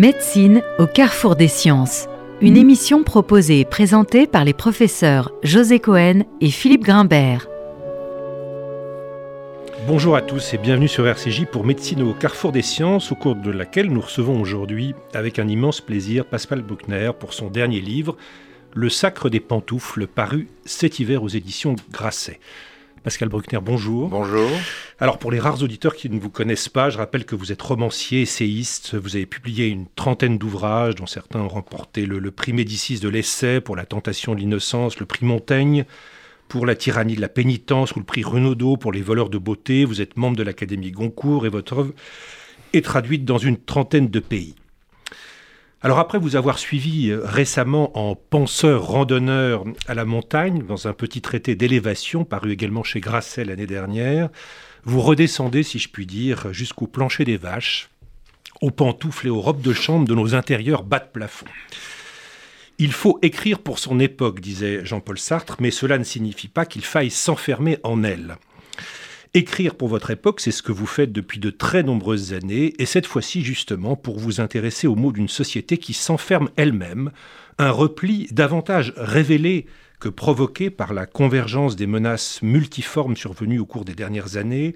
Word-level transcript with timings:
Médecine 0.00 0.62
au 0.78 0.86
carrefour 0.86 1.36
des 1.36 1.46
sciences. 1.46 2.06
Une 2.40 2.56
émission 2.56 3.04
proposée 3.04 3.60
et 3.60 3.64
présentée 3.66 4.26
par 4.26 4.46
les 4.46 4.54
professeurs 4.54 5.30
José 5.42 5.78
Cohen 5.78 6.22
et 6.40 6.48
Philippe 6.48 6.84
Grimbert. 6.84 7.46
Bonjour 9.86 10.16
à 10.16 10.22
tous 10.22 10.54
et 10.54 10.56
bienvenue 10.56 10.88
sur 10.88 11.06
RCJ 11.06 11.44
pour 11.44 11.66
Médecine 11.66 12.00
au 12.00 12.14
carrefour 12.14 12.50
des 12.50 12.62
sciences, 12.62 13.12
au 13.12 13.14
cours 13.14 13.34
de 13.34 13.50
laquelle 13.50 13.92
nous 13.92 14.00
recevons 14.00 14.40
aujourd'hui, 14.40 14.94
avec 15.12 15.38
un 15.38 15.48
immense 15.48 15.82
plaisir, 15.82 16.24
Pascal 16.24 16.62
Bruckner 16.62 17.10
pour 17.20 17.34
son 17.34 17.50
dernier 17.50 17.82
livre, 17.82 18.16
Le 18.72 18.88
Sacre 18.88 19.28
des 19.28 19.40
pantoufles, 19.40 20.06
paru 20.06 20.48
cet 20.64 20.98
hiver 20.98 21.22
aux 21.22 21.28
éditions 21.28 21.76
Grasset. 21.92 22.40
Pascal 23.02 23.30
Bruckner, 23.30 23.60
bonjour. 23.62 24.08
Bonjour. 24.10 24.50
Alors 24.98 25.18
pour 25.18 25.32
les 25.32 25.38
rares 25.38 25.62
auditeurs 25.62 25.94
qui 25.94 26.10
ne 26.10 26.20
vous 26.20 26.28
connaissent 26.28 26.68
pas, 26.68 26.90
je 26.90 26.98
rappelle 26.98 27.24
que 27.24 27.34
vous 27.34 27.50
êtes 27.50 27.62
romancier, 27.62 28.20
essayiste, 28.20 28.94
vous 28.94 29.16
avez 29.16 29.24
publié 29.24 29.68
une 29.68 29.86
trentaine 29.96 30.36
d'ouvrages 30.36 30.96
dont 30.96 31.06
certains 31.06 31.40
ont 31.40 31.48
remporté 31.48 32.04
le, 32.04 32.30
prix 32.30 32.52
Médicis 32.52 33.00
de 33.00 33.08
l'essai 33.08 33.62
pour 33.62 33.74
La 33.74 33.86
tentation 33.86 34.34
de 34.34 34.40
l'innocence, 34.40 35.00
le 35.00 35.06
prix 35.06 35.24
Montaigne 35.24 35.86
pour 36.48 36.66
La 36.66 36.74
tyrannie 36.74 37.16
de 37.16 37.22
la 37.22 37.30
pénitence 37.30 37.92
ou 37.92 38.00
le 38.00 38.04
prix 38.04 38.22
Renaudot 38.22 38.76
pour 38.76 38.92
Les 38.92 39.00
voleurs 39.00 39.30
de 39.30 39.38
beauté. 39.38 39.86
Vous 39.86 40.02
êtes 40.02 40.18
membre 40.18 40.36
de 40.36 40.42
l'Académie 40.42 40.90
Goncourt 40.90 41.46
et 41.46 41.50
votre 41.50 41.78
œuvre 41.78 41.94
est 42.74 42.84
traduite 42.84 43.24
dans 43.24 43.38
une 43.38 43.56
trentaine 43.56 44.08
de 44.08 44.20
pays. 44.20 44.56
Alors 45.82 45.98
après 45.98 46.18
vous 46.18 46.36
avoir 46.36 46.58
suivi 46.58 47.08
euh, 47.08 47.22
récemment 47.24 47.96
en 47.98 48.14
penseur 48.14 48.84
randonneur 48.84 49.64
à 49.86 49.94
la 49.94 50.04
montagne, 50.04 50.62
dans 50.66 50.88
un 50.88 50.92
petit 50.92 51.22
traité 51.22 51.54
d'élévation 51.54 52.24
paru 52.24 52.52
également 52.52 52.82
chez 52.82 53.00
Grasset 53.00 53.46
l'année 53.46 53.66
dernière, 53.66 54.28
vous 54.84 55.00
redescendez, 55.00 55.62
si 55.62 55.78
je 55.78 55.88
puis 55.88 56.04
dire, 56.04 56.52
jusqu'au 56.52 56.86
plancher 56.86 57.24
des 57.24 57.38
vaches, 57.38 57.88
aux 58.60 58.70
pantoufles 58.70 59.28
et 59.28 59.30
aux 59.30 59.40
robes 59.40 59.62
de 59.62 59.72
chambre 59.72 60.06
de 60.06 60.14
nos 60.14 60.34
intérieurs 60.34 60.82
bas 60.82 60.98
de 60.98 61.08
plafond. 61.10 61.46
Il 62.78 62.92
faut 62.92 63.18
écrire 63.22 63.58
pour 63.58 63.78
son 63.78 64.00
époque, 64.00 64.40
disait 64.40 64.84
Jean-Paul 64.84 65.18
Sartre, 65.18 65.56
mais 65.60 65.70
cela 65.70 65.96
ne 65.96 66.04
signifie 66.04 66.48
pas 66.48 66.66
qu'il 66.66 66.84
faille 66.84 67.10
s'enfermer 67.10 67.78
en 67.84 68.02
elle. 68.02 68.36
Écrire 69.32 69.76
pour 69.76 69.86
votre 69.86 70.10
époque, 70.10 70.40
c'est 70.40 70.50
ce 70.50 70.60
que 70.60 70.72
vous 70.72 70.86
faites 70.86 71.12
depuis 71.12 71.38
de 71.38 71.50
très 71.50 71.84
nombreuses 71.84 72.32
années, 72.32 72.74
et 72.80 72.84
cette 72.84 73.06
fois-ci 73.06 73.42
justement 73.42 73.94
pour 73.94 74.18
vous 74.18 74.40
intéresser 74.40 74.88
aux 74.88 74.96
mots 74.96 75.12
d'une 75.12 75.28
société 75.28 75.78
qui 75.78 75.92
s'enferme 75.92 76.50
elle-même, 76.56 77.12
un 77.56 77.70
repli 77.70 78.26
davantage 78.32 78.92
révélé 78.96 79.66
que 80.00 80.08
provoqué 80.08 80.68
par 80.68 80.92
la 80.94 81.06
convergence 81.06 81.76
des 81.76 81.86
menaces 81.86 82.42
multiformes 82.42 83.16
survenues 83.16 83.60
au 83.60 83.66
cours 83.66 83.84
des 83.84 83.94
dernières 83.94 84.36
années, 84.36 84.74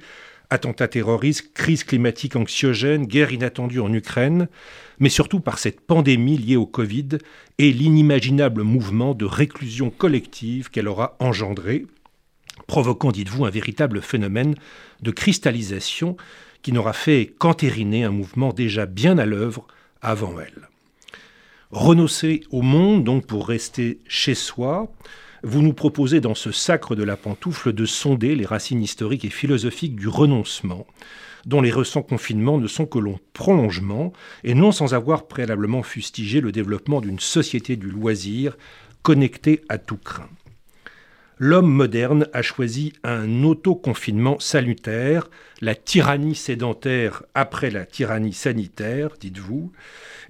attentats 0.50 0.86
terroristes, 0.86 1.52
crise 1.52 1.82
climatique 1.82 2.36
anxiogène, 2.36 3.06
guerre 3.06 3.32
inattendue 3.32 3.80
en 3.80 3.92
Ukraine, 3.92 4.47
mais 5.00 5.08
surtout 5.08 5.41
par 5.41 5.58
cette 5.58 5.80
pandémie 5.80 6.38
liée 6.38 6.55
au 6.55 6.66
Covid 6.66 7.08
et 7.58 7.72
l'inimaginable 7.72 8.62
mouvement 8.62 9.14
de 9.14 9.25
réclusion 9.25 9.91
collective 9.91 10.70
qu'elle 10.70 10.86
aura 10.86 11.16
engendré, 11.19 11.86
provoquant, 12.66 13.12
dites-vous, 13.12 13.44
un 13.44 13.50
véritable 13.50 14.02
phénomène 14.02 14.54
de 15.02 15.10
cristallisation 15.10 16.16
qui 16.62 16.72
n'aura 16.72 16.92
fait 16.92 17.32
qu'entériner 17.38 18.04
un 18.04 18.10
mouvement 18.10 18.52
déjà 18.52 18.86
bien 18.86 19.18
à 19.18 19.26
l'œuvre 19.26 19.66
avant 20.00 20.40
elle. 20.40 20.68
Renoncer 21.70 22.42
au 22.50 22.62
monde, 22.62 23.04
donc 23.04 23.26
pour 23.26 23.46
rester 23.48 23.98
chez 24.06 24.34
soi, 24.34 24.92
vous 25.42 25.60
nous 25.60 25.74
proposez 25.74 26.20
dans 26.20 26.34
ce 26.34 26.52
sacre 26.52 26.94
de 26.94 27.02
la 27.02 27.16
pantoufle 27.16 27.72
de 27.72 27.84
sonder 27.84 28.34
les 28.34 28.46
racines 28.46 28.82
historiques 28.82 29.26
et 29.26 29.30
philosophiques 29.30 29.96
du 29.96 30.08
renoncement, 30.08 30.86
dont 31.44 31.60
les 31.60 31.70
récents 31.70 32.02
confinements 32.02 32.58
ne 32.58 32.66
sont 32.66 32.86
que 32.86 32.98
long 32.98 33.18
prolongement, 33.34 34.14
et 34.42 34.54
non 34.54 34.72
sans 34.72 34.94
avoir 34.94 35.26
préalablement 35.26 35.82
fustigé 35.82 36.41
le 36.41 36.53
développement 36.53 37.03
d'une 37.03 37.20
société 37.20 37.76
du 37.76 37.91
loisir 37.91 38.56
connectée 39.03 39.60
à 39.69 39.76
tout 39.76 39.98
craint 39.98 40.30
l'homme 41.39 41.71
moderne 41.71 42.28
a 42.33 42.43
choisi 42.43 42.93
un 43.03 43.43
autoconfinement 43.43 44.39
salutaire, 44.39 45.28
la 45.61 45.75
tyrannie 45.75 46.34
sédentaire 46.34 47.22
après 47.34 47.71
la 47.71 47.87
tyrannie 47.87 48.33
sanitaire, 48.33 49.11
dites-vous, 49.21 49.72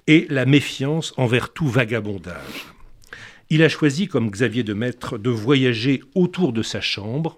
et 0.07 0.27
la 0.29 0.45
méfiance 0.45 1.13
envers 1.17 1.53
tout 1.53 1.67
vagabondage. 1.67 2.65
Il 3.49 3.61
a 3.63 3.69
choisi, 3.69 4.07
comme 4.07 4.31
Xavier 4.31 4.63
de 4.63 4.73
Maître, 4.73 5.17
de 5.17 5.29
voyager 5.29 6.01
autour 6.15 6.51
de 6.51 6.63
sa 6.63 6.81
chambre. 6.81 7.37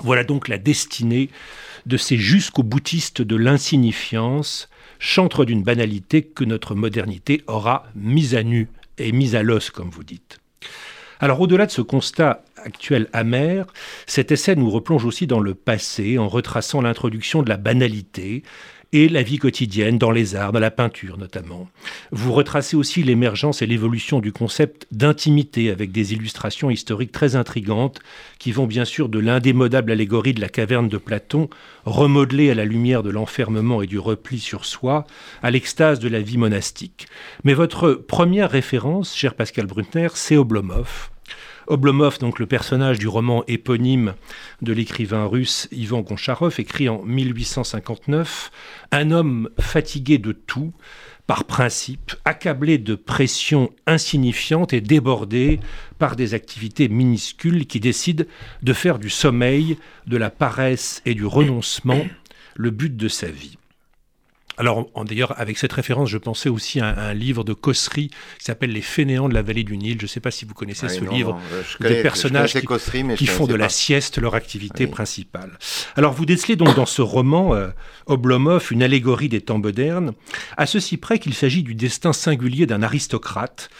Voilà 0.00 0.22
donc 0.22 0.48
la 0.48 0.58
destinée 0.58 1.28
de 1.86 1.96
ces 1.96 2.16
jusqu'aux 2.16 2.62
boutistes 2.62 3.22
de 3.22 3.36
l'insignifiance, 3.36 4.68
chantre 4.98 5.44
d'une 5.44 5.62
banalité 5.62 6.22
que 6.22 6.44
notre 6.44 6.74
modernité 6.74 7.42
aura 7.46 7.84
mise 7.94 8.34
à 8.34 8.42
nu 8.42 8.68
et 8.98 9.12
mise 9.12 9.34
à 9.34 9.42
l'os, 9.42 9.70
comme 9.70 9.90
vous 9.90 10.04
dites. 10.04 10.38
Alors 11.20 11.40
au-delà 11.40 11.66
de 11.66 11.70
ce 11.70 11.82
constat 11.82 12.44
actuel 12.64 13.08
amer, 13.12 13.66
cet 14.06 14.32
essai 14.32 14.56
nous 14.56 14.70
replonge 14.70 15.04
aussi 15.04 15.26
dans 15.26 15.40
le 15.40 15.54
passé 15.54 16.18
en 16.18 16.28
retraçant 16.28 16.80
l'introduction 16.80 17.42
de 17.42 17.48
la 17.48 17.56
banalité 17.56 18.42
et 18.94 19.08
la 19.08 19.24
vie 19.24 19.38
quotidienne 19.38 19.98
dans 19.98 20.12
les 20.12 20.36
arts, 20.36 20.52
dans 20.52 20.60
la 20.60 20.70
peinture 20.70 21.18
notamment. 21.18 21.68
Vous 22.12 22.32
retracez 22.32 22.76
aussi 22.76 23.02
l'émergence 23.02 23.60
et 23.60 23.66
l'évolution 23.66 24.20
du 24.20 24.32
concept 24.32 24.86
d'intimité 24.92 25.70
avec 25.70 25.90
des 25.90 26.12
illustrations 26.12 26.70
historiques 26.70 27.10
très 27.10 27.34
intrigantes 27.34 27.98
qui 28.38 28.52
vont 28.52 28.68
bien 28.68 28.84
sûr 28.84 29.08
de 29.08 29.18
l'indémodable 29.18 29.90
allégorie 29.90 30.32
de 30.32 30.40
la 30.40 30.48
caverne 30.48 30.88
de 30.88 30.96
Platon, 30.96 31.50
remodelée 31.84 32.52
à 32.52 32.54
la 32.54 32.64
lumière 32.64 33.02
de 33.02 33.10
l'enfermement 33.10 33.82
et 33.82 33.88
du 33.88 33.98
repli 33.98 34.38
sur 34.38 34.64
soi, 34.64 35.06
à 35.42 35.50
l'extase 35.50 35.98
de 35.98 36.08
la 36.08 36.20
vie 36.20 36.38
monastique. 36.38 37.08
Mais 37.42 37.54
votre 37.54 37.94
première 37.94 38.50
référence, 38.50 39.16
cher 39.16 39.34
Pascal 39.34 39.66
Brunner, 39.66 40.08
c'est 40.14 40.36
Oblomov, 40.36 41.10
Oblomov, 41.66 42.18
donc 42.18 42.38
le 42.38 42.46
personnage 42.46 42.98
du 42.98 43.08
roman 43.08 43.44
éponyme 43.48 44.14
de 44.62 44.72
l'écrivain 44.72 45.26
russe 45.26 45.68
Ivan 45.72 46.00
Goncharov, 46.00 46.54
écrit 46.58 46.88
en 46.88 47.02
1859, 47.02 48.50
un 48.92 49.10
homme 49.10 49.48
fatigué 49.58 50.18
de 50.18 50.32
tout, 50.32 50.72
par 51.26 51.44
principe, 51.44 52.12
accablé 52.24 52.76
de 52.76 52.94
pressions 52.94 53.70
insignifiantes 53.86 54.72
et 54.72 54.80
débordé 54.80 55.60
par 55.98 56.16
des 56.16 56.34
activités 56.34 56.88
minuscules 56.88 57.66
qui 57.66 57.80
décident 57.80 58.24
de 58.62 58.72
faire 58.72 58.98
du 58.98 59.08
sommeil, 59.08 59.78
de 60.06 60.16
la 60.16 60.30
paresse 60.30 61.00
et 61.06 61.14
du 61.14 61.24
renoncement 61.24 62.06
le 62.56 62.70
but 62.70 62.94
de 62.96 63.08
sa 63.08 63.28
vie. 63.28 63.56
Alors, 64.56 64.88
d'ailleurs, 65.04 65.38
avec 65.38 65.58
cette 65.58 65.72
référence, 65.72 66.08
je 66.08 66.18
pensais 66.18 66.48
aussi 66.48 66.80
à 66.80 66.86
un, 66.86 67.14
livre 67.14 67.44
de 67.44 67.52
Cossery 67.52 68.08
qui 68.38 68.44
s'appelle 68.44 68.70
Les 68.70 68.82
fainéants 68.82 69.28
de 69.28 69.34
la 69.34 69.42
vallée 69.42 69.64
du 69.64 69.76
Nil. 69.76 69.96
Je 69.98 70.04
ne 70.04 70.08
sais 70.08 70.20
pas 70.20 70.30
si 70.30 70.44
vous 70.44 70.54
connaissez 70.54 70.88
ce 70.88 71.04
livre. 71.04 71.40
des 71.80 72.02
personnages 72.02 72.54
qui, 73.16 73.26
font 73.26 73.46
de 73.46 73.54
la 73.54 73.68
sieste 73.68 74.18
leur 74.18 74.34
activité 74.34 74.86
principale. 74.86 75.58
Alors, 75.96 76.12
vous 76.12 76.26
décelez 76.26 76.56
donc 76.56 76.74
dans 76.76 76.86
ce 76.86 77.02
roman, 77.02 77.54
euh, 77.54 77.68
Oblomov, 78.06 78.68
une 78.70 78.82
allégorie 78.82 79.28
des 79.28 79.40
temps 79.40 79.58
modernes, 79.58 80.12
à 80.56 80.66
ceci 80.66 80.96
près 80.96 81.18
qu'il 81.18 81.34
s'agit 81.34 81.62
du 81.62 81.74
destin 81.74 82.12
singulier 82.12 82.66
d'un 82.66 82.82
aristocrate. 82.82 83.70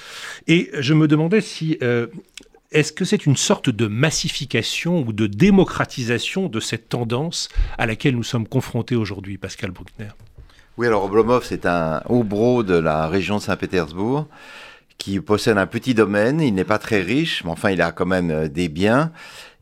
Et 0.46 0.70
je 0.78 0.94
me 0.94 1.06
demandais 1.06 1.40
si 1.40 1.78
euh, 1.82 2.06
est-ce 2.72 2.92
que 2.92 3.04
c'est 3.04 3.26
une 3.26 3.36
sorte 3.36 3.70
de 3.70 3.86
massification 3.86 5.00
ou 5.06 5.12
de 5.12 5.26
démocratisation 5.26 6.48
de 6.48 6.60
cette 6.60 6.88
tendance 6.88 7.48
à 7.78 7.86
laquelle 7.86 8.16
nous 8.16 8.24
sommes 8.24 8.48
confrontés 8.48 8.96
aujourd'hui, 8.96 9.38
Pascal 9.38 9.70
Bruckner? 9.70 10.10
Oui, 10.76 10.88
alors 10.88 11.04
Oblomov, 11.04 11.44
c'est 11.44 11.66
un 11.66 12.02
haut 12.08 12.62
de 12.64 12.74
la 12.74 13.06
région 13.06 13.36
de 13.36 13.42
Saint-Pétersbourg 13.42 14.26
qui 14.98 15.20
possède 15.20 15.56
un 15.56 15.66
petit 15.66 15.94
domaine. 15.94 16.40
Il 16.40 16.52
n'est 16.54 16.64
pas 16.64 16.78
très 16.78 17.00
riche, 17.00 17.44
mais 17.44 17.50
enfin, 17.50 17.70
il 17.70 17.80
a 17.80 17.92
quand 17.92 18.06
même 18.06 18.30
euh, 18.30 18.48
des 18.48 18.68
biens. 18.68 19.12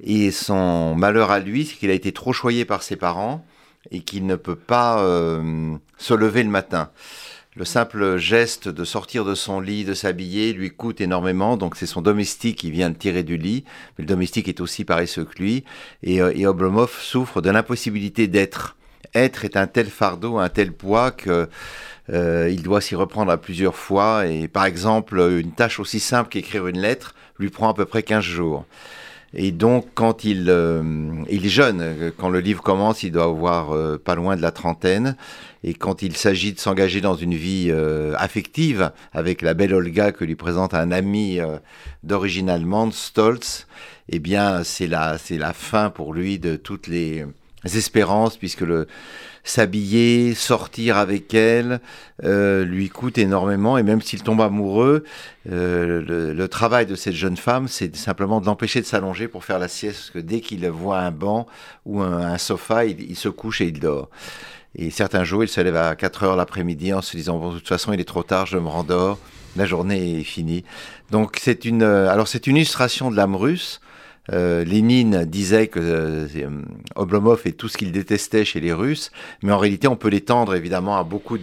Et 0.03 0.31
son 0.31 0.95
malheur 0.95 1.31
à 1.31 1.39
lui, 1.39 1.67
c'est 1.67 1.77
qu'il 1.77 1.91
a 1.91 1.95
été 1.95 2.13
trop 2.13 2.33
choyé 2.33 2.65
par 2.65 2.83
ses 2.83 2.97
parents 2.97 3.45
et 3.91 4.01
qu'il 4.01 4.25
ne 4.25 4.37
peut 4.37 4.57
pas 4.57 5.01
euh, 5.01 5.75
se 5.99 6.15
lever 6.15 6.43
le 6.45 6.49
matin. 6.49 6.91
Le 7.57 7.67
simple 7.67 8.17
geste 8.17 8.71
de 8.71 8.85
sortir 8.85 9.27
de 9.27 9.35
son 9.35 9.61
lit, 9.61 9.85
de 9.85 9.93
s'habiller, 9.93 10.55
lui 10.55 10.71
coûte 10.71 11.03
énormément. 11.03 11.59
Donc 11.59 11.77
c'est 11.77 11.85
son 11.85 12.01
domestique 12.01 12.57
qui 12.57 12.71
vient 12.71 12.89
le 12.89 12.95
tirer 12.95 13.23
du 13.23 13.37
lit. 13.37 13.65
Mais 13.99 14.05
le 14.05 14.09
domestique 14.09 14.49
est 14.49 14.61
aussi 14.63 14.87
paresseux 14.87 15.27
que 15.27 15.39
lui. 15.43 15.65
Et, 16.03 16.23
euh, 16.23 16.33
et 16.35 16.47
Oblomov 16.47 16.99
souffre 16.99 17.43
de 17.43 17.51
l'impossibilité 17.51 18.29
d'être 18.29 18.77
être 19.15 19.45
est 19.45 19.57
un 19.57 19.67
tel 19.67 19.87
fardeau, 19.87 20.39
un 20.39 20.49
tel 20.49 20.73
poids 20.73 21.11
que 21.11 21.49
euh, 22.11 22.49
il 22.51 22.63
doit 22.63 22.81
s'y 22.81 22.95
reprendre 22.95 23.31
à 23.31 23.37
plusieurs 23.37 23.77
fois. 23.77 24.27
Et 24.27 24.49
par 24.49 24.65
exemple, 24.65 25.19
une 25.19 25.53
tâche 25.53 25.81
aussi 25.81 26.01
simple 26.01 26.29
qu'écrire 26.31 26.67
une 26.67 26.81
lettre 26.81 27.15
lui 27.39 27.51
prend 27.51 27.71
à 27.71 27.75
peu 27.75 27.85
près 27.85 28.03
15 28.03 28.25
jours. 28.25 28.65
Et 29.35 29.51
donc, 29.51 29.87
quand 29.95 30.25
il, 30.25 30.51
euh, 30.51 30.83
il 31.31 31.47
est 31.47 31.49
jeune, 31.49 32.13
quand 32.19 32.29
le 32.29 32.41
livre 32.41 32.63
commence, 32.63 33.03
il 33.03 33.13
doit 33.13 33.25
avoir 33.25 33.73
euh, 33.73 33.97
pas 33.97 34.15
loin 34.15 34.37
de 34.37 34.43
la 34.43 34.51
trentaine. 34.51 35.17
Et 35.65 35.73
quand 35.73 36.03
il 36.03 36.17
s'agit 36.17 36.53
de 36.53 36.61
s'engager 36.61 37.01
dans 37.01 37.15
une 37.15 37.35
vie 37.35 37.73
affective 38.19 38.91
avec 39.13 39.43
la 39.43 39.55
belle 39.55 39.73
Olga 39.73 40.11
que 40.11 40.25
lui 40.25 40.35
présente 40.35 40.75
un 40.75 40.91
ami 40.91 41.39
d'origine 42.03 42.51
allemande, 42.51 42.93
Stolz, 42.93 43.69
eh 44.09 44.19
bien, 44.19 44.65
c'est 44.65 44.89
la, 44.89 45.19
c'est 45.19 45.39
la 45.39 45.53
fin 45.53 45.89
pour 45.89 46.15
lui 46.15 46.41
de 46.41 46.57
toutes 46.57 46.89
les, 46.89 47.25
espérances, 47.65 48.37
puisque 48.37 48.63
le 48.63 48.87
s'habiller, 49.45 50.35
sortir 50.35 50.97
avec 50.97 51.35
elle, 51.35 51.81
euh, 52.25 52.65
lui 52.65 52.89
coûte 52.89 53.19
énormément. 53.19 53.77
Et 53.77 53.83
même 53.83 54.01
s'il 54.01 54.23
tombe 54.23 54.41
amoureux, 54.41 55.05
euh, 55.51 56.35
le, 56.35 56.49
travail 56.49 56.87
de 56.87 56.95
cette 56.95 57.15
jeune 57.15 57.37
femme, 57.37 57.69
c'est 57.69 57.95
simplement 57.97 58.41
de 58.41 58.47
l'empêcher 58.47 58.81
de 58.81 58.87
s'allonger 58.87 59.29
pour 59.29 59.45
faire 59.45 59.59
la 59.59 59.69
sieste. 59.69 60.13
Que 60.13 60.19
dès 60.19 60.41
qu'il 60.41 60.69
voit 60.69 60.99
un 60.99 61.11
banc 61.11 61.47
ou 61.87 62.03
un, 62.03 62.39
sofa, 62.39 62.85
il, 62.85 63.17
se 63.17 63.29
couche 63.29 63.61
et 63.61 63.67
il 63.67 63.81
dort. 63.81 64.11
Et 64.77 64.91
certains 64.91 65.25
jours, 65.25 65.43
il 65.45 65.49
se 65.49 65.61
lève 65.61 65.77
à 65.77 65.97
4 65.97 66.23
heures 66.23 66.37
l'après-midi 66.37 66.93
en 66.93 67.03
se 67.03 67.17
disant, 67.17 67.39
bon, 67.39 67.51
de 67.53 67.59
toute 67.59 67.69
façon, 67.69 67.93
il 67.93 68.01
est 68.01 68.05
trop 68.05 68.23
tard, 68.23 68.47
je 68.47 68.59
me 68.59 68.69
rendors, 68.69 69.19
la 69.57 69.67
journée 69.67 70.21
est 70.21 70.25
finie. 70.25 70.65
Donc 71.11 71.39
c'est 71.41 71.65
une, 71.65 71.83
alors 71.83 72.29
c'est 72.29 72.47
une 72.47 72.57
illustration 72.57 73.11
de 73.11 73.17
l'âme 73.17 73.37
russe. 73.37 73.81
Euh, 74.31 74.65
Lénine 74.65 75.25
disait 75.25 75.67
que 75.67 75.81
euh, 75.83 76.49
Oblomov 76.95 77.43
est 77.45 77.53
tout 77.53 77.69
ce 77.69 77.77
qu'il 77.77 77.91
détestait 77.91 78.45
chez 78.45 78.61
les 78.61 78.73
Russes, 78.73 79.11
mais 79.43 79.53
en 79.53 79.59
réalité, 79.59 79.89
on 79.89 79.97
peut 79.97 80.09
l'étendre 80.09 80.55
évidemment 80.55 80.97
à 80.97 81.03
beaucoup 81.03 81.39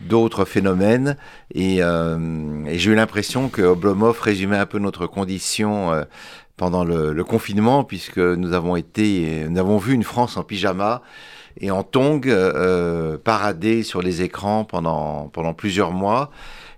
d'autres 0.00 0.44
phénomènes. 0.44 1.16
Euh, 1.56 2.64
et, 2.66 2.78
j'ai 2.78 2.90
eu 2.90 2.94
l'impression 2.94 3.48
que 3.48 3.62
Oblomov 3.62 4.20
résumait 4.20 4.58
un 4.58 4.66
peu 4.66 4.78
notre 4.78 5.06
condition 5.06 5.92
pendant 6.56 6.84
le, 6.84 7.24
confinement, 7.24 7.84
puisque 7.84 8.18
nous 8.18 8.52
avons 8.52 8.76
été, 8.76 9.46
nous 9.48 9.58
avons 9.58 9.78
vu 9.78 9.94
une 9.94 10.04
France 10.04 10.36
en 10.36 10.42
pyjama 10.42 11.02
et 11.60 11.70
en 11.70 11.82
tongs 11.84 12.20
parader 13.24 13.82
sur 13.82 14.02
les 14.02 14.22
écrans 14.22 14.64
pendant 14.64 15.54
plusieurs 15.56 15.92
mois. 15.92 16.30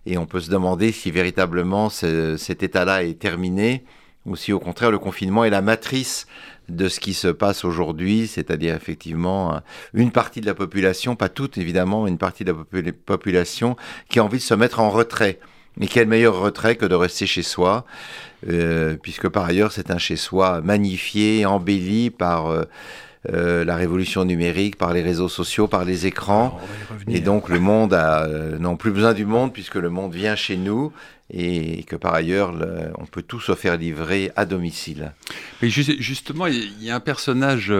Et 0.09 0.19
on 0.19 0.27
peut 0.27 0.39
se 0.39 0.51
demander 0.51 0.93
si 0.93 1.11
véritablement 1.11 1.89
cet 1.89 2.63
état-là 2.63 3.03
est 3.03 3.19
terminé 3.19 3.85
ou 4.27 4.37
si 4.37 4.53
au 4.53 4.59
contraire 4.59 4.91
le 4.91 4.99
confinement 4.99 5.45
est 5.45 5.51
la 5.51 5.63
matrice 5.63 6.27
de 6.69 6.89
ce 6.89 6.99
qui 7.01 7.15
se 7.15 7.29
passe 7.29 7.65
aujourd'hui, 7.65 8.27
c'est-à-dire 8.27 8.75
effectivement 8.75 9.61
une 9.95 10.11
partie 10.11 10.41
de 10.41 10.47
la 10.47 10.55
population, 10.55 11.15
pas 11.15 11.29
toute 11.29 11.59
évidemment, 11.59 12.07
une 12.07 12.19
partie 12.19 12.45
de 12.45 12.53
la 12.53 12.93
population 12.93 13.77
qui 14.09 14.19
a 14.19 14.25
envie 14.25 14.39
de 14.39 14.43
se 14.43 14.55
mettre 14.55 14.81
en 14.81 14.91
retrait. 14.91 15.39
Et 15.81 15.87
quel 15.87 16.09
meilleur 16.09 16.39
retrait 16.39 16.77
que 16.77 16.87
de 16.87 16.95
rester 16.95 17.27
chez 17.27 17.43
soi, 17.43 17.85
euh, 18.49 18.97
puisque 19.01 19.29
par 19.29 19.45
ailleurs 19.45 19.73
c'est 19.73 19.91
un 19.91 19.99
chez 19.99 20.17
soi 20.17 20.61
magnifié, 20.63 21.45
embelli 21.45 22.11
par 22.11 22.47
euh, 22.47 22.65
euh, 23.33 23.65
la 23.65 23.77
révolution 23.77 24.25
numérique, 24.25 24.77
par 24.77 24.93
les 24.93 25.03
réseaux 25.03 25.29
sociaux, 25.29 25.67
par 25.67 25.85
les 25.85 26.07
écrans. 26.07 26.59
et 27.09 27.21
donc 27.21 27.49
le 27.49 27.61
monde 27.61 27.95
a 27.95 28.27
non 28.59 28.77
plus 28.77 28.91
besoin 28.91 29.15
du 29.15 29.27
monde 29.27 29.53
puisque 29.53 29.77
le 29.77 29.91
monde 29.91 30.15
vient 30.15 30.37
chez 30.37 30.57
nous 30.57 30.93
et 31.31 31.83
que 31.85 31.97
par 31.97 32.15
ailleurs, 32.15 32.55
on 32.99 33.07
peut 33.07 33.23
tout 33.23 33.41
se 33.41 33.55
faire 33.55 33.77
livrer 33.77 34.31
à 34.37 34.45
domicile. 34.45 35.13
Mais 35.61 35.69
justement, 35.69 36.47
il 36.47 36.83
y 36.83 36.91
a 36.91 36.95
un 36.95 37.01
personnage 37.01 37.73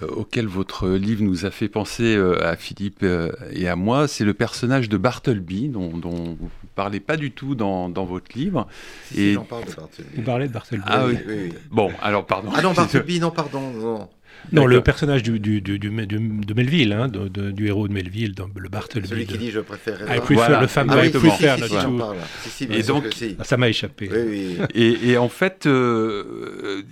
euh, 0.00 0.06
auquel 0.06 0.46
votre 0.46 0.88
livre 0.88 1.22
nous 1.22 1.44
a 1.44 1.50
fait 1.50 1.68
penser 1.68 2.16
euh, 2.16 2.42
à 2.46 2.56
Philippe 2.56 3.00
euh, 3.02 3.30
et 3.52 3.68
à 3.68 3.76
moi, 3.76 4.08
c'est 4.08 4.24
le 4.24 4.32
personnage 4.32 4.88
de 4.88 4.96
Bartleby, 4.96 5.68
dont, 5.68 5.90
vous 5.90 5.98
ne 5.98 6.68
parlez 6.74 6.98
pas 6.98 7.18
du 7.18 7.30
tout 7.30 7.54
dans, 7.54 7.90
votre 7.90 8.34
livre. 8.34 8.66
et... 9.14 9.36
parle 9.50 9.66
de 9.66 9.74
Bartleby. 9.74 10.08
Vous 10.16 10.22
parlez 10.22 10.48
de 10.48 10.52
Bartleby. 10.52 10.82
Ah 10.86 11.04
oui. 11.06 11.52
Bon, 11.70 11.92
alors 12.00 12.24
pardon. 12.24 12.48
Ah 12.54 12.62
non, 12.62 12.72
Bartleby, 12.76 13.20
non, 13.20 13.30
pardon. 13.30 13.70
Non. 13.70 14.08
Non, 14.50 14.66
le 14.66 14.80
personnage 14.80 15.22
du, 15.22 15.38
du, 15.38 15.60
du, 15.60 15.78
de 15.78 16.54
Melville, 16.54 16.92
hein, 16.92 17.08
du 17.08 17.66
héros 17.66 17.88
de 17.88 17.92
Melville, 17.92 18.34
le 18.56 18.68
Bartleby. 18.68 19.08
Celui 19.08 19.26
qui 19.26 19.38
dit 19.38 19.50
je 19.50 19.60
préfère. 19.60 19.98
I 20.14 20.20
prefer, 20.20 20.60
le 20.60 20.66
fameux 20.66 20.94
ah, 20.98 21.06
I 21.06 21.10
prefer. 21.10 21.56
Si, 22.48 22.64
et 22.64 22.82
donc, 22.82 23.04
ça 23.42 23.56
m'a 23.56 23.68
échappé. 23.68 24.10
et, 24.74 25.10
et, 25.10 25.18
en 25.18 25.28
fait, 25.28 25.66
euh, 25.66 26.82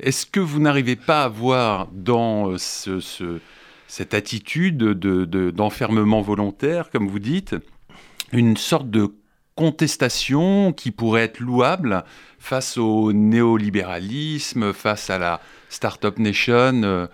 est-ce 0.00 0.26
que 0.26 0.40
vous 0.40 0.60
n'arrivez 0.60 0.96
pas 0.96 1.24
à 1.24 1.28
voir 1.28 1.88
dans 1.92 2.50
euh, 2.50 2.58
ce, 2.58 3.00
ce, 3.00 3.38
cette 3.86 4.14
attitude 4.14 4.78
d'enfermement 4.78 6.20
de, 6.20 6.26
volontaire, 6.26 6.90
comme 6.90 7.08
vous 7.08 7.18
dites, 7.18 7.56
une 8.32 8.56
sorte 8.56 8.90
de 8.90 9.10
contestation 9.58 10.72
qui 10.72 10.92
pourrait 10.92 11.24
être 11.24 11.40
louable 11.40 12.04
face 12.38 12.78
au 12.78 13.12
néolibéralisme, 13.12 14.72
face 14.72 15.10
à 15.10 15.18
la 15.18 15.40
Startup 15.68 16.16
Nation. 16.16 16.84
Euh, 16.84 17.08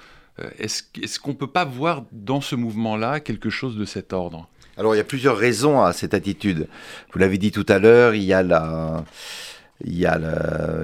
est-ce 0.58 1.18
qu'on 1.18 1.30
ne 1.30 1.36
peut 1.36 1.46
pas 1.46 1.64
voir 1.64 2.02
dans 2.12 2.42
ce 2.42 2.54
mouvement-là 2.54 3.20
quelque 3.20 3.48
chose 3.48 3.78
de 3.78 3.86
cet 3.86 4.12
ordre? 4.12 4.46
Alors 4.76 4.94
il 4.94 4.98
y 4.98 5.00
a 5.00 5.04
plusieurs 5.04 5.38
raisons 5.38 5.80
à 5.82 5.94
cette 5.94 6.12
attitude. 6.12 6.68
Vous 7.14 7.18
l'avez 7.18 7.38
dit 7.38 7.50
tout 7.50 7.64
à 7.66 7.78
l'heure, 7.78 8.14
il 8.14 8.24
y 8.24 8.34
a 8.34 8.42
la... 8.42 9.04
Il 9.84 9.98
y, 9.98 10.06
a 10.06 10.18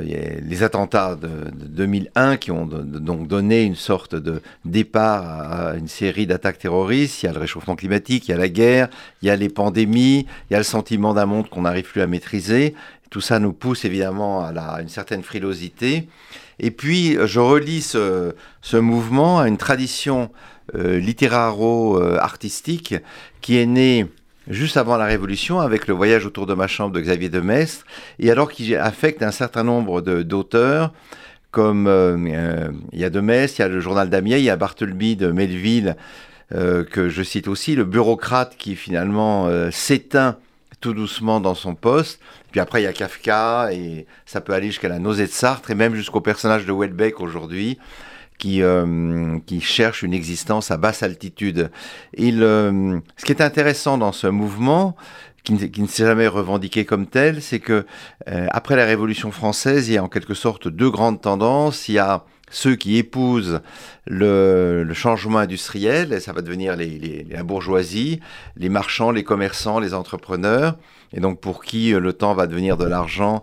les 0.02 0.62
attentats 0.64 1.14
de, 1.14 1.28
2001 1.52 2.36
qui 2.36 2.50
ont 2.50 2.66
donc 2.66 3.28
donné 3.28 3.62
une 3.62 3.76
sorte 3.76 4.16
de 4.16 4.42
départ 4.64 5.24
à 5.24 5.74
une 5.76 5.86
série 5.86 6.26
d'attaques 6.26 6.58
terroristes. 6.58 7.22
Il 7.22 7.26
y 7.26 7.28
a 7.28 7.32
le 7.32 7.38
réchauffement 7.38 7.76
climatique, 7.76 8.26
il 8.28 8.32
y 8.32 8.34
a 8.34 8.36
la 8.36 8.48
guerre, 8.48 8.88
il 9.22 9.28
y 9.28 9.30
a 9.30 9.36
les 9.36 9.48
pandémies, 9.48 10.26
il 10.50 10.52
y 10.52 10.56
a 10.56 10.58
le 10.58 10.64
sentiment 10.64 11.14
d'un 11.14 11.26
monde 11.26 11.48
qu'on 11.48 11.62
n'arrive 11.62 11.84
plus 11.84 12.00
à 12.00 12.08
maîtriser. 12.08 12.74
Tout 13.10 13.20
ça 13.20 13.38
nous 13.38 13.52
pousse 13.52 13.84
évidemment 13.84 14.44
à, 14.44 14.82
une 14.82 14.88
certaine 14.88 15.22
frilosité. 15.22 16.08
Et 16.58 16.72
puis, 16.72 17.16
je 17.24 17.40
relis 17.40 17.82
ce, 17.82 18.34
mouvement 18.76 19.38
à 19.38 19.46
une 19.48 19.56
tradition 19.56 20.30
euh, 20.74 20.98
littérairo-artistique 20.98 22.96
qui 23.40 23.56
est 23.56 23.66
née 23.66 24.06
juste 24.48 24.76
avant 24.76 24.96
la 24.96 25.04
Révolution 25.04 25.60
avec 25.60 25.86
le 25.86 25.94
voyage 25.94 26.26
autour 26.26 26.46
de 26.46 26.54
ma 26.54 26.66
chambre 26.66 26.94
de 26.94 27.00
Xavier 27.00 27.28
de 27.28 27.40
Maistre, 27.40 27.84
et 28.18 28.30
alors 28.30 28.50
qui 28.50 28.74
affecte 28.74 29.22
un 29.22 29.30
certain 29.30 29.64
nombre 29.64 30.00
d'auteurs, 30.00 30.92
comme 31.50 31.86
euh, 31.86 32.16
euh, 32.16 32.70
il 32.92 33.00
y 33.00 33.04
a 33.04 33.10
de 33.10 33.20
Maistre, 33.20 33.60
il 33.60 33.62
y 33.62 33.64
a 33.64 33.68
le 33.68 33.80
journal 33.80 34.08
d'Amiens, 34.08 34.36
il 34.36 34.44
y 34.44 34.50
a 34.50 34.56
Bartleby 34.56 35.16
de 35.16 35.30
Melville, 35.30 35.96
que 36.52 37.08
je 37.08 37.22
cite 37.22 37.46
aussi, 37.46 37.76
le 37.76 37.84
bureaucrate 37.84 38.56
qui 38.56 38.74
finalement 38.74 39.48
s'éteint 39.70 40.36
tout 40.80 40.94
doucement 40.94 41.40
dans 41.40 41.54
son 41.54 41.74
poste. 41.74 42.20
Puis 42.50 42.60
après, 42.60 42.80
il 42.80 42.84
y 42.84 42.88
a 42.88 42.92
Kafka, 42.92 43.72
et 43.72 44.06
ça 44.26 44.40
peut 44.40 44.52
aller 44.52 44.66
jusqu'à 44.68 44.88
la 44.88 44.98
nausée 44.98 45.26
de 45.26 45.30
Sartre, 45.30 45.70
et 45.70 45.74
même 45.74 45.94
jusqu'au 45.94 46.20
personnage 46.20 46.66
de 46.66 46.72
Welbeck 46.72 47.20
aujourd'hui, 47.20 47.78
qui, 48.40 48.62
euh, 48.62 49.38
qui 49.46 49.60
cherche 49.60 50.02
une 50.02 50.14
existence 50.14 50.72
à 50.72 50.78
basse 50.78 51.04
altitude. 51.04 51.70
Il, 52.16 52.42
euh, 52.42 52.98
ce 53.16 53.24
qui 53.24 53.30
est 53.30 53.42
intéressant 53.42 53.98
dans 53.98 54.12
ce 54.12 54.26
mouvement, 54.26 54.96
qui 55.44 55.52
ne, 55.52 55.86
s'est 55.86 56.04
jamais 56.04 56.26
revendiqué 56.26 56.84
comme 56.84 57.06
tel, 57.06 57.40
c'est 57.42 57.60
que 57.60 57.86
euh, 58.28 58.46
après 58.50 58.76
la 58.76 58.84
Révolution 58.84 59.30
française, 59.30 59.88
il 59.88 59.94
y 59.94 59.98
a 59.98 60.02
en 60.02 60.08
quelque 60.08 60.34
sorte 60.34 60.68
deux 60.68 60.90
grandes 60.90 61.20
tendances. 61.20 61.88
Il 61.88 61.94
y 61.94 61.98
a 61.98 62.24
ceux 62.50 62.76
qui 62.76 62.96
épousent 62.96 63.60
le, 64.06 64.90
changement 64.92 65.38
industriel, 65.38 66.12
et 66.12 66.20
ça 66.20 66.32
va 66.32 66.42
devenir 66.42 66.76
les, 66.76 67.26
la 67.30 67.42
bourgeoisie, 67.42 68.20
les 68.56 68.68
marchands, 68.68 69.12
les 69.12 69.22
commerçants, 69.22 69.78
les 69.78 69.94
entrepreneurs, 69.94 70.76
et 71.12 71.20
donc 71.20 71.40
pour 71.40 71.62
qui 71.62 71.94
euh, 71.94 72.00
le 72.00 72.12
temps 72.12 72.34
va 72.34 72.46
devenir 72.46 72.76
de 72.76 72.84
l'argent, 72.86 73.42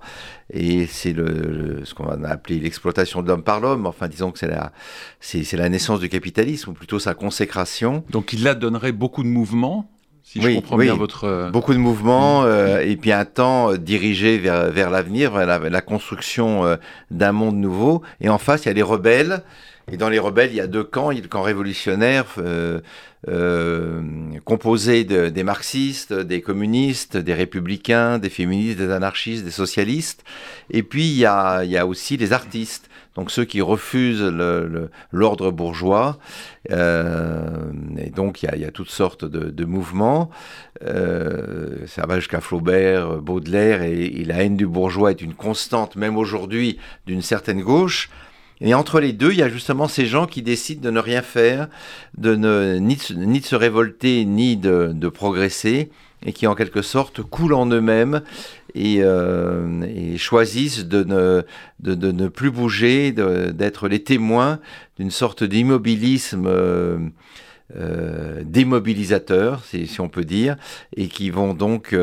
et 0.50 0.86
c'est 0.88 1.14
le, 1.14 1.82
ce 1.84 1.94
qu'on 1.94 2.06
va 2.06 2.30
appeler 2.30 2.60
l'exploitation 2.60 3.22
de 3.22 3.28
l'homme 3.28 3.44
par 3.44 3.60
l'homme, 3.60 3.86
enfin 3.86 4.08
disons 4.08 4.32
que 4.32 4.40
c'est 4.40 4.48
la, 4.48 4.72
c'est, 5.20 5.52
la 5.54 5.70
naissance 5.70 6.00
du 6.00 6.10
capitalisme, 6.10 6.72
ou 6.72 6.74
plutôt 6.74 7.00
sa 7.00 7.14
consécration. 7.14 8.04
Donc 8.10 8.34
il 8.34 8.44
là 8.44 8.56
donnerait 8.56 8.94
beaucoup 8.94 9.24
de 9.24 9.28
mouvements 9.28 9.90
si 10.24 10.42
je 10.42 10.56
comprends 10.56 10.78
bien 10.78 10.96
votre... 10.96 11.24
Euh, 11.24 11.50
beaucoup 11.52 11.74
de 11.74 11.80
mouvements, 11.80 12.44
euh, 12.44 12.80
et 12.80 12.98
puis 12.98 13.14
un 13.14 13.24
temps 13.24 13.72
euh, 13.72 13.78
dirigé 13.78 14.38
vers, 14.38 14.72
vers 14.72 14.90
l'avenir, 14.90 15.32
vers 15.32 15.60
la, 15.70 15.82
construction 15.82 16.78
d'un 17.12 17.32
monde 17.32 17.56
nouveau. 17.56 18.02
Et 18.20 18.28
en 18.28 18.38
face, 18.38 18.66
il 18.66 18.68
y 18.68 18.72
a 18.72 18.74
les 18.74 18.82
rebelles. 18.82 19.42
Et 19.90 19.96
dans 19.96 20.10
les 20.10 20.20
rebelles, 20.20 20.52
il 20.52 20.58
y 20.58 20.62
a 20.62 20.68
deux 20.68 20.84
camps. 20.84 21.12
Il 21.12 21.16
y 21.16 21.20
a 21.20 21.24
le 21.24 21.30
camp 21.30 21.44
révolutionnaire 21.44 22.36
composé 24.46 25.04
de, 25.04 25.30
des 25.30 25.44
marxistes, 25.44 26.14
des 26.14 26.42
communistes, 26.42 27.18
des 27.18 27.34
républicains, 27.34 28.20
des 28.20 28.30
féministes, 28.30 28.78
des 28.78 28.92
anarchistes, 28.92 29.44
des 29.46 29.52
socialistes. 29.52 30.24
Et 30.70 30.84
puis, 30.84 31.08
il 31.08 31.18
y 31.18 31.26
a, 31.26 31.86
aussi 31.86 32.18
les 32.18 32.34
artistes 32.34 32.90
donc 33.18 33.32
ceux 33.32 33.46
qui 33.46 33.62
refusent 33.62 34.32
l'ordre 35.12 35.50
bourgeois. 35.50 36.20
Euh, 36.70 37.72
et 37.98 38.12
donc 38.12 38.44
il 38.44 38.60
y, 38.60 38.64
a, 38.64 38.70
toutes 38.70 38.92
sortes 38.92 39.26
de, 39.26 39.66
mouvements. 39.66 40.30
Euh, 40.84 41.88
ça 41.88 42.06
va 42.06 42.20
jusqu'à 42.20 42.42
Flaubert, 42.42 43.18
Baudelaire, 43.18 43.82
et, 43.82 44.24
la 44.24 44.44
haine 44.44 44.56
du 44.56 44.68
bourgeois 44.68 45.10
est 45.10 45.22
une 45.22 45.34
constante, 45.34 45.96
même 45.96 46.16
aujourd'hui, 46.16 46.78
d'une 47.08 47.24
certaine 47.24 47.64
gauche. 47.64 48.12
Et 48.62 48.74
entre 48.74 49.00
les 49.00 49.14
deux, 49.14 49.32
il 49.32 49.38
y 49.38 49.44
a 49.44 49.50
justement 49.50 49.88
ces 49.88 50.06
gens 50.06 50.26
qui 50.26 50.42
décident 50.42 50.82
de 50.82 50.90
ne 50.90 51.00
rien 51.00 51.22
faire, 51.22 51.68
de 52.18 52.36
ne, 52.36 52.78
ni, 52.78 52.96
de, 52.96 53.46
se 53.46 53.56
révolter, 53.56 54.26
ni 54.26 54.58
de 54.58 55.10
progresser, 55.10 55.92
et 56.26 56.34
qui 56.34 56.48
en 56.48 56.56
quelque 56.56 56.82
sorte 56.82 57.22
coulent 57.22 57.54
en 57.54 57.68
eux-mêmes 57.68 58.22
et, 58.74 59.02
euh, 59.02 60.18
choisissent 60.18 60.86
de 60.86 61.04
ne, 61.04 61.44
de, 61.80 62.12
ne 62.12 62.28
plus 62.28 62.52
bouger, 62.52 63.12
d'être 63.12 63.88
les 63.88 64.04
témoins 64.04 64.60
d'une 64.98 65.12
sorte 65.12 65.44
d'immobilisme 65.44 66.46
euh, 66.48 66.98
euh, 67.76 68.42
démobilisateur, 68.44 69.64
si, 69.66 69.90
on 70.00 70.10
peut 70.10 70.26
dire, 70.26 70.56
et 70.96 71.08
qui 71.08 71.30
vont 71.30 71.54
donc 71.54 71.96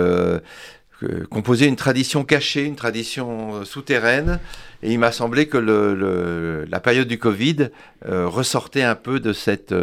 composait 1.30 1.66
une 1.66 1.76
tradition 1.76 2.24
cachée, 2.24 2.64
une 2.64 2.76
tradition 2.76 3.64
souterraine. 3.64 4.40
Et 4.82 4.92
il 4.92 4.98
m'a 4.98 5.12
semblé 5.12 5.46
que 5.46 5.56
le, 5.56 6.66
la 6.68 6.80
période 6.80 7.08
du 7.08 7.18
Covid 7.18 7.70
ressortait 8.06 8.82
un 8.82 8.94
peu 8.94 9.18
de 9.18 9.32
cette 9.32 9.74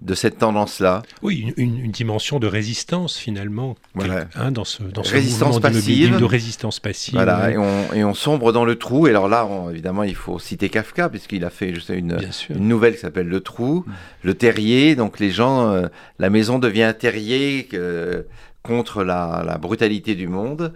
de 0.00 0.14
cette 0.14 0.38
tendance-là. 0.38 1.02
Oui, 1.22 1.52
une, 1.56 1.90
dimension 1.90 2.38
de 2.38 2.46
résistance 2.46 3.18
finalement, 3.18 3.76
voilà. 3.94 4.26
Hein, 4.34 4.50
dans 4.50 4.64
ce, 4.64 4.82
dans 4.82 5.02
résistance 5.02 5.60
passive, 5.60 6.16
de 6.16 6.24
résistance 6.24 6.80
passive. 6.80 7.14
Voilà, 7.14 7.50
et, 7.50 7.58
on, 7.58 7.92
et, 7.92 8.04
on, 8.04 8.14
sombre 8.14 8.52
dans 8.52 8.64
le 8.64 8.76
trou. 8.76 9.06
Et 9.06 9.10
alors 9.10 9.28
là, 9.28 9.46
évidemment, 9.70 10.04
il 10.04 10.14
faut 10.14 10.38
citer 10.38 10.68
Kafka 10.68 11.08
puisqu'il 11.08 11.44
a 11.44 11.50
fait 11.50 11.74
juste 11.74 11.90
une, 11.90 12.18
une, 12.48 12.68
nouvelle 12.68 12.94
qui 12.94 13.00
s'appelle 13.00 13.28
Le 13.28 13.40
Trou, 13.40 13.84
mm. 13.86 13.92
le 14.22 14.34
terrier. 14.34 14.96
Donc 14.96 15.18
les 15.18 15.30
gens, 15.30 15.70
euh, 15.70 15.88
la 16.18 16.30
maison 16.30 16.58
devient 16.58 16.84
un 16.84 16.94
terrier 16.94 17.68
euh, 17.74 18.22
contre 18.62 19.04
la, 19.04 19.58
brutalité 19.60 20.14
du 20.14 20.28
monde. 20.28 20.72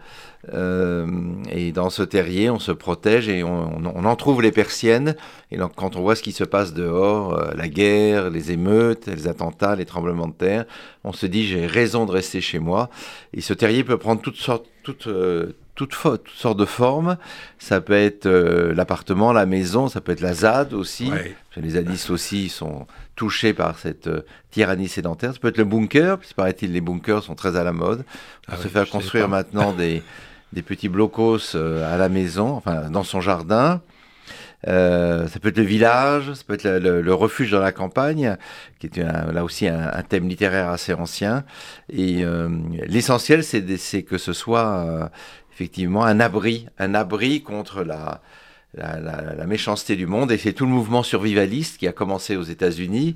Euh, 0.52 1.06
et 1.50 1.72
dans 1.72 1.90
ce 1.90 2.02
terrier, 2.02 2.50
on 2.50 2.58
se 2.58 2.72
protège 2.72 3.28
et 3.28 3.42
on, 3.42 3.78
on, 3.84 4.04
en 4.04 4.16
trouve 4.16 4.42
les 4.42 4.52
persiennes. 4.52 5.16
Et 5.50 5.56
donc, 5.56 5.72
quand 5.74 5.96
on 5.96 6.02
voit 6.02 6.16
ce 6.16 6.22
qui 6.22 6.32
se 6.32 6.44
passe 6.44 6.74
dehors, 6.74 7.34
euh, 7.34 7.52
la 7.54 7.68
guerre, 7.68 8.30
les 8.30 8.52
émeutes, 8.52 9.06
les 9.06 9.28
attentats, 9.28 9.76
les 9.76 9.86
tremblements 9.86 10.28
de 10.28 10.34
terre, 10.34 10.64
on 11.02 11.12
se 11.12 11.26
dit 11.26 11.46
j'ai 11.46 11.66
raison 11.66 12.04
de 12.06 12.12
rester 12.12 12.40
chez 12.40 12.58
moi. 12.58 12.90
Et 13.32 13.40
ce 13.40 13.54
terrier 13.54 13.84
peut 13.84 13.98
prendre 13.98 14.20
toutes 14.20 14.36
sortes, 14.36 14.66
toutes, 14.82 15.06
euh, 15.06 15.54
toutes, 15.74 15.90
toutes, 15.90 16.28
sortes 16.30 16.58
de 16.58 16.64
formes. 16.64 17.16
Ça 17.58 17.80
peut 17.80 17.94
être 17.94 18.28
l'appartement, 18.28 19.32
la 19.32 19.46
maison, 19.46 19.88
ça 19.88 20.00
peut 20.00 20.12
être 20.12 20.20
la 20.20 20.34
ZAD 20.34 20.72
aussi. 20.72 21.10
Les 21.56 21.70
zadistes 21.70 22.10
aussi 22.10 22.48
sont 22.48 22.86
touchés 23.16 23.52
par 23.52 23.78
cette 23.78 24.10
tyrannie 24.50 24.88
sédentaire. 24.88 25.32
Ça 25.32 25.38
peut 25.38 25.48
être 25.48 25.58
le 25.58 25.64
bunker, 25.64 26.18
puisque 26.18 26.34
paraît-il 26.34 26.72
les 26.72 26.80
bunkers 26.80 27.22
sont 27.22 27.34
très 27.34 27.56
à 27.56 27.64
la 27.64 27.72
mode. 27.72 28.04
On 28.48 28.54
ah 28.54 28.56
se 28.56 28.68
fait 28.68 28.88
construire 28.88 29.28
maintenant 29.28 29.72
des 29.76 30.02
des 30.54 30.62
petits 30.62 30.88
blocos 30.88 31.54
euh, 31.54 31.92
à 31.92 31.98
la 31.98 32.08
maison, 32.08 32.52
enfin 32.52 32.88
dans 32.88 33.02
son 33.02 33.20
jardin. 33.20 33.82
Euh, 34.66 35.28
ça 35.28 35.40
peut 35.40 35.48
être 35.48 35.58
le 35.58 35.64
village, 35.64 36.32
ça 36.32 36.42
peut 36.46 36.54
être 36.54 36.64
le, 36.64 37.12
refuge 37.12 37.50
dans 37.50 37.60
la 37.60 37.72
campagne, 37.72 38.38
qui 38.78 38.86
est 38.86 38.96
là 38.96 39.44
aussi 39.44 39.68
un, 39.68 40.02
thème 40.08 40.26
littéraire 40.26 40.70
assez 40.70 40.94
ancien. 40.94 41.44
Et 41.92 42.24
euh, 42.24 42.48
l'essentiel, 42.86 43.44
c'est 43.44 44.02
que 44.04 44.16
ce 44.16 44.32
soit 44.32 45.10
effectivement 45.54 46.04
un 46.04 46.20
abri, 46.20 46.66
un 46.78 46.94
abri 46.94 47.42
contre 47.42 47.82
la, 47.84 48.20
la, 48.76 49.46
méchanceté 49.46 49.96
du 49.96 50.06
monde. 50.06 50.32
Et 50.32 50.38
c'est 50.38 50.52
tout 50.52 50.66
le 50.66 50.72
mouvement 50.72 51.02
survivaliste 51.02 51.78
qui 51.78 51.86
a 51.86 51.92
commencé 51.92 52.36
aux 52.36 52.42
États-Unis 52.42 53.14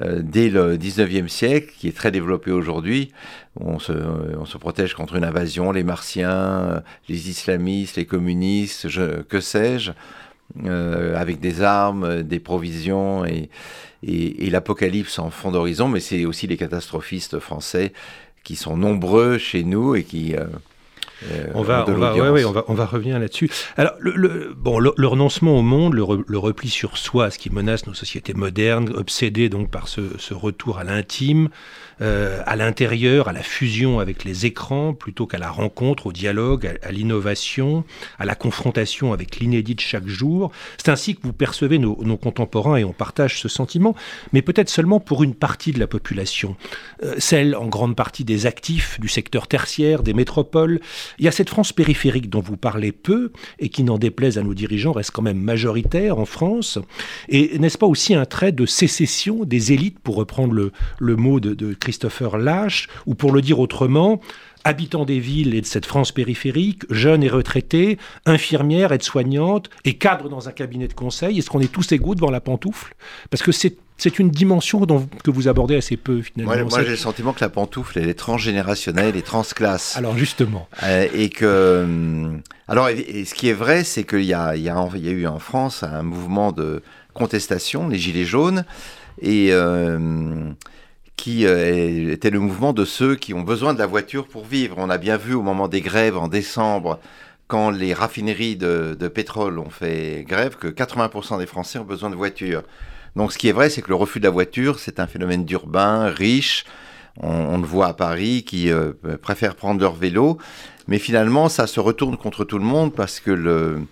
euh, 0.00 0.20
dès 0.22 0.48
le 0.48 0.76
19e 0.76 1.28
siècle, 1.28 1.72
qui 1.76 1.88
est 1.88 1.96
très 1.96 2.10
développé 2.10 2.50
aujourd'hui. 2.50 3.12
On 3.60 3.78
se, 3.78 3.92
on 3.92 4.44
se 4.44 4.56
protège 4.58 4.94
contre 4.94 5.16
une 5.16 5.24
invasion, 5.24 5.72
les 5.72 5.84
martiens, 5.84 6.30
euh, 6.30 6.80
les 7.08 7.28
islamistes, 7.28 7.96
les 7.96 8.06
communistes, 8.06 8.88
que 9.28 9.40
sais-je, 9.40 9.92
euh, 10.64 11.16
avec 11.16 11.40
des 11.40 11.62
armes, 11.62 12.22
des 12.22 12.38
provisions 12.38 13.24
et, 13.24 13.50
et, 14.02 14.50
l'apocalypse 14.50 15.18
en 15.18 15.30
fond 15.30 15.50
d'horizon. 15.50 15.88
Mais 15.88 16.00
c'est 16.00 16.24
aussi 16.24 16.46
les 16.46 16.56
catastrophistes 16.56 17.38
français 17.38 17.92
qui 18.44 18.56
sont 18.56 18.76
nombreux 18.76 19.38
chez 19.38 19.64
nous 19.64 19.94
et 19.94 20.04
qui 20.04 20.36
euh, 20.36 20.44
on, 21.54 21.62
va, 21.62 21.84
on, 21.88 21.94
va, 21.94 22.14
ouais, 22.32 22.44
on, 22.44 22.52
va, 22.52 22.64
on 22.68 22.74
va 22.74 22.86
revenir 22.86 23.18
là-dessus. 23.18 23.50
Alors, 23.76 23.92
le, 23.98 24.54
bon, 24.56 24.78
le, 24.78 25.06
renoncement 25.06 25.58
au 25.58 25.62
monde, 25.62 25.94
le, 25.94 26.38
repli 26.38 26.68
sur 26.68 26.96
soi, 26.96 27.30
ce 27.30 27.38
qui 27.38 27.50
menace 27.50 27.86
nos 27.86 27.94
sociétés 27.94 28.34
modernes, 28.34 28.90
obsédées 28.94 29.48
donc 29.48 29.70
par 29.70 29.88
ce, 29.88 30.02
ce 30.18 30.34
retour 30.34 30.78
à 30.78 30.84
l'intime, 30.84 31.48
euh, 32.00 32.42
à 32.46 32.56
l'intérieur, 32.56 33.28
à 33.28 33.32
la 33.32 33.42
fusion 33.42 34.00
avec 34.00 34.24
les 34.24 34.46
écrans, 34.46 34.94
plutôt 34.94 35.26
qu'à 35.26 35.38
la 35.38 35.50
rencontre, 35.50 36.06
au 36.06 36.12
dialogue, 36.12 36.78
à, 36.82 36.90
l'innovation, 36.90 37.84
à 38.18 38.24
la 38.24 38.34
confrontation 38.34 39.12
avec 39.12 39.36
l'inédit 39.36 39.76
de 39.76 39.80
chaque 39.80 40.08
jour. 40.08 40.50
C'est 40.76 40.90
ainsi 40.90 41.14
que 41.14 41.20
vous 41.22 41.32
percevez 41.32 41.78
nos, 41.78 42.02
nos, 42.02 42.16
contemporains 42.16 42.76
et 42.76 42.84
on 42.84 42.92
partage 42.92 43.40
ce 43.40 43.48
sentiment, 43.48 43.94
mais 44.32 44.42
peut-être 44.42 44.70
seulement 44.70 44.98
pour 44.98 45.22
une 45.22 45.34
partie 45.34 45.72
de 45.72 45.78
la 45.78 45.86
population, 45.86 46.56
euh, 47.04 47.14
celle 47.18 47.54
en 47.54 47.66
grande 47.66 47.94
partie 47.94 48.24
des 48.24 48.46
actifs 48.46 48.98
du 48.98 49.08
secteur 49.08 49.46
tertiaire, 49.46 50.02
des 50.02 50.14
métropoles. 50.14 50.80
Il 51.18 51.24
y 51.24 51.28
a 51.28 51.32
cette 51.32 51.50
France 51.50 51.72
périphérique 51.72 52.30
dont 52.30 52.40
vous 52.40 52.56
parlez 52.56 52.92
peu 52.92 53.32
et 53.58 53.68
qui, 53.68 53.84
n'en 53.84 53.98
déplaise 53.98 54.38
à 54.38 54.42
nos 54.42 54.54
dirigeants, 54.54 54.92
reste 54.92 55.10
quand 55.10 55.22
même 55.22 55.40
majoritaire 55.40 56.18
en 56.18 56.24
France. 56.24 56.78
Et 57.28 57.58
n'est-ce 57.58 57.78
pas 57.78 57.86
aussi 57.86 58.14
un 58.14 58.24
trait 58.24 58.52
de 58.52 58.66
sécession 58.66 59.44
des 59.44 59.72
élites, 59.72 59.98
pour 59.98 60.16
reprendre 60.16 60.52
le, 60.54 60.72
le 60.98 61.16
mot 61.16 61.40
de, 61.40 61.74
Christopher 61.74 62.38
Lash, 62.38 62.88
ou 63.06 63.14
pour 63.14 63.32
le 63.32 63.40
dire 63.40 63.58
autrement, 63.58 64.20
habitants 64.64 65.04
des 65.04 65.18
villes 65.18 65.54
et 65.54 65.60
de 65.60 65.66
cette 65.66 65.86
France 65.86 66.10
périphérique, 66.10 66.82
jeunes 66.90 67.22
et 67.22 67.28
retraités, 67.28 67.98
infirmières, 68.26 68.92
aides-soignantes 68.92 69.70
et 69.84 69.94
cadres 69.94 70.28
dans 70.28 70.48
un 70.48 70.52
cabinet 70.52 70.88
de 70.88 70.94
conseil 70.94 71.38
Est-ce 71.38 71.50
qu'on 71.50 71.60
est 71.60 71.70
tous 71.70 71.92
égaux 71.92 72.14
devant 72.14 72.30
la 72.30 72.40
pantoufle? 72.40 72.94
Parce 73.30 73.42
que 73.42 73.52
c'est 73.52 73.76
c'est 73.96 74.18
une 74.18 74.30
dimension 74.30 74.80
dont, 74.86 75.08
que 75.22 75.30
vous 75.30 75.48
abordez 75.48 75.76
assez 75.76 75.96
peu 75.96 76.20
finalement. 76.22 76.68
Moi, 76.68 76.82
j'ai 76.82 76.90
le 76.90 76.96
sentiment 76.96 77.32
que 77.32 77.40
la 77.40 77.48
pantoufle, 77.48 77.98
elle 77.98 78.08
est 78.08 78.14
transgénérationnelle 78.14 79.16
et 79.16 79.22
transclasse. 79.22 79.96
Alors 79.96 80.16
justement. 80.16 80.68
Euh, 80.82 81.06
et 81.14 81.28
que, 81.28 81.82
hum, 81.84 82.42
alors, 82.68 82.88
et, 82.88 83.24
ce 83.24 83.34
qui 83.34 83.48
est 83.48 83.54
vrai, 83.54 83.84
c'est 83.84 84.04
qu'il 84.04 84.24
y 84.24 84.34
a, 84.34 84.56
y, 84.56 84.64
y 84.64 85.10
eu 85.10 85.26
en 85.26 85.38
France 85.38 85.82
un 85.82 86.02
mouvement 86.02 86.52
de 86.52 86.82
contestation, 87.12 87.88
les 87.88 87.98
Gilets 87.98 88.24
jaunes, 88.24 88.64
et 89.22 89.48
euh, 89.52 90.50
qui 91.16 91.46
euh, 91.46 92.12
était 92.12 92.30
le 92.30 92.40
mouvement 92.40 92.72
de 92.72 92.84
ceux 92.84 93.14
qui 93.14 93.32
ont 93.32 93.42
besoin 93.42 93.74
de 93.74 93.78
la 93.78 93.86
voiture 93.86 94.26
pour 94.26 94.44
vivre. 94.44 94.76
On 94.78 94.90
a 94.90 94.98
bien 94.98 95.16
vu 95.16 95.34
au 95.34 95.42
moment 95.42 95.68
des 95.68 95.80
grèves 95.80 96.18
en 96.18 96.26
décembre, 96.26 96.98
quand 97.46 97.70
les 97.70 97.94
raffineries 97.94 98.56
de, 98.56 98.96
de 98.98 99.08
pétrole 99.08 99.60
ont 99.60 99.70
fait 99.70 100.24
grève, 100.26 100.56
que 100.56 100.66
80% 100.66 101.38
des 101.38 101.46
Français 101.46 101.78
ont 101.78 101.84
besoin 101.84 102.10
de 102.10 102.16
voiture. 102.16 102.64
Donc 103.16 103.32
ce 103.32 103.38
qui 103.38 103.48
est 103.48 103.52
vrai, 103.52 103.70
c'est 103.70 103.82
que 103.82 103.88
le 103.88 103.94
refus 103.94 104.18
de 104.18 104.24
la 104.24 104.30
voiture, 104.30 104.78
c'est 104.78 105.00
un 105.00 105.06
phénomène 105.06 105.44
d'urbain, 105.44 106.06
riche. 106.06 106.64
On, 107.20 107.58
le 107.58 107.64
voit 107.64 107.86
à 107.86 107.94
Paris, 107.94 108.42
qui 108.44 108.72
euh, 108.72 108.92
préfèrent 109.22 109.54
prendre 109.54 109.80
leur 109.80 109.94
vélo. 109.94 110.38
Mais 110.88 110.98
finalement, 110.98 111.48
ça 111.48 111.66
se 111.68 111.78
retourne 111.78 112.16
contre 112.16 112.44
tout 112.44 112.58
le 112.58 112.64
monde 112.64 112.92
parce 112.92 113.20
que 113.20 113.30
le, 113.30 113.86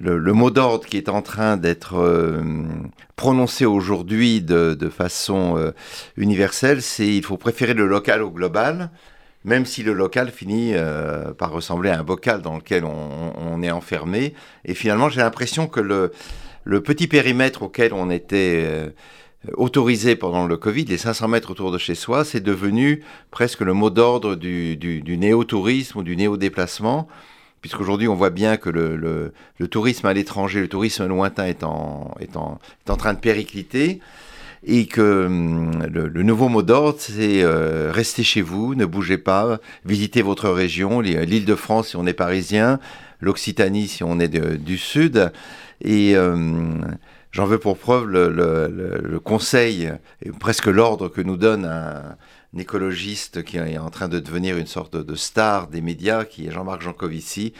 le, 0.00 0.32
mot 0.32 0.50
d'ordre 0.50 0.86
qui 0.86 0.96
est 0.96 1.08
en 1.08 1.22
train 1.22 1.56
d'être 1.56 1.96
euh, 1.96 2.42
prononcé 3.16 3.64
aujourd'hui 3.64 4.40
de, 4.40 4.88
façon 4.88 5.56
euh, 5.56 5.72
universelle, 6.16 6.82
c'est 6.82 7.06
il 7.06 7.24
faut 7.24 7.36
préférer 7.36 7.74
le 7.74 7.86
local 7.86 8.22
au 8.22 8.30
global, 8.30 8.90
même 9.44 9.66
si 9.66 9.82
le 9.82 9.92
local 9.92 10.30
finit 10.30 10.72
euh, 10.74 11.32
par 11.32 11.50
ressembler 11.50 11.90
à 11.90 11.98
un 11.98 12.02
bocal 12.04 12.42
dans 12.42 12.56
lequel 12.56 12.84
on 12.84 13.62
est 13.62 13.70
enfermé. 13.70 14.34
Et 14.64 14.74
finalement, 14.74 15.08
j'ai 15.08 15.20
l'impression 15.20 15.66
que 15.66 15.80
le, 15.80 16.12
le, 16.64 16.82
petit 16.82 17.06
périmètre 17.06 17.62
auquel 17.62 17.92
on 17.92 18.10
était 18.10 18.92
autorisé 19.56 20.16
pendant 20.16 20.46
le 20.46 20.56
Covid, 20.56 20.84
les 20.86 20.98
500 20.98 21.28
mètres 21.28 21.50
autour 21.50 21.70
de 21.70 21.78
chez 21.78 21.94
soi, 21.94 22.24
c'est 22.24 22.40
devenu 22.40 23.02
presque 23.30 23.60
le 23.60 23.74
mot 23.74 23.90
d'ordre 23.90 24.36
du, 24.36 24.76
du, 24.76 25.18
néo-tourisme 25.18 25.98
ou 25.98 26.02
du 26.02 26.16
néo-déplacement 26.16 27.08
puisqu'aujourd'hui 27.64 28.08
on 28.08 28.14
voit 28.14 28.28
bien 28.28 28.58
que 28.58 28.68
le, 28.68 28.94
le, 29.58 29.68
tourisme 29.68 30.06
à 30.06 30.12
l'étranger, 30.12 30.60
le 30.60 30.68
tourisme 30.68 31.06
lointain 31.06 31.46
est 31.46 31.64
en, 31.64 32.14
est 32.20 32.36
en, 32.36 32.58
est 32.86 32.90
en 32.90 32.96
train 32.98 33.14
de 33.14 33.18
péricliter, 33.18 34.00
et 34.66 34.84
que 34.84 35.24
hum, 35.26 35.86
le, 35.90 36.22
nouveau 36.22 36.50
mot 36.50 36.62
d'ordre, 36.62 36.98
c'est 36.98 37.42
euh, 37.42 37.90
rester 37.90 38.22
chez 38.22 38.42
vous, 38.42 38.74
ne 38.74 38.84
bougez 38.84 39.16
pas, 39.16 39.60
visitez 39.86 40.20
votre 40.20 40.50
région, 40.50 41.00
l'île 41.00 41.46
de 41.46 41.54
France 41.54 41.88
si 41.88 41.96
on 41.96 42.06
est 42.06 42.12
parisien, 42.12 42.80
l'Occitanie 43.20 43.88
si 43.88 44.04
on 44.04 44.20
est 44.20 44.28
du 44.28 44.76
sud, 44.76 45.32
et 45.84 46.18
hum, 46.18 46.96
j'en 47.30 47.46
veux 47.46 47.58
pour 47.58 47.78
preuve 47.78 48.06
le, 48.06 49.20
conseil, 49.22 49.92
presque 50.40 50.66
l'ordre 50.66 51.08
que 51.08 51.20
nous 51.20 51.36
donne 51.36 51.64
un 51.64 52.16
écologiste 52.58 53.44
qui 53.44 53.58
est 53.58 53.78
en 53.78 53.90
train 53.90 54.08
de 54.08 54.18
devenir 54.18 54.56
une 54.56 54.66
sorte 54.66 54.96
de 54.96 55.14
star 55.14 55.68
des 55.68 55.80
médias, 55.80 56.24
qui 56.24 56.46
est 56.46 56.50
Jean-Marc 56.50 56.82
Jancovici, 56.82 57.52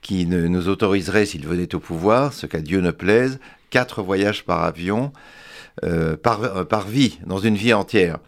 qui 0.00 0.26
nous 0.26 0.68
autoriserait, 0.68 1.26
s'il 1.26 1.46
venait 1.46 1.74
au 1.74 1.80
pouvoir, 1.80 2.32
ce 2.32 2.46
qu'à 2.46 2.60
Dieu 2.60 2.80
ne 2.80 2.90
plaise, 2.90 3.38
quatre 3.70 4.02
voyages 4.02 4.44
par 4.44 4.64
avion 4.64 5.12
euh, 5.84 6.16
par, 6.16 6.42
euh, 6.42 6.64
par 6.64 6.88
vie, 6.88 7.20
dans 7.24 7.38
une 7.38 7.54
vie 7.54 7.72
entière. 7.72 8.18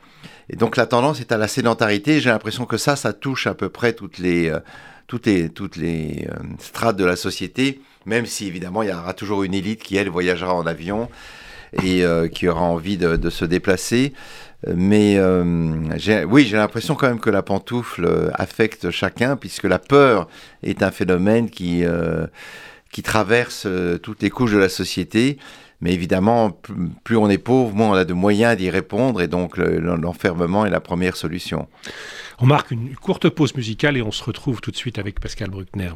Et 0.51 0.57
donc 0.57 0.77
la 0.77 0.87
tendance 0.87 1.21
est 1.21 1.33
à 1.33 1.37
la 1.37 1.49
sédentarité. 1.49 2.21
J'ai 2.21 2.31
l'impression 2.31 2.65
que 2.65 2.77
ça, 2.77 2.95
ça 2.95 3.13
touche 3.13 3.49
à 3.49 3.55
peu 3.55 3.69
près 3.69 3.97
euh, 4.23 4.61
toutes 5.09 5.77
les 5.77 6.29
strates 6.61 6.97
de 6.97 7.05
la 7.05 7.17
société, 7.17 7.81
même 8.07 8.27
si 8.27 8.47
évidemment 8.47 8.83
il 8.83 8.89
y 8.89 8.93
aura 8.93 9.15
toujours 9.15 9.43
une 9.45 9.55
élite 9.55 9.83
qui, 9.83 9.97
elle, 9.97 10.09
voyagera 10.09 10.55
en 10.55 10.67
avion 10.67 11.09
et 11.85 12.05
qui 12.33 12.49
aura 12.49 12.63
envie 12.63 12.97
de, 12.97 13.31
se 13.31 13.45
déplacer. 13.45 14.13
Mais 14.67 15.17
euh, 15.17 16.25
oui, 16.29 16.45
j'ai 16.45 16.57
l'impression 16.57 16.95
quand 16.95 17.09
même 17.09 17.21
que 17.21 17.31
la 17.31 17.43
pantoufle 17.43 18.05
euh, 18.05 18.31
affecte 18.35 18.91
chacun, 18.91 19.37
puisque 19.37 19.65
la 19.65 19.79
peur 19.79 20.29
est 20.63 20.83
un 20.83 20.91
phénomène 20.91 21.49
qui, 21.49 21.85
euh, 21.85 22.27
qui 22.93 23.03
traverse 23.03 23.67
toutes 24.03 24.23
les 24.23 24.31
couches 24.31 24.53
de 24.53 24.59
la 24.59 24.69
société. 24.69 25.39
Mais 25.81 25.95
évidemment, 25.95 26.61
plus 27.05 27.17
on 27.17 27.31
est 27.31 27.39
pauvre, 27.39 27.75
moins 27.75 27.91
on 27.91 27.95
a 27.95 28.05
de 28.05 28.13
moyens 28.13 28.55
d'y 28.55 28.69
répondre, 28.69 29.23
et 29.23 29.29
donc 29.29 29.57
l'enfermement 29.57 30.67
est 30.67 30.71
la 30.71 30.81
première 30.81 31.17
solution. 31.17 31.69
On 32.39 32.45
marque 32.45 32.71
une 32.71 32.95
courte 32.97 33.31
pause 33.31 33.55
musicale 33.55 33.97
et 33.97 34.03
on 34.03 34.13
se 34.13 34.23
retrouve 34.23 34.61
tout 34.61 34.71
de 34.71 34.77
suite 34.77 34.99
avec 34.99 35.21
Pascal 35.21 35.49
Bruckner. 35.49 35.93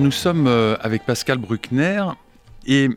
Nous 0.00 0.12
sommes 0.12 0.46
euh, 0.46 0.76
avec 0.80 1.04
Pascal 1.04 1.36
Bruckner 1.36 2.02
et 2.64 2.88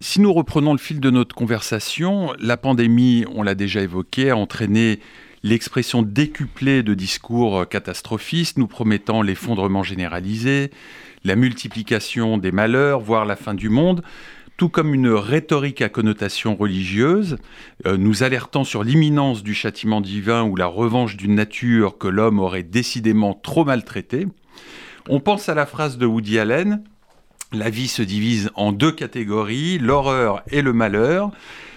si 0.00 0.22
nous 0.22 0.32
reprenons 0.32 0.72
le 0.72 0.78
fil 0.78 1.00
de 1.00 1.10
notre 1.10 1.34
conversation, 1.34 2.32
la 2.38 2.56
pandémie, 2.56 3.26
on 3.34 3.42
l'a 3.42 3.54
déjà 3.54 3.82
évoqué, 3.82 4.30
a 4.30 4.38
entraîné 4.38 5.00
l'expression 5.42 6.00
décuplée 6.00 6.82
de 6.82 6.94
discours 6.94 7.68
catastrophistes 7.68 8.56
nous 8.56 8.68
promettant 8.68 9.20
l'effondrement 9.20 9.82
généralisé, 9.82 10.70
la 11.24 11.36
multiplication 11.36 12.38
des 12.38 12.52
malheurs, 12.52 13.00
voire 13.00 13.26
la 13.26 13.36
fin 13.36 13.52
du 13.52 13.68
monde, 13.68 14.02
tout 14.56 14.70
comme 14.70 14.94
une 14.94 15.10
rhétorique 15.10 15.82
à 15.82 15.90
connotation 15.90 16.56
religieuse, 16.56 17.36
euh, 17.84 17.98
nous 17.98 18.22
alertant 18.22 18.64
sur 18.64 18.82
l'imminence 18.82 19.42
du 19.42 19.52
châtiment 19.52 20.00
divin 20.00 20.42
ou 20.42 20.56
la 20.56 20.68
revanche 20.68 21.18
d'une 21.18 21.34
nature 21.34 21.98
que 21.98 22.08
l'homme 22.08 22.38
aurait 22.38 22.62
décidément 22.62 23.34
trop 23.34 23.66
maltraitée. 23.66 24.26
On 25.08 25.20
pense 25.20 25.48
à 25.48 25.54
la 25.54 25.66
phrase 25.66 25.98
de 25.98 26.06
Woody 26.06 26.38
Allen 26.38 26.82
la 27.52 27.70
vie 27.70 27.88
se 27.88 28.02
divise 28.02 28.50
en 28.54 28.72
deux 28.72 28.92
catégories, 28.92 29.78
l'horreur 29.78 30.42
et 30.50 30.62
le 30.62 30.72
malheur. 30.72 31.30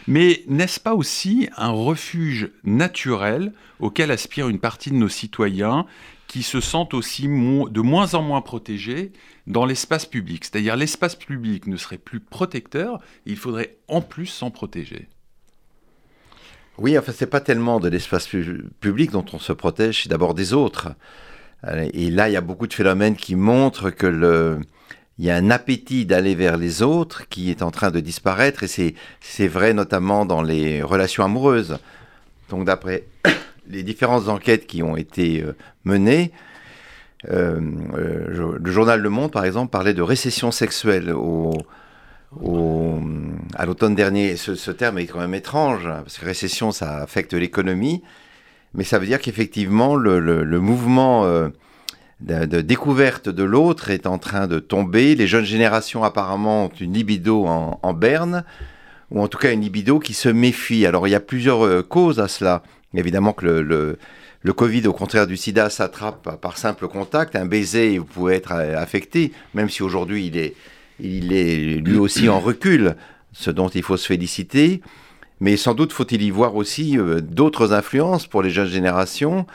Mais 0.08 0.44
n'est-ce 0.48 0.80
pas 0.80 0.96
aussi 0.96 1.50
un 1.58 1.70
refuge 1.70 2.50
naturel 2.64 3.54
auquel 3.80 4.10
aspire 4.10 4.50
une 4.50 4.60
partie 4.60 4.90
de 4.90 4.96
nos 4.96 5.10
citoyens 5.10 5.86
qui 6.28 6.42
se 6.42 6.60
sentent 6.60 6.96
aussi 6.96 7.28
de 7.28 7.82
moins 7.82 8.16
en 8.16 8.24
moins 8.24 8.42
protégés 8.42 9.12
dans 9.46 9.66
l'espace 9.66 10.08
public? 10.08 10.46
C'est-à-dire 10.46 10.76
l'espace 10.76 11.16
public 11.16 11.68
ne 11.68 11.78
serait 11.78 12.00
plus 12.00 12.20
protecteur, 12.20 13.00
il 13.28 13.38
faudrait 13.38 13.78
en 13.88 14.02
plus 14.02 14.26
s'en 14.26 14.50
protéger. 14.50 15.08
Oui, 16.80 16.98
enfin, 16.98 17.12
c'est 17.16 17.30
pas 17.30 17.42
tellement 17.42 17.80
de 17.80 17.90
l'espace 17.90 18.28
public 18.80 19.12
dont 19.12 19.26
on 19.34 19.40
se 19.40 19.54
protège, 19.54 20.04
c'est 20.04 20.10
d'abord 20.10 20.34
des 20.34 20.54
autres. 20.54 20.90
Et 21.94 22.10
là, 22.10 22.30
il 22.30 22.34
y 22.34 22.38
a 22.38 22.42
beaucoup 22.42 22.68
de 22.68 22.74
phénomènes 22.74 23.16
qui 23.16 23.36
montrent 23.36 23.90
que 23.90 24.08
le, 24.08 24.60
il 25.20 25.26
y 25.26 25.30
a 25.30 25.36
un 25.36 25.52
appétit 25.52 26.06
d'aller 26.06 26.34
vers 26.34 26.56
les 26.56 26.82
autres 26.82 27.28
qui 27.28 27.52
est 27.52 27.62
en 27.62 27.72
train 27.72 27.92
de 27.92 28.00
disparaître, 28.00 28.64
et 28.64 28.96
c'est 29.20 29.48
vrai 29.48 29.74
notamment 29.74 30.26
dans 30.26 30.42
les 30.42 30.82
relations 30.82 31.26
amoureuses. 31.26 31.78
Donc 32.50 32.64
d'après 32.64 33.04
les 33.68 33.84
différentes 33.84 34.30
enquêtes 34.30 34.66
qui 34.66 34.82
ont 34.82 34.96
été 34.96 35.44
euh, 35.44 35.56
menées, 35.84 36.32
euh, 37.30 37.60
euh, 37.96 38.58
le 38.60 38.72
journal 38.72 39.02
Le 39.02 39.10
Monde, 39.10 39.32
par 39.32 39.44
exemple, 39.44 39.72
parlait 39.72 39.94
de 39.94 40.02
récession 40.02 40.52
sexuelle 40.52 41.12
au, 41.12 41.52
à 43.56 43.66
l'automne 43.66 43.96
dernier. 43.96 44.38
Ce, 44.38 44.72
terme 44.72 45.00
est 45.00 45.08
quand 45.08 45.20
même 45.20 45.36
étrange, 45.36 45.86
hein, 45.86 46.02
parce 46.04 46.18
que 46.18 46.26
récession, 46.26 46.72
ça 46.72 46.98
affecte 46.98 47.34
l'économie, 47.34 48.04
mais 48.74 48.84
ça 48.84 49.00
veut 49.00 49.06
dire 49.06 49.20
qu'effectivement, 49.20 49.96
le, 49.96 50.60
mouvement 50.60 51.26
de, 52.22 52.62
découverte 52.62 53.30
de 53.30 53.44
l'autre 53.44 53.90
est 53.90 54.06
en 54.06 54.18
train 54.18 54.48
de 54.48 54.60
tomber. 54.60 55.16
Les 55.16 55.28
jeunes 55.28 55.46
générations 55.46 56.04
apparemment 56.04 56.66
ont 56.66 56.72
une 56.80 56.94
libido 56.94 57.46
en, 57.46 57.94
berne, 57.94 58.44
ou 59.12 59.22
en 59.22 59.28
tout 59.28 59.38
cas 59.38 59.54
une 59.54 59.62
libido 59.62 60.00
qui 60.00 60.14
se 60.14 60.30
méfie. 60.30 60.86
Alors 60.86 61.08
il 61.08 61.12
y 61.12 61.16
a 61.16 61.20
plusieurs 61.20 61.66
euh, 61.66 61.82
causes 61.82 62.20
à 62.20 62.28
cela. 62.28 62.64
Évidemment 62.94 63.34
que 63.34 63.46
le, 63.46 63.98
le, 64.42 64.54
Covid, 64.54 64.88
au 64.88 64.94
contraire 64.94 65.28
du 65.28 65.38
sida, 65.38 65.70
s'attrape 65.70 66.40
par 66.42 66.58
simple 66.58 66.88
contact. 66.88 67.36
Un 67.36 67.46
baiser, 67.46 67.98
vous 67.98 68.06
pouvez 68.06 68.36
être 68.36 68.54
euh, 68.54 68.78
affecté, 68.78 69.32
même 69.54 69.70
si 69.70 69.84
aujourd'hui 69.84 70.28
il 70.28 70.38
est, 70.38 70.56
il 71.00 71.34
est 71.34 71.78
lui 71.78 71.98
aussi 71.98 72.30
en 72.30 72.40
recul, 72.40 72.96
ce 73.32 73.52
dont 73.52 73.70
il 73.70 73.84
faut 73.84 73.98
se 73.98 74.08
féliciter. 74.08 74.82
Mais 75.40 75.58
sans 75.58 75.74
doute 75.74 75.94
faut-il 75.94 76.22
y 76.22 76.32
voir 76.32 76.56
aussi 76.56 76.98
euh, 76.98 77.22
d'autres 77.22 77.74
influences 77.74 78.28
pour 78.28 78.42
les 78.42 78.50
jeunes 78.50 78.68
générations. 78.68 79.46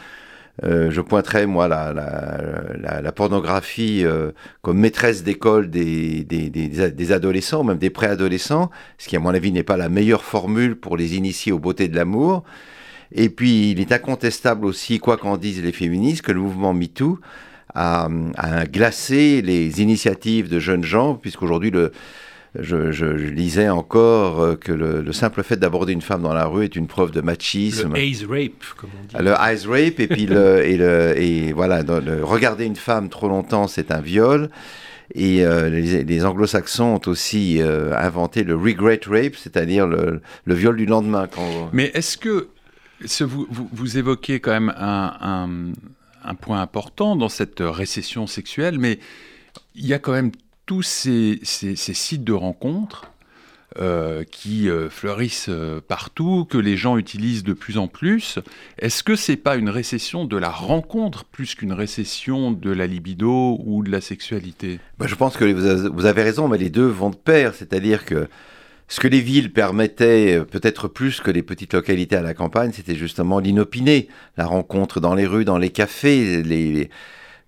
Euh, 0.63 0.91
je 0.91 1.01
pointerais, 1.01 1.47
moi, 1.47 1.67
la, 1.67 1.93
la, 1.93 3.01
la, 3.03 3.13
pornographie 3.13 4.05
euh, 4.05 4.31
comme 4.63 4.79
maîtresse 4.79 5.25
d'école 5.25 5.69
des, 5.69 6.23
des, 6.23 6.49
des, 6.49 7.13
adolescents, 7.13 7.65
même 7.65 7.79
des 7.79 7.91
préadolescents, 7.91 8.71
ce 8.99 9.09
qui, 9.09 9.17
à 9.17 9.19
mon 9.19 9.31
avis, 9.31 9.51
n'est 9.51 9.65
pas 9.65 9.77
la 9.77 9.89
meilleure 9.89 10.23
formule 10.23 10.77
pour 10.77 10.97
les 10.97 11.17
initier 11.17 11.51
aux 11.51 11.59
beautés 11.59 11.89
de 11.89 11.97
l'amour. 11.97 12.45
Et 13.11 13.31
puis, 13.31 13.73
il 13.73 13.81
est 13.81 13.91
incontestable 13.91 14.65
aussi, 14.65 15.01
quoi 15.01 15.17
qu'en 15.17 15.37
disent 15.37 15.63
les 15.63 15.73
féministes, 15.73 16.23
que 16.23 16.33
le 16.33 16.41
mouvement 16.41 16.73
MeToo 16.73 17.19
a, 17.75 18.09
a 18.37 18.67
glacé 18.67 19.43
les 19.43 19.83
initiatives 19.83 20.49
de 20.49 20.61
jeunes 20.61 20.85
gens, 20.85 21.17
puisqu'aujourd'hui, 21.17 21.73
le, 21.73 21.91
je, 22.59 23.05
lisais 23.07 23.69
encore 23.69 24.41
euh, 24.41 24.57
que 24.57 24.71
le, 24.71 25.13
simple 25.13 25.43
fait 25.43 25.57
d'aborder 25.57 25.93
une 25.93 26.03
femme 26.03 26.23
dans 26.23 26.33
la 26.33 26.47
rue 26.47 26.65
est 26.65 26.77
une 26.77 26.87
preuve 26.87 27.11
de 27.11 27.21
machisme. 27.21 27.93
Le 27.95 27.99
eyes 27.99 28.25
rape, 28.29 28.65
comme 28.77 28.91
on 29.01 29.07
dit. 29.07 29.25
Le 29.25 29.33
eyes 29.33 29.67
rape, 29.67 30.01
et 30.01 30.07
puis 30.07 30.27
le, 30.27 30.65
et, 30.65 30.77
le, 30.77 31.19
et 31.19 31.53
voilà, 31.53 31.83
regarder 32.23 32.65
une 32.65 32.77
femme 32.77 33.09
trop 33.09 33.29
longtemps, 33.29 33.67
c'est 33.67 33.91
un 33.91 34.01
viol. 34.01 34.51
Et 35.15 35.45
euh, 35.45 35.69
les, 35.69 36.25
anglo-saxons 36.25 36.95
ont 36.95 37.09
aussi 37.09 37.61
euh, 37.61 37.95
inventé 37.97 38.43
le 38.43 38.57
regret 38.57 39.01
rape, 39.07 39.37
c'est-à-dire 39.37 39.87
le, 39.87 40.21
viol 40.47 40.77
du 40.77 40.87
lendemain. 40.87 41.27
Quand... 41.27 41.71
Mais 41.73 41.91
est-ce 41.95 42.17
que 42.17 42.49
ce, 43.05 43.25
vous, 43.25 43.47
vous, 43.51 43.99
évoquez 43.99 44.41
quand 44.41 44.53
même 44.53 44.73
un, 44.77 45.17
un, 45.21 45.73
un 46.25 46.35
point 46.35 46.63
important 46.63 47.17
dans 47.17 47.29
cette 47.29 47.61
récession 47.61 48.27
sexuelle, 48.27 48.79
mais 48.79 48.99
il 49.75 49.87
y 49.87 49.93
a 49.93 49.99
quand 49.99 50.13
même 50.13 50.31
tous 50.67 50.83
ces, 50.83 51.41
sites 51.43 52.25
de 52.25 52.33
rencontres 52.33 53.11
euh, 53.81 54.23
qui 54.31 54.69
euh, 54.69 54.89
fleurissent 54.89 55.49
euh, 55.49 55.81
partout, 55.81 56.47
que 56.49 56.59
les 56.59 56.77
gens 56.77 56.97
utilisent 56.97 57.43
de 57.43 57.55
plus 57.55 57.77
en 57.77 57.89
plus, 57.89 58.39
est-ce 58.79 59.03
que 59.03 59.17
c'est 59.17 59.37
pas 59.37 59.57
une 59.57 59.69
récession 59.69 60.25
de 60.27 60.37
la 60.37 60.49
rencontre 60.49 61.25
plus 61.25 61.57
qu'une 61.57 61.73
récession 61.73 62.53
de 62.53 62.71
la 62.71 62.87
libido 62.87 63.59
ou 63.65 63.83
de 63.83 63.91
la 63.91 64.01
sexualité? 64.01 64.79
Bah, 64.99 65.07
Je 65.09 65.17
pense 65.17 65.37
que 65.37 65.45
vous 65.89 66.07
avez 66.07 66.23
raison, 66.23 66.47
mais 66.47 66.59
les 66.59 66.71
deux 66.71 66.87
vont 66.87 67.11
de 67.11 67.17
pair, 67.17 67.53
c'est-à-dire 67.55 68.05
que 68.05 68.29
ce 68.87 69.01
que 69.01 69.09
les 69.09 69.21
villes 69.21 69.53
permettaient 69.53 70.41
peut-être 70.45 70.87
plus 70.87 71.21
que 71.21 71.33
les 71.33 71.43
petites 71.43 71.75
localités 71.75 72.15
à 72.15 72.23
la 72.23 72.35
campagne, 72.35 72.71
c'était 72.73 72.95
justement 72.95 73.41
l'inopiné, 73.41 74.09
la 74.37 74.47
rencontre 74.47 75.01
dans 75.01 75.15
les 75.15 75.27
rues, 75.27 75.45
dans 75.45 75.59
les 75.59 75.71
cafés, 75.71 76.45
les 76.45 76.91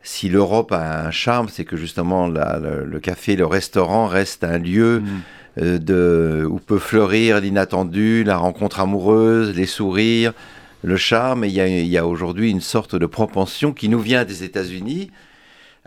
si 0.07 0.29
l'Europe 0.29 0.71
a 0.71 1.05
un 1.05 1.11
charme, 1.11 1.49
c'est 1.49 1.65
que 1.65 1.77
justement 1.77 2.29
le, 2.29 2.99
café, 3.01 3.35
le 3.35 3.45
restaurant 3.45 4.07
reste 4.07 4.45
un 4.45 4.59
lieu 4.59 5.01
mm. 5.01 5.23
euh, 5.63 5.79
de, 5.79 6.47
où 6.49 6.61
peut 6.61 6.79
fleurir 6.79 7.41
l'inattendu, 7.41 8.23
la 8.23 8.37
rencontre 8.37 8.79
amoureuse, 8.79 9.55
les 9.57 9.67
sourires, 9.67 10.33
le 10.85 10.97
charme. 10.97 11.43
Et 11.43 11.49
il 11.49 11.87
y 11.87 11.99
a, 11.99 12.07
aujourd'hui 12.07 12.53
une 12.53 12.61
sorte 12.61 12.95
de 12.95 13.07
propension 13.07 13.73
qui 13.73 13.89
nous 13.89 13.99
vient 13.99 14.25
des 14.25 14.45
États-Unis 14.45 15.11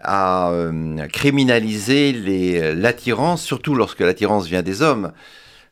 à 0.02 0.52
euh, 0.52 1.08
criminaliser 1.08 2.12
l'attirance, 2.76 3.42
surtout 3.42 3.74
lorsque 3.74 4.02
l'attirance 4.02 4.48
vient 4.48 4.64
des 4.64 4.82
hommes. 4.82 5.14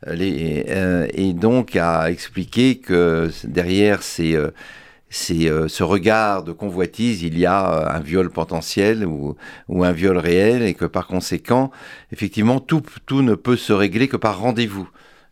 Euh, 0.07 1.07
et 1.13 1.33
donc 1.33 1.75
à 1.75 2.11
expliquer 2.11 2.77
que 2.77 3.29
derrière 3.43 4.03
ces 4.03 4.37
c'est 5.09 5.49
euh, 5.49 5.67
ce 5.67 5.83
regard 5.83 6.43
de 6.43 6.51
convoitise, 6.51 7.23
il 7.23 7.39
y 7.39 7.45
a 7.45 7.71
euh, 7.71 7.89
un 7.89 7.99
viol 7.99 8.29
potentiel 8.29 9.05
ou, 9.05 9.35
un 9.69 9.91
viol 9.91 10.17
réel 10.17 10.63
et 10.63 10.73
que 10.73 10.85
par 10.85 11.07
conséquent, 11.07 11.71
effectivement, 12.11 12.59
tout, 12.59 12.83
tout 13.05 13.21
ne 13.21 13.35
peut 13.35 13.55
se 13.55 13.73
régler 13.73 14.07
que 14.07 14.17
par 14.17 14.39
rendez-vous. 14.39 14.89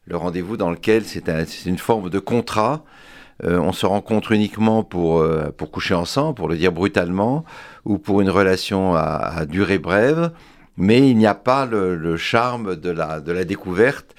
Le 0.07 0.17
rendez-vous 0.17 0.55
dans 0.55 0.69
lequel 0.69 1.03
c'est 1.03 1.25
une 1.65 1.77
forme 1.77 2.09
de 2.09 2.19
contrat. 2.19 2.85
Euh, 3.43 3.59
on 3.59 3.73
se 3.73 3.85
rencontre 3.85 4.31
uniquement 4.31 4.83
pour, 4.83 5.25
pour 5.57 5.71
coucher 5.71 5.93
ensemble, 5.93 6.35
pour 6.35 6.47
le 6.47 6.55
dire 6.55 6.71
brutalement, 6.71 7.43
ou 7.83 7.97
pour 7.97 8.21
une 8.21 8.29
relation 8.29 8.95
à, 8.95 9.45
durée 9.45 9.79
brève, 9.79 10.31
mais 10.77 11.09
il 11.09 11.17
n'y 11.17 11.27
a 11.27 11.33
pas 11.33 11.65
le, 11.65 12.17
charme 12.17 12.75
de 12.75 12.91
la, 12.91 13.19
de 13.19 13.31
la 13.31 13.43
découverte. 13.43 14.15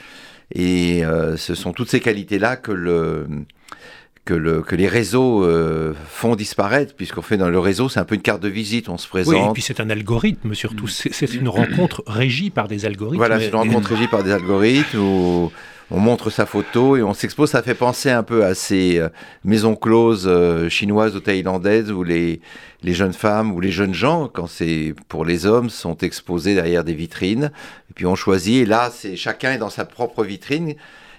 Et 0.54 1.02
ce 1.36 1.54
sont 1.54 1.72
toutes 1.72 1.88
ces 1.88 2.00
qualités-là 2.00 2.56
que 2.56 2.72
le, 2.72 3.26
que, 4.26 4.34
le, 4.34 4.60
que 4.60 4.74
les 4.74 4.88
réseaux 4.88 5.44
euh, 5.44 5.94
font 6.08 6.36
disparaître, 6.36 6.94
puisqu'on 6.94 7.22
fait 7.22 7.38
dans 7.38 7.48
le 7.48 7.58
réseau, 7.58 7.88
c'est 7.88 8.00
un 8.00 8.04
peu 8.04 8.16
une 8.16 8.22
carte 8.22 8.42
de 8.42 8.48
visite, 8.48 8.90
on 8.90 8.98
se 8.98 9.08
présente. 9.08 9.34
Oui, 9.34 9.40
et 9.40 9.52
puis 9.54 9.62
c'est 9.62 9.80
un 9.80 9.88
algorithme 9.88 10.52
surtout, 10.52 10.88
c'est 10.88 11.34
une 11.34 11.48
rencontre 11.48 12.02
régie 12.06 12.50
par 12.50 12.68
des 12.68 12.84
algorithmes. 12.84 13.16
Voilà, 13.16 13.40
c'est 13.40 13.48
une 13.48 13.54
rencontre 13.54 13.90
régie 13.94 14.08
par 14.08 14.24
des 14.24 14.32
algorithmes 14.32 14.98
où 14.98 15.52
on 15.92 16.00
montre 16.00 16.30
sa 16.30 16.44
photo 16.44 16.96
et 16.96 17.02
on 17.04 17.14
s'expose. 17.14 17.50
Ça 17.50 17.62
fait 17.62 17.76
penser 17.76 18.10
un 18.10 18.24
peu 18.24 18.44
à 18.44 18.56
ces 18.56 18.98
euh, 18.98 19.08
maisons 19.44 19.76
closes 19.76 20.26
euh, 20.26 20.68
chinoises 20.68 21.14
ou 21.14 21.20
thaïlandaises 21.20 21.92
où 21.92 22.02
les, 22.02 22.40
les 22.82 22.94
jeunes 22.94 23.12
femmes 23.12 23.52
ou 23.52 23.60
les 23.60 23.70
jeunes 23.70 23.94
gens, 23.94 24.28
quand 24.28 24.48
c'est 24.48 24.92
pour 25.08 25.24
les 25.24 25.46
hommes, 25.46 25.70
sont 25.70 25.96
exposés 25.98 26.56
derrière 26.56 26.82
des 26.82 26.94
vitrines. 26.94 27.52
Et 27.90 27.94
puis 27.94 28.06
on 28.06 28.16
choisit, 28.16 28.62
et 28.62 28.66
là, 28.66 28.90
c'est 28.92 29.14
chacun 29.14 29.52
est 29.52 29.58
dans 29.58 29.70
sa 29.70 29.84
propre 29.84 30.24
vitrine 30.24 30.74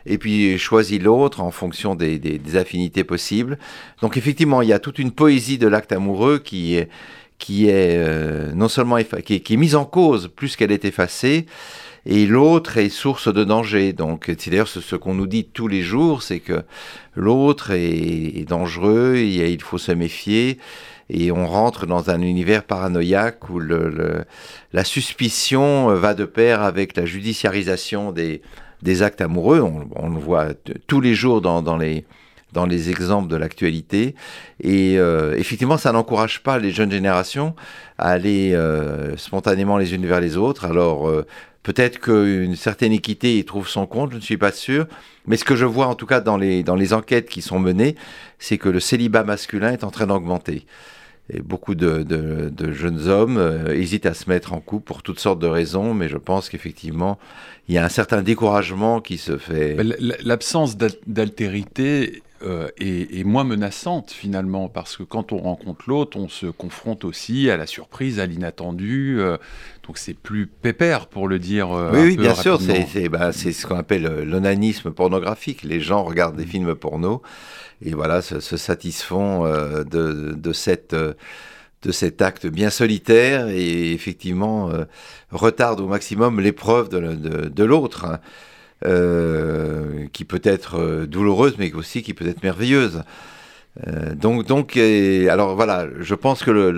et 0.07 0.17
puis 0.17 0.57
choisit 0.57 1.01
l'autre 1.01 1.41
en 1.41 1.51
fonction 1.51 1.95
des, 1.95 2.39
affinités 2.55 3.03
possibles. 3.03 3.59
Donc 4.01 4.17
effectivement, 4.17 4.61
il 4.61 4.69
y 4.69 4.73
a 4.73 4.79
toute 4.79 4.99
une 4.99 5.11
poésie 5.11 5.57
de 5.57 5.67
l'acte 5.67 5.91
amoureux 5.91 6.39
qui 6.39 6.75
est, 6.75 6.89
qui 7.37 7.67
est 7.67 7.97
euh, 7.97 8.51
non 8.53 8.69
seulement 8.69 8.97
qui 9.23 9.35
est, 9.35 9.57
mise 9.57 9.75
en 9.75 9.85
cause 9.85 10.29
plus 10.33 10.55
qu'elle 10.55 10.71
est 10.71 10.85
effacée, 10.85 11.45
et 12.05 12.25
l'autre 12.25 12.77
est 12.77 12.89
source 12.89 13.31
de 13.31 13.43
danger. 13.43 13.91
Donc 13.91 14.25
c'est 14.39 14.49
d'ailleurs 14.49 14.69
ce, 14.69 14.95
qu'on 14.95 15.13
nous 15.13 15.27
dit 15.27 15.45
tous 15.45 15.67
les 15.67 15.81
jours, 15.81 16.23
c'est 16.23 16.39
que 16.39 16.63
l'autre 17.15 17.71
est, 17.71 18.47
dangereux, 18.47 19.15
et 19.17 19.51
il 19.51 19.61
faut 19.61 19.77
se 19.77 19.91
méfier. 19.91 20.57
Et 21.09 21.31
on 21.31 21.47
rentre 21.47 21.85
dans 21.85 22.09
un 22.09 22.21
univers 22.21 22.63
paranoïaque 22.63 23.49
où 23.49 23.59
la 23.59 24.83
suspicion 24.83 25.87
va 25.95 26.13
de 26.13 26.25
pair 26.25 26.61
avec 26.61 26.97
la 26.97 27.05
judiciarisation 27.05 28.11
des, 28.11 28.41
des 28.81 29.01
actes 29.01 29.21
amoureux. 29.21 29.61
On, 29.61 30.09
le 30.09 30.19
voit 30.19 30.49
tous 30.87 31.01
les 31.01 31.15
jours 31.15 31.41
dans, 31.41 31.77
les, 31.77 32.05
exemples 32.89 33.27
de 33.27 33.35
l'actualité. 33.35 34.15
Et 34.61 34.97
euh, 34.97 35.35
effectivement, 35.37 35.77
ça 35.77 35.91
n'encourage 35.91 36.41
pas 36.43 36.59
les 36.59 36.71
jeunes 36.71 36.91
générations 36.91 37.55
à 37.97 38.09
aller 38.09 38.53
euh, 38.53 39.15
spontanément 39.17 39.77
les 39.77 39.93
unes 39.93 40.05
vers 40.05 40.21
les 40.21 40.37
autres. 40.37 40.65
Alors, 40.65 41.07
euh, 41.07 41.25
peut-être 41.63 41.99
qu'une 41.99 42.55
certaine 42.55 42.91
équité 42.91 43.37
y 43.37 43.45
trouve 43.45 43.67
son 43.67 43.85
compte, 43.85 44.11
je 44.11 44.17
ne 44.17 44.21
suis 44.21 44.37
pas 44.37 44.51
sûr. 44.51 44.87
Mais 45.25 45.37
ce 45.37 45.43
que 45.43 45.55
je 45.55 45.65
vois, 45.65 45.87
en 45.87 45.95
tout 45.95 46.05
cas, 46.05 46.21
dans 46.21 46.37
les 46.37 46.93
enquêtes 46.93 47.29
qui 47.29 47.41
sont 47.41 47.59
menées, 47.59 47.95
c'est 48.39 48.57
que 48.57 48.69
le 48.69 48.79
célibat 48.79 49.23
masculin 49.23 49.73
est 49.73 49.83
en 49.83 49.91
train 49.91 50.07
d'augmenter. 50.07 50.65
Et 51.29 51.41
beaucoup 51.41 51.75
de, 51.75 52.05
jeunes 52.71 53.07
hommes 53.07 53.67
hésitent 53.69 54.05
à 54.05 54.13
se 54.13 54.29
mettre 54.29 54.53
en 54.53 54.59
couple 54.59 54.85
pour 54.85 55.03
toutes 55.03 55.19
sortes 55.19 55.39
de 55.39 55.47
raisons, 55.47 55.93
mais 55.93 56.07
je 56.07 56.17
pense 56.17 56.49
qu'effectivement, 56.49 57.17
il 57.67 57.75
y 57.75 57.77
a 57.77 57.83
un 57.83 57.89
certain 57.89 58.21
découragement 58.21 59.01
qui 59.01 59.17
se 59.17 59.37
fait. 59.37 59.77
L'absence 60.23 60.77
d'altérité 60.77 62.23
euh, 62.43 62.69
est, 62.79 63.23
moins 63.23 63.43
menaçante 63.43 64.11
finalement, 64.11 64.69
parce 64.69 64.97
que 64.97 65.03
quand 65.03 65.31
on 65.31 65.37
rencontre 65.37 65.85
l'autre, 65.87 66.17
on 66.17 66.29
se 66.29 66.47
confronte 66.47 67.03
aussi 67.03 67.49
à 67.49 67.57
la 67.57 67.65
surprise, 67.65 68.19
à 68.19 68.25
l'inattendu. 68.25 69.17
Euh, 69.19 69.37
donc 69.85 69.97
c'est 69.97 70.13
plus 70.13 70.47
pépère 70.47 71.07
pour 71.07 71.27
le 71.27 71.39
dire. 71.39 71.71
Euh, 71.71 71.91
oui, 71.93 72.01
oui 72.01 72.17
bien 72.17 72.35
sûr, 72.35 72.59
bah, 73.09 73.31
c'est 73.31 73.51
ce 73.51 73.65
qu'on 73.67 73.77
appelle 73.77 74.23
l'onanisme 74.23 74.91
pornographique. 74.91 75.63
Les 75.63 75.79
gens 75.79 76.03
regardent 76.03 76.35
des 76.37 76.45
mm. 76.45 76.49
films 76.49 76.75
porno 76.75 77.21
et 77.81 77.91
voilà, 77.91 78.21
se, 78.21 78.39
satisfont 78.39 79.43
de, 79.45 80.33
de, 80.33 80.53
cette 80.53 80.95
de 81.83 81.91
cet 81.91 82.21
acte 82.21 82.47
bien 82.47 82.69
solitaire 82.69 83.47
et 83.49 83.93
effectivement 83.93 84.69
euh, 84.69 84.85
retarde 85.31 85.79
au 85.79 85.87
maximum 85.87 86.39
l'épreuve 86.39 86.89
de, 86.89 87.63
l'autre, 87.63 88.05
hein. 88.05 88.13
euh, 88.13 88.17
qui 88.83 90.25
peut 90.25 90.41
être 90.43 90.79
euh, 90.79 91.05
douloureuse 91.07 91.55
mais 91.57 91.73
aussi 91.73 92.03
qui 92.03 92.13
peut 92.13 92.27
être 92.27 92.43
merveilleuse. 92.43 93.03
donc, 94.15 94.45
donc 94.45 94.77
alors 94.77 95.55
voilà, 95.55 95.87
je 95.99 96.15
pense 96.15 96.43
que 96.43 96.51
le, 96.51 96.71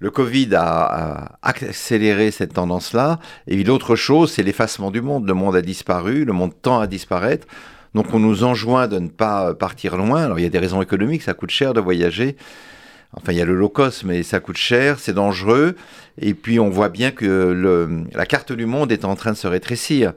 le, 0.00 0.10
Covid 0.10 0.54
a, 0.54 1.38
accéléré 1.42 2.30
cette 2.30 2.54
tendance-là. 2.54 3.18
Et 3.46 3.62
l'autre 3.64 3.96
chose, 3.96 4.32
c'est 4.32 4.42
l'effacement 4.42 4.90
du 4.90 5.02
monde. 5.02 5.26
Le 5.26 5.34
monde 5.34 5.56
a 5.56 5.62
disparu, 5.62 6.24
le 6.24 6.32
monde 6.32 6.52
tend 6.62 6.80
à 6.80 6.86
disparaître. 6.86 7.46
Donc 7.94 8.12
on 8.14 8.18
nous 8.18 8.44
enjoint 8.44 8.88
de 8.88 8.98
ne 8.98 9.08
pas 9.08 9.54
partir 9.54 9.96
loin. 9.96 10.24
Alors 10.24 10.38
il 10.38 10.42
y 10.42 10.46
a 10.46 10.50
des 10.50 10.58
raisons 10.58 10.80
économiques, 10.80 11.22
ça 11.22 11.34
coûte 11.34 11.50
cher 11.50 11.74
de 11.74 11.80
voyager. 11.80 12.36
Enfin, 13.12 13.32
il 13.32 13.38
y 13.38 13.40
a 13.40 13.44
le 13.44 13.54
low 13.54 13.68
cost, 13.68 14.04
mais 14.04 14.22
ça 14.22 14.40
coûte 14.40 14.56
cher, 14.56 14.98
c'est 14.98 15.14
dangereux. 15.14 15.74
Et 16.20 16.34
puis, 16.34 16.60
on 16.60 16.68
voit 16.68 16.90
bien 16.90 17.10
que 17.10 18.04
la 18.14 18.26
carte 18.26 18.52
du 18.52 18.66
monde 18.66 18.92
est 18.92 19.04
en 19.04 19.16
train 19.16 19.32
de 19.32 19.36
se 19.36 19.46
rétrécir. 19.46 20.12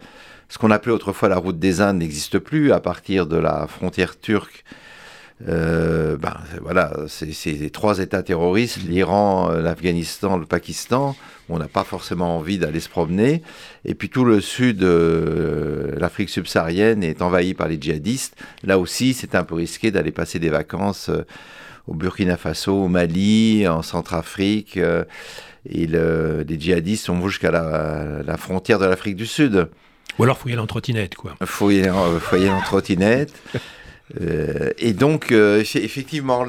Ce 0.50 0.58
qu'on 0.58 0.72
appelait 0.72 0.92
autrefois 0.92 1.30
la 1.30 1.38
route 1.38 1.60
des 1.60 1.82
Indes 1.82 2.00
n'existe 2.00 2.40
plus 2.40 2.72
à 2.72 2.80
partir 2.80 3.28
de 3.28 3.38
la 3.38 3.68
frontière 3.68 4.20
turque. 4.20 4.64
Euh, 5.48 6.18
ben, 6.18 6.36
voilà, 6.62 6.92
c'est 7.08 7.70
trois 7.72 8.00
États 8.00 8.24
terroristes, 8.24 8.78
l'Iran, 8.84 9.50
l'Afghanistan, 9.50 10.38
le 10.38 10.46
Pakistan. 10.46 11.16
On 11.50 11.58
n'a 11.58 11.68
pas 11.68 11.84
forcément 11.84 12.38
envie 12.38 12.60
d'aller 12.60 12.80
se 12.80 12.90
promener. 12.90 13.42
Et 13.84 13.96
puis 13.96 14.10
tout 14.10 14.24
le 14.24 14.40
sud, 14.40 14.84
euh, 14.84 15.96
l'Afrique 15.98 16.30
subsaharienne 16.30 17.04
est 17.04 17.22
envahi 17.22 17.56
par 17.56 17.68
les 17.68 17.82
djihadistes. 17.82 18.36
Là 18.64 18.78
aussi, 18.78 19.14
c'est 19.14 19.34
un 19.34 19.44
peu 19.44 19.56
risqué 19.56 19.90
d'aller 19.90 20.12
passer 20.12 20.40
des 20.40 20.50
vacances. 20.50 21.10
Euh, 21.10 21.26
au 21.88 21.96
Burkina 21.96 22.38
Faso, 22.38 22.84
au 22.84 22.88
Mali, 22.88 23.68
en 23.68 23.82
Centrafrique. 23.82 24.78
Euh, 24.78 25.06
et 25.66 25.88
les 25.88 26.60
djihadistes 26.60 27.08
vont 27.08 27.28
jusqu'à 27.28 27.52
la, 27.52 28.38
frontière 28.38 28.78
de 28.78 28.86
l'Afrique 28.86 29.16
du 29.16 29.26
Sud. 29.26 29.70
Ou 30.20 30.24
alors 30.24 30.38
fouiller 30.38 30.56
l'entretinette, 30.56 31.16
quoi. 31.16 31.36
Fouiller, 31.46 31.88
euh, 31.88 32.20
l'entretinette. 32.48 33.34
Euh, 34.20 34.72
et 34.80 34.94
donc, 34.94 35.32
effectivement, 35.32 36.44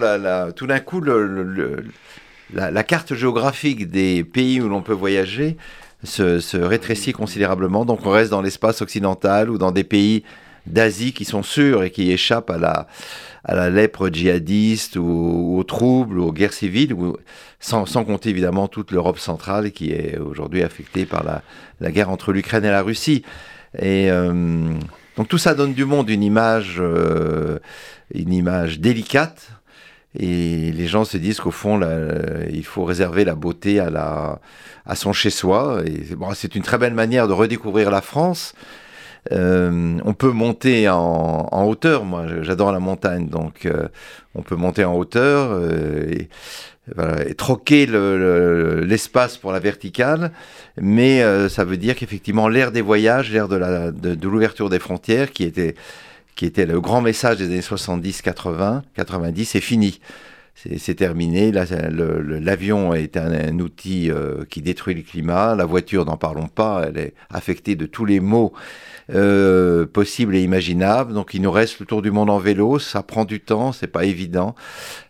tout 0.57 0.67
d'un 0.67 0.81
coup, 0.81 1.03
la, 1.03 2.83
carte 2.85 3.15
géographique 3.15 3.91
des 3.91 4.25
pays 4.25 4.63
où 4.63 4.69
l'on 4.71 4.81
peut 4.81 4.95
voyager 4.95 5.59
se, 6.03 6.41
se, 6.41 6.57
rétrécit 6.57 7.13
considérablement. 7.13 7.85
Donc, 7.85 8.07
on 8.07 8.11
reste 8.13 8.31
dans 8.31 8.41
l'espace 8.41 8.81
occidental 8.81 9.51
ou 9.51 9.59
dans 9.59 9.73
des 9.73 9.85
pays 9.85 10.25
d'Asie 10.67 11.13
qui 11.13 11.27
sont 11.27 11.43
sûrs 11.43 11.83
et 11.83 11.91
qui 11.91 12.11
échappent 12.11 12.49
à 12.49 12.57
la, 12.57 12.87
à 13.45 13.55
la 13.55 13.71
lèpre 13.71 14.09
djihadiste 14.13 14.97
ou, 14.97 15.57
aux 15.59 15.65
troubles 15.65 16.19
ou 16.19 16.29
aux 16.29 16.33
guerres 16.33 16.53
civiles, 16.53 16.93
ou, 16.93 17.17
sans, 17.59 17.85
compter 18.05 18.31
évidemment 18.31 18.69
toute 18.69 18.91
l'Europe 18.91 19.19
centrale 19.19 19.73
qui 19.73 19.91
est 19.93 20.19
aujourd'hui 20.19 20.63
affectée 20.63 21.07
par 21.07 21.25
la, 21.25 21.91
guerre 21.91 22.11
entre 22.11 22.33
l'Ukraine 22.33 22.65
et 22.65 22.71
la 22.71 22.83
Russie. 22.83 23.25
Et 23.79 24.11
euh, 24.11 24.75
donc 25.17 25.29
tout 25.29 25.39
ça 25.39 25.55
donne 25.55 25.75
du 25.75 25.85
monde 25.85 26.11
une 26.11 26.23
image, 26.23 26.77
euh, 26.79 27.59
une 28.15 28.33
image 28.33 28.81
délicate. 28.81 29.51
Et 30.19 30.73
les 30.73 30.89
gens 30.89 31.05
se 31.05 31.17
disent 31.17 31.39
qu'au 31.39 31.53
fond, 31.53 31.81
il 32.53 32.65
faut 32.65 32.83
réserver 32.85 33.25
la 33.25 33.37
beauté 33.37 33.79
à, 33.79 34.41
son 34.95 35.13
chez-soi. 35.13 35.85
C'est 36.35 36.57
une 36.57 36.63
très 36.63 36.79
belle 36.79 36.95
manière 36.95 37.29
de 37.29 37.33
redécouvrir 37.33 37.93
la 37.93 38.01
France. 38.01 38.55
Euh, 39.33 39.99
on 40.05 40.15
peut 40.15 40.31
monter 40.31 40.89
en, 40.89 41.65
hauteur. 41.67 42.05
Moi, 42.05 42.27
j'adore 42.43 42.73
la 42.73 42.81
montagne, 42.81 43.29
donc 43.29 43.67
euh, 43.67 43.89
on 44.35 44.43
peut 44.43 44.57
monter 44.57 44.85
en 44.85 44.97
hauteur 44.97 45.51
euh, 45.53 46.15
et, 47.27 47.35
troquer 47.35 47.87
l'espace 47.87 49.37
pour 49.37 49.53
la 49.53 49.61
verticale. 49.61 50.33
Mais 50.81 51.23
ça 51.49 51.65
veut 51.65 51.77
dire 51.77 51.95
qu'effectivement, 51.95 52.49
l'ère 52.49 52.73
des 52.73 52.81
voyages, 52.81 53.31
l'ère 53.31 53.49
de 53.49 54.27
l'ouverture 54.27 54.69
des 54.71 54.79
frontières, 54.79 55.31
qui 55.31 55.45
était 55.45 55.75
qui 56.37 56.47
était 56.47 56.65
le 56.65 56.81
grand 56.81 57.03
message 57.03 57.37
des 57.37 57.45
années 57.45 57.61
70, 57.61 58.23
80, 58.23 58.83
90, 58.95 59.55
est 59.57 59.61
fini 59.61 60.01
c'est 60.55 60.95
terminé. 60.95 61.53
L'avion 61.53 62.95
est 62.95 63.17
un, 63.17 63.59
outil 63.59 64.11
qui 64.51 64.63
détruit 64.63 64.95
le 64.95 65.03
climat. 65.03 65.55
La 65.55 65.65
voiture, 65.65 66.05
n'en 66.05 66.17
parlons 66.17 66.49
pas, 66.49 66.85
elle 66.87 66.99
est 66.99 67.15
affectée 67.31 67.77
de 67.77 67.87
tous 67.87 68.05
les 68.05 68.21
maux 68.21 68.53
euh, 69.13 69.87
possible 69.87 70.37
et 70.37 70.43
imaginable. 70.43 71.15
Donc 71.15 71.35
il 71.35 71.43
nous 71.43 71.51
reste 71.51 71.81
le 71.81 71.87
tour 71.87 72.01
du 72.01 72.13
monde 72.13 72.31
en 72.31 72.39
vélo, 72.39 72.79
ça 72.79 73.03
prend 73.03 73.25
du 73.25 73.41
temps, 73.41 73.73
c'est 73.73 73.89
pas 73.89 74.05
évident. 74.05 74.55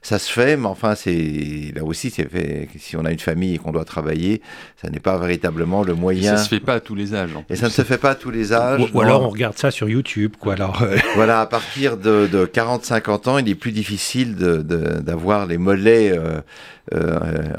Ça 0.01 0.19
se 0.19 0.33
fait, 0.33 0.57
mais 0.57 0.67
enfin 0.67 0.95
c'est 0.95 1.73
là 1.75 1.85
aussi 1.85 2.09
c'est 2.09 2.29
fait. 2.29 2.69
Si 2.79 2.97
on 2.97 3.05
a 3.05 3.13
une 3.13 3.19
famille 3.19 3.57
et 3.57 3.59
qu'on 3.59 3.73
doit 3.73 3.85
travailler, 3.85 4.41
ça 4.81 4.89
n'est 4.89 5.01
pas 5.01 5.19
véritablement 5.19 5.83
le 5.83 5.95
moyen. 5.95 6.35
Et 6.35 6.37
ça 6.37 6.43
se 6.43 6.49
fait 6.49 6.61
pas 6.61 6.75
à 6.75 6.81
tous 6.81 6.95
les 6.95 7.15
âges. 7.15 7.33
Et 7.51 7.57
ça 7.57 7.67
ne 7.67 7.71
se 7.71 7.83
fait 7.83 7.99
pas 7.99 8.11
à 8.11 8.15
tous 8.15 8.31
les 8.31 8.55
âges. 8.55 8.91
Ou, 8.95 9.01
alors 9.01 9.23
on 9.23 9.29
regarde 9.29 9.59
ça 9.59 9.71
sur 9.71 9.89
YouTube, 9.89 10.35
quoi. 10.41 10.55
Alors 10.55 10.81
euh. 10.81 10.97
voilà, 11.17 11.41
à 11.41 11.47
partir 11.47 11.99
de, 11.99 12.27
40-50 12.47 13.29
ans, 13.29 13.39
il 13.39 13.49
est 13.51 13.55
plus 13.55 13.73
difficile 13.73 14.35
d'avoir 14.35 15.30
les 15.49 15.59
mollets. 15.59 16.13
Euh, 16.13 16.41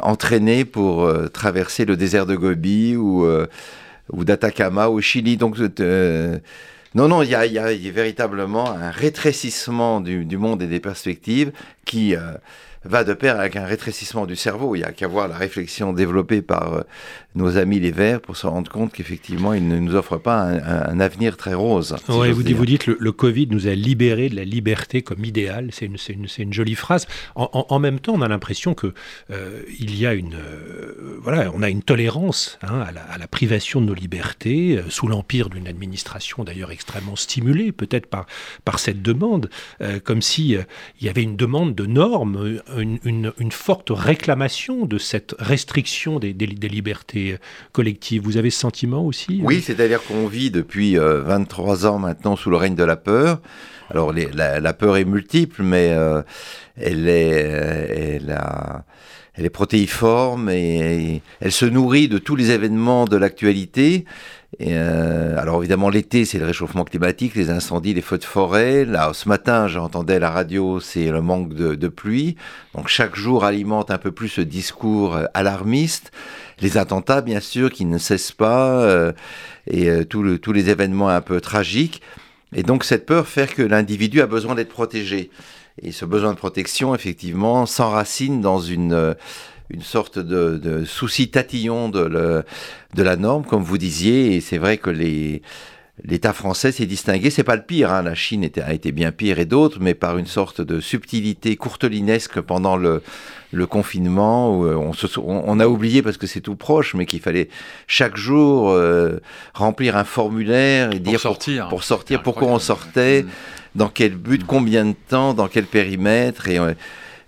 entraînés 0.02 0.66
pour 0.66 1.10
traverser 1.32 1.86
le 1.86 1.96
désert 1.96 2.26
de 2.26 2.36
Gobi 2.36 2.98
ou 2.98 3.26
ou 4.12 4.24
d'Atacama 4.24 4.90
au 4.90 5.02
Chili. 5.02 5.38
Donc, 5.38 5.58
euh, 5.80 6.38
non, 6.96 7.08
non, 7.08 7.24
il 7.24 7.30
y 7.30 7.36
a, 7.36 7.92
véritablement 7.92 8.72
un 8.72 8.92
rétrécissement 8.92 10.02
du, 10.02 10.38
monde 10.38 10.62
et 10.62 10.68
des 10.68 10.80
perspectives 10.80 11.52
qui, 11.86 12.16
euh, 12.16 12.34
va 12.84 13.04
de 13.04 13.14
pair 13.14 13.40
avec 13.40 13.56
un 13.56 13.66
rétrécissement 13.66 14.26
du 14.26 14.36
cerveau. 14.36 14.76
Il 14.76 14.80
y 14.80 14.84
a 14.84 14.92
qu'à 14.92 15.08
voir 15.08 15.28
la 15.28 15.38
réflexion 15.38 15.94
développée 15.94 16.42
par 16.42 16.74
euh, 16.74 16.82
nos 17.36 17.58
amis 17.58 17.80
les 17.80 17.92
Verts 17.92 18.22
pour 18.22 18.38
se 18.38 18.48
rendre 18.48 18.70
compte 18.72 18.94
qu'effectivement, 18.94 19.54
ils 19.54 19.68
ne 19.68 19.80
nous 19.80 19.96
offrent 19.96 20.18
pas 20.18 20.42
un, 20.42 21.00
avenir 21.00 21.38
très 21.38 21.54
rose. 21.54 21.96
Oui, 22.10 22.32
vous, 22.32 22.44
vous, 22.44 22.66
dites 22.66 22.88
le, 22.88 22.98
le 23.00 23.12
Covid 23.12 23.48
nous 23.48 23.68
a 23.68 23.76
libérés 23.76 24.30
de 24.30 24.36
la 24.36 24.44
liberté 24.44 25.02
comme 25.02 25.24
idéal. 25.24 25.70
C'est 25.72 25.86
une, 25.86 25.98
une, 26.10 26.28
une, 26.38 26.54
jolie 26.54 26.76
phrase. 26.76 27.08
En, 27.36 27.80
même 27.80 28.00
temps, 28.00 28.14
on 28.14 28.22
a 28.22 28.28
l'impression 28.28 28.74
que 28.74 28.94
euh, 29.32 29.62
il 29.80 29.98
y 29.98 30.06
a 30.06 30.14
une, 30.14 30.36
euh, 30.36 31.18
voilà, 31.22 31.52
on 31.54 31.64
a 31.64 31.70
une 31.70 31.84
tolérance 31.84 32.60
hein, 32.62 32.82
à, 32.82 32.92
la, 32.92 33.02
à, 33.02 33.18
la, 33.18 33.28
privation 33.28 33.82
de 33.82 33.86
nos 33.88 33.94
libertés 33.94 34.82
sous 34.90 35.08
l'empire 35.08 35.50
d'une 35.50 35.68
administration 35.68 36.44
d'ailleurs 36.44 36.72
extrêmement 36.72 37.16
stimulée, 37.16 37.72
peut-être 37.72 38.08
par 38.08 38.26
par 38.66 38.80
cette 38.80 39.02
demande, 39.02 39.50
comme 40.04 40.22
si 40.22 40.52
il 40.52 41.06
y 41.06 41.10
avait 41.10 41.24
une 41.24 41.36
demande 41.36 41.76
de 41.76 41.86
normes 41.86 42.62
une, 42.78 43.52
forte 43.52 43.90
réclamation 43.92 44.86
de 44.86 44.98
cette 44.98 45.36
restriction 45.40 46.20
des, 46.20 46.34
libertés 46.34 47.21
collectives. 47.72 48.22
Vous 48.24 48.38
avez 48.38 48.50
ce 48.50 48.60
sentiment 48.60 49.06
aussi 49.06 49.42
Oui, 49.44 49.58
euh 49.58 49.62
c'est-à-dire 49.64 50.02
qu'on 50.04 50.28
vit 50.28 50.52
depuis 50.52 50.96
23 50.96 51.86
euh, 51.86 51.90
ans 51.90 52.00
maintenant 52.00 52.36
sous 52.36 52.50
le 52.50 52.58
règne 52.58 52.76
de 52.76 52.84
la 52.84 52.96
peur. 52.96 53.42
Alors 53.92 54.14
la, 54.14 54.74
peur 54.74 54.96
est 54.96 55.04
multiple, 55.04 55.64
mais 55.64 55.90
euh, 55.92 56.22
elle, 56.78 57.10
est, 57.10 58.22
elle, 59.36 59.46
est 59.46 59.50
protéiforme 59.50 60.50
et, 60.50 61.22
elle 61.42 61.52
se 61.52 61.66
nourrit 61.66 62.08
de 62.08 62.18
tous 62.18 62.38
les 62.38 62.52
événements 62.52 63.04
de 63.04 63.18
l'actualité. 63.18 64.06
Euh, 64.62 65.38
alors 65.38 65.60
évidemment 65.60 65.90
l'été 65.90 66.26
c'est 66.26 66.38
le 66.38 66.46
réchauffement 66.46 66.84
climatique, 66.84 67.36
les 67.36 67.50
incendies, 67.50 67.94
les 67.94 68.02
feux 68.02 68.18
de 68.18 68.24
forêt. 68.24 68.86
Là 68.86 69.12
ce 69.14 69.28
matin 69.28 69.68
j'entendais 69.68 70.20
la 70.20 70.30
radio, 70.30 70.80
c'est 70.80 71.10
le 71.10 71.22
manque 71.22 71.54
de, 71.54 71.88
pluie. 71.90 72.38
Donc 72.76 72.88
chaque 72.88 73.16
jour 73.16 73.44
alimente 73.44 73.92
un 73.92 73.98
peu 73.98 74.12
plus 74.12 74.30
ce 74.30 74.42
discours 74.42 75.18
alarmiste. 75.34 76.12
Les 76.62 76.78
attentats 76.78 77.22
bien 77.22 77.40
sûr 77.40 77.72
qui 77.72 77.86
ne 77.86 77.98
cessent 77.98 78.32
pas 78.32 78.82
euh, 78.84 79.12
et 79.68 80.06
tous 80.06 80.54
les 80.54 80.70
événements 80.70 81.10
un 81.10 81.22
peu 81.22 81.42
tragiques. 81.42 82.02
Et 82.54 82.64
donc 82.64 82.84
cette 82.84 83.06
peur 83.06 83.28
fait 83.28 83.54
que 83.54 83.62
l'individu 83.62 84.22
a 84.22 84.28
besoin 84.28 84.56
d'être 84.56 84.70
protégé. 84.70 85.30
Et 85.82 85.92
ce 85.92 86.06
besoin 86.06 86.34
de 86.34 86.38
protection 86.38 86.94
effectivement 86.94 87.66
s'enracine 87.66 88.42
dans 88.42 88.60
une 88.60 89.16
une 89.72 89.82
sorte 89.82 90.20
de, 90.20 90.84
souci 90.86 91.30
tatillon 91.30 91.90
de, 91.90 92.44
la 92.98 93.16
norme, 93.16 93.46
comme 93.46 93.64
vous 93.64 93.78
disiez, 93.78 94.36
et 94.36 94.42
c'est 94.42 94.58
vrai 94.58 94.78
que 94.78 94.90
les, 94.90 95.42
L'État 96.04 96.34
français 96.34 96.72
s'est 96.72 96.86
distingué, 96.86 97.30
c'est 97.30 97.44
pas 97.44 97.56
le 97.56 97.62
pire, 97.62 97.92
hein. 97.92 98.02
la 98.02 98.16
Chine 98.16 98.44
était, 98.44 98.62
a 98.62 98.74
été 98.74 98.92
bien 98.92 99.12
pire 99.12 99.40
et 99.40 99.46
d'autres, 99.46 99.78
mais 99.82 99.94
par 99.94 100.18
une 100.18 100.26
sorte 100.26 100.62
de 100.62 100.80
subtilité 100.80 101.58
courtelinesque 101.58 102.40
pendant 102.40 102.78
le, 102.78 103.04
le 103.52 103.68
confinement, 103.68 104.58
où 104.58 104.66
euh, 104.66 104.76
on, 104.76 104.94
se, 104.94 105.08
on, 105.20 105.60
a 105.60 105.68
oublié 105.68 106.02
parce 106.02 106.18
que 106.18 106.28
c'est 106.28 106.40
tout 106.42 106.56
proche, 106.56 106.96
mais 106.96 107.06
qu'il 107.06 107.20
fallait 107.20 107.50
chaque 107.88 108.16
jour 108.16 108.72
euh, 108.72 109.20
remplir 109.54 109.98
un 109.98 110.06
formulaire 110.06 110.92
et 110.92 111.00
pour 111.00 111.12
dire 111.12 111.20
sortir. 111.20 111.68
pour, 111.68 111.84
sortir, 111.84 112.24
pourquoi 112.24 112.48
on 112.48 112.60
sortait, 112.60 113.26
dans 113.76 113.90
quel 113.90 114.16
but, 114.16 114.46
combien 114.46 114.86
de 114.86 114.96
temps, 115.10 115.34
dans 115.34 115.50
quel 115.50 115.66
périmètre, 115.66 116.48
et 116.48 116.58
euh, 116.58 116.74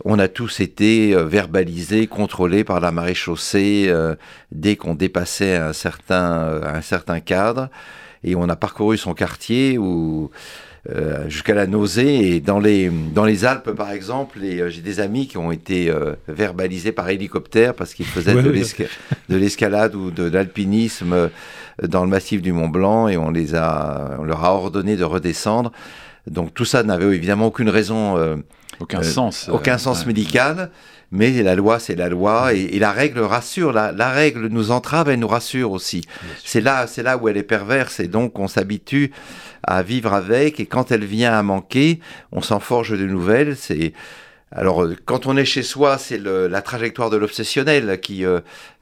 on 0.06 0.17
a 0.19 0.30
tous 0.30 0.62
été 0.62 1.15
verbalisés, 1.15 2.08
contrôlés 2.08 2.63
par 2.63 2.80
la 2.80 2.91
marée 2.91 3.13
chaussée 3.13 3.93
dès 4.52 4.76
qu'on 4.76 4.95
dépassait 4.95 5.56
un 5.56 5.71
certain, 5.71 6.60
un 6.62 6.82
certain 6.82 7.21
cadre 7.21 7.69
et 8.23 8.36
on 8.36 8.49
a 8.49 8.55
parcouru 8.55 8.97
son 8.97 9.13
quartier 9.13 9.77
où 9.77 10.31
euh, 10.89 11.29
jusqu'à 11.29 11.53
la 11.53 11.65
nausée. 11.65 12.36
Et 12.36 12.39
dans 12.41 12.59
les, 12.59 12.89
dans 12.89 13.23
les 13.23 13.45
Alpes, 13.45 13.71
par 13.71 13.91
exemple, 13.91 14.39
euh, 14.43 14.69
j'ai 14.69 14.81
des 14.81 14.99
amis 14.99 15.27
qui 15.27 15.38
ont 15.38 15.49
été 15.49 15.89
euh, 15.89 16.15
verbalisés 16.27 16.91
par 16.91 17.07
hélicoptère 17.07 17.73
parce 17.73 17.93
qu'ils 17.93 18.05
faisaient 18.05 18.36
de 18.36 19.38
l'escalade 19.38 19.95
ou 19.95 20.12
de 20.12 20.23
l'alpinisme 20.23 21.29
dans 21.81 22.03
le 22.03 22.09
massif 22.09 22.41
du 22.41 22.51
Mont 22.51 22.67
Blanc 22.67 23.07
et 23.07 23.15
on, 23.15 23.31
les 23.31 23.55
a, 23.55 24.17
on 24.19 24.23
leur 24.23 24.43
a 24.43 24.53
ordonné 24.53 24.97
de 24.97 25.05
redescendre. 25.05 25.71
Donc 26.27 26.53
tout 26.53 26.65
ça 26.65 26.83
n'avait 26.83 27.15
évidemment 27.15 27.47
aucune 27.47 27.69
raison. 27.69 28.17
aucun 28.81 29.03
sens. 29.03 29.49
Aucun 29.53 29.77
sens 29.77 30.05
médical. 30.05 30.69
Mais 31.15 31.43
la 31.43 31.54
loi, 31.54 31.78
c'est 31.78 31.95
la 31.95 32.10
loi, 32.10 32.54
et, 32.54 32.80
la 32.80 32.91
règle 32.91 33.19
rassure. 33.19 33.71
La, 33.71 33.91
la, 33.91 34.10
règle 34.10 34.47
nous 34.47 34.71
entrave, 34.71 35.10
elle 35.10 35.19
nous 35.19 35.28
rassure 35.28 35.71
aussi. 35.71 36.02
C'est 36.43 36.60
là, 36.60 36.88
c'est 36.88 37.04
là 37.04 37.17
où 37.17 37.30
elle 37.30 37.38
est 37.38 37.43
perverse, 37.43 37.99
et 37.99 38.08
donc 38.08 38.39
on 38.39 38.47
s'habitue 38.47 39.12
à 39.62 39.84
vivre 39.84 40.12
avec. 40.12 40.60
Et 40.60 40.65
quand 40.65 40.91
elle 40.91 41.06
vient 41.06 41.38
à 41.38 41.43
manquer, 41.43 41.99
on 42.32 42.41
s'en 42.41 42.60
forge 42.60 42.97
de 42.97 43.06
nouvelles. 43.06 43.56
C'est 43.56 43.93
alors, 44.56 44.88
quand 45.06 45.26
on 45.28 45.38
est 45.38 45.45
chez 45.45 45.63
soi, 45.63 45.99
c'est 45.99 46.19
la 46.19 46.62
trajectoire 46.62 47.10
de 47.10 47.17
l'obsessionnel 47.17 47.99
qui 47.99 48.26
euh, 48.26 48.39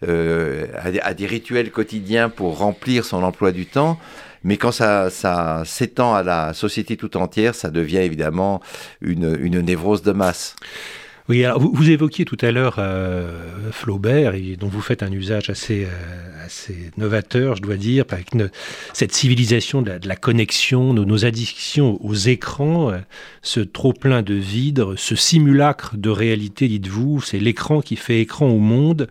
euh, 0.08 0.68
a, 1.02 1.14
des 1.14 1.26
rituels 1.26 1.72
quotidiens 1.72 2.30
pour 2.30 2.58
remplir 2.58 3.06
son 3.06 3.24
emploi 3.24 3.52
du 3.52 3.66
temps. 3.66 3.98
Mais 4.44 4.58
quand 4.58 4.72
ça, 4.72 5.10
ça 5.10 5.64
s'étend 5.66 6.14
à 6.14 6.24
la 6.24 6.54
société 6.54 6.98
tout 6.98 7.16
entière, 7.16 7.56
ça 7.56 7.70
devient 7.70 8.00
évidemment 8.00 8.62
une, 9.02 9.38
une 9.40 9.62
névrose 9.62 10.02
de 10.02 10.12
masse. 10.12 10.56
Oui, 11.30 11.46
alors 11.46 11.60
vous, 11.60 11.90
évoquiez 11.90 12.26
tout 12.26 12.38
à 12.42 12.52
l'heure 12.52 12.76
euh, 12.80 13.72
Flaubert, 13.72 14.36
et 14.36 14.56
dont 14.58 14.68
vous 14.68 14.82
faites 14.82 15.04
un 15.04 15.12
usage 15.12 15.50
assez, 15.50 15.86
euh, 15.86 16.46
assez 16.46 16.92
novateur, 16.98 17.56
je 17.56 17.62
dois 17.62 17.78
dire, 17.78 18.06
avec 18.10 18.30
cette 18.94 19.14
civilisation 19.14 19.82
de 19.82 20.00
la, 20.04 20.16
connexion, 20.16 20.94
nos, 20.94 21.06
nos, 21.06 21.26
addictions 21.26 22.04
aux 22.04 22.16
écrans, 22.16 22.92
euh, 22.92 22.98
ce 23.42 23.60
trop-plein 23.60 24.24
de 24.24 24.34
vide, 24.34 24.86
ce 24.98 25.16
simulacre 25.16 25.96
de 25.96 26.10
réalité, 26.10 26.68
dites-vous, 26.68 27.22
c'est 27.22 27.40
l'écran 27.40 27.82
qui 27.82 27.96
fait 27.96 28.20
écran 28.22 28.48
au 28.48 28.60
monde. 28.60 29.08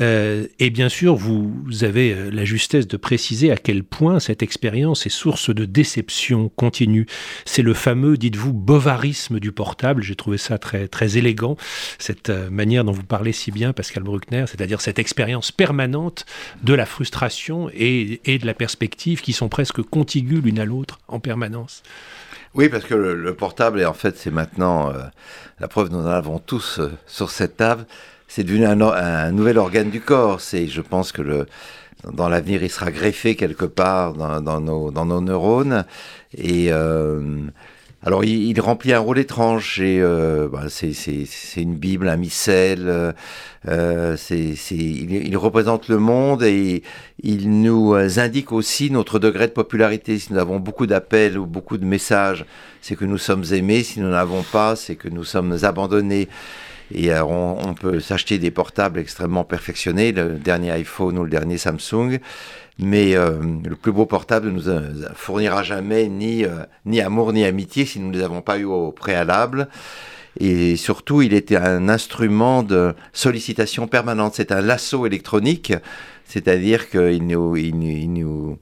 Euh, 0.00 0.46
et 0.58 0.70
bien 0.70 0.88
sûr, 0.88 1.14
vous 1.14 1.54
avez 1.82 2.12
euh, 2.12 2.30
la 2.30 2.44
justesse 2.44 2.86
de 2.86 2.96
préciser 2.96 3.50
à 3.50 3.56
quel 3.56 3.82
point 3.82 4.20
cette 4.20 4.42
expérience 4.42 5.06
est 5.06 5.10
source 5.10 5.54
de 5.54 5.64
déception 5.64 6.50
continue. 6.50 7.06
C'est 7.44 7.62
le 7.62 7.74
fameux, 7.74 8.16
dites-vous, 8.16 8.52
bovarisme 8.52 9.40
du 9.40 9.52
portable. 9.52 10.02
J'ai 10.02 10.16
trouvé 10.16 10.38
ça 10.38 10.58
très, 10.58 10.88
très 10.88 11.16
élégant, 11.16 11.56
cette 11.98 12.30
euh, 12.30 12.50
manière 12.50 12.84
dont 12.84 12.92
vous 12.92 13.04
parlez 13.04 13.32
si 13.32 13.50
bien, 13.50 13.72
Pascal 13.72 14.02
Bruckner, 14.02 14.44
c'est-à-dire 14.46 14.80
cette 14.80 14.98
expérience 14.98 15.50
permanente 15.50 16.26
de 16.62 16.74
la 16.74 16.86
frustration 16.86 17.70
et, 17.72 18.20
de 18.26 18.46
la 18.46 18.54
perspective 18.54 19.22
qui 19.22 19.32
sont 19.32 19.48
presque 19.48 19.82
contiguës 19.82 20.42
l'une 20.42 20.58
à 20.58 20.64
l'autre 20.64 20.98
en 21.08 21.20
permanence. 21.20 21.82
Oui, 22.54 22.68
parce 22.68 22.84
que 22.84 22.94
le, 22.94 23.34
portable, 23.34 23.80
et 23.80 23.84
en 23.84 23.92
fait, 23.92 24.16
c'est 24.16 24.30
maintenant 24.30 24.92
la 25.60 25.68
preuve, 25.68 25.90
nous 25.90 25.98
en 25.98 26.06
avons 26.06 26.38
tous 26.38 26.80
sur 27.06 27.30
cette 27.30 27.58
table 27.58 27.86
c'est 28.28 28.44
devenu 28.44 28.66
un, 28.66 29.30
nouvel 29.32 29.58
organe 29.58 29.90
du 29.90 30.00
corps. 30.00 30.40
C'est, 30.40 30.66
je 30.68 30.80
pense 30.80 31.12
que 31.12 31.22
le, 31.22 31.46
dans 32.12 32.28
l'avenir, 32.28 32.62
il 32.62 32.70
sera 32.70 32.90
greffé 32.90 33.36
quelque 33.36 33.64
part 33.64 34.14
dans, 34.14 34.60
nos, 34.60 34.90
dans 34.90 35.06
nos, 35.06 35.20
neurones. 35.20 35.84
Et 36.36 36.68
euh, 36.70 37.20
alors, 38.02 38.24
il, 38.24 38.60
remplit 38.60 38.92
un 38.92 38.98
rôle 38.98 39.18
étrange. 39.18 39.78
Euh, 39.80 40.48
bah, 40.48 40.64
c'est, 40.68 40.92
une 41.56 41.76
Bible, 41.76 42.08
un 42.08 42.16
missel. 42.16 43.14
Euh, 43.68 44.16
c'est, 44.16 44.54
il, 44.70 45.12
il, 45.12 45.36
représente 45.36 45.88
le 45.88 45.98
monde 45.98 46.42
et 46.42 46.82
il 47.22 47.62
nous 47.62 47.94
indique 47.94 48.52
aussi 48.52 48.90
notre 48.90 49.18
degré 49.18 49.46
de 49.46 49.52
popularité. 49.52 50.18
Si 50.18 50.32
nous 50.32 50.38
avons 50.38 50.58
beaucoup 50.58 50.86
d'appels 50.86 51.38
ou 51.38 51.46
beaucoup 51.46 51.78
de 51.78 51.86
messages, 51.86 52.44
c'est 52.82 52.96
que 52.96 53.04
nous 53.04 53.18
sommes 53.18 53.44
aimés. 53.52 53.82
Si 53.82 54.00
nous 54.00 54.10
n'avons 54.10 54.42
pas, 54.42 54.76
c'est 54.76 54.96
que 54.96 55.08
nous 55.08 55.24
sommes 55.24 55.56
abandonnés. 55.62 56.28
Et 56.94 57.12
euh, 57.12 57.24
on, 57.24 57.74
peut 57.74 58.00
s'acheter 58.00 58.38
des 58.38 58.50
portables 58.50 58.98
extrêmement 58.98 59.44
perfectionnés, 59.44 60.12
le 60.12 60.34
dernier 60.34 60.70
iPhone 60.70 61.18
ou 61.18 61.24
le 61.24 61.30
dernier 61.30 61.58
Samsung. 61.58 62.18
Mais 62.78 63.16
euh, 63.16 63.40
le 63.64 63.74
plus 63.74 63.92
beau 63.92 64.06
portable 64.06 64.48
ne 64.48 64.52
nous 64.52 64.68
euh, 64.68 65.08
fournira 65.14 65.62
jamais 65.62 66.08
ni, 66.08 66.44
ni 66.84 67.00
amour 67.00 67.32
ni 67.32 67.44
amitié 67.44 67.86
si 67.86 67.98
nous 67.98 68.10
ne 68.10 68.16
les 68.16 68.22
avons 68.22 68.42
pas 68.42 68.58
eu 68.58 68.64
au 68.64 68.92
préalable. 68.92 69.68
Et 70.38 70.76
surtout, 70.76 71.22
il 71.22 71.32
était 71.32 71.56
un 71.56 71.88
instrument 71.88 72.62
de 72.62 72.94
sollicitation 73.12 73.88
permanente. 73.88 74.34
C'est 74.36 74.52
un 74.52 74.60
lasso 74.60 75.06
électronique, 75.06 75.72
c'est-à-dire 76.26 76.90
qu'il 76.90 77.26
nous, 77.26 77.56
il 77.56 78.12
nous 78.12 78.58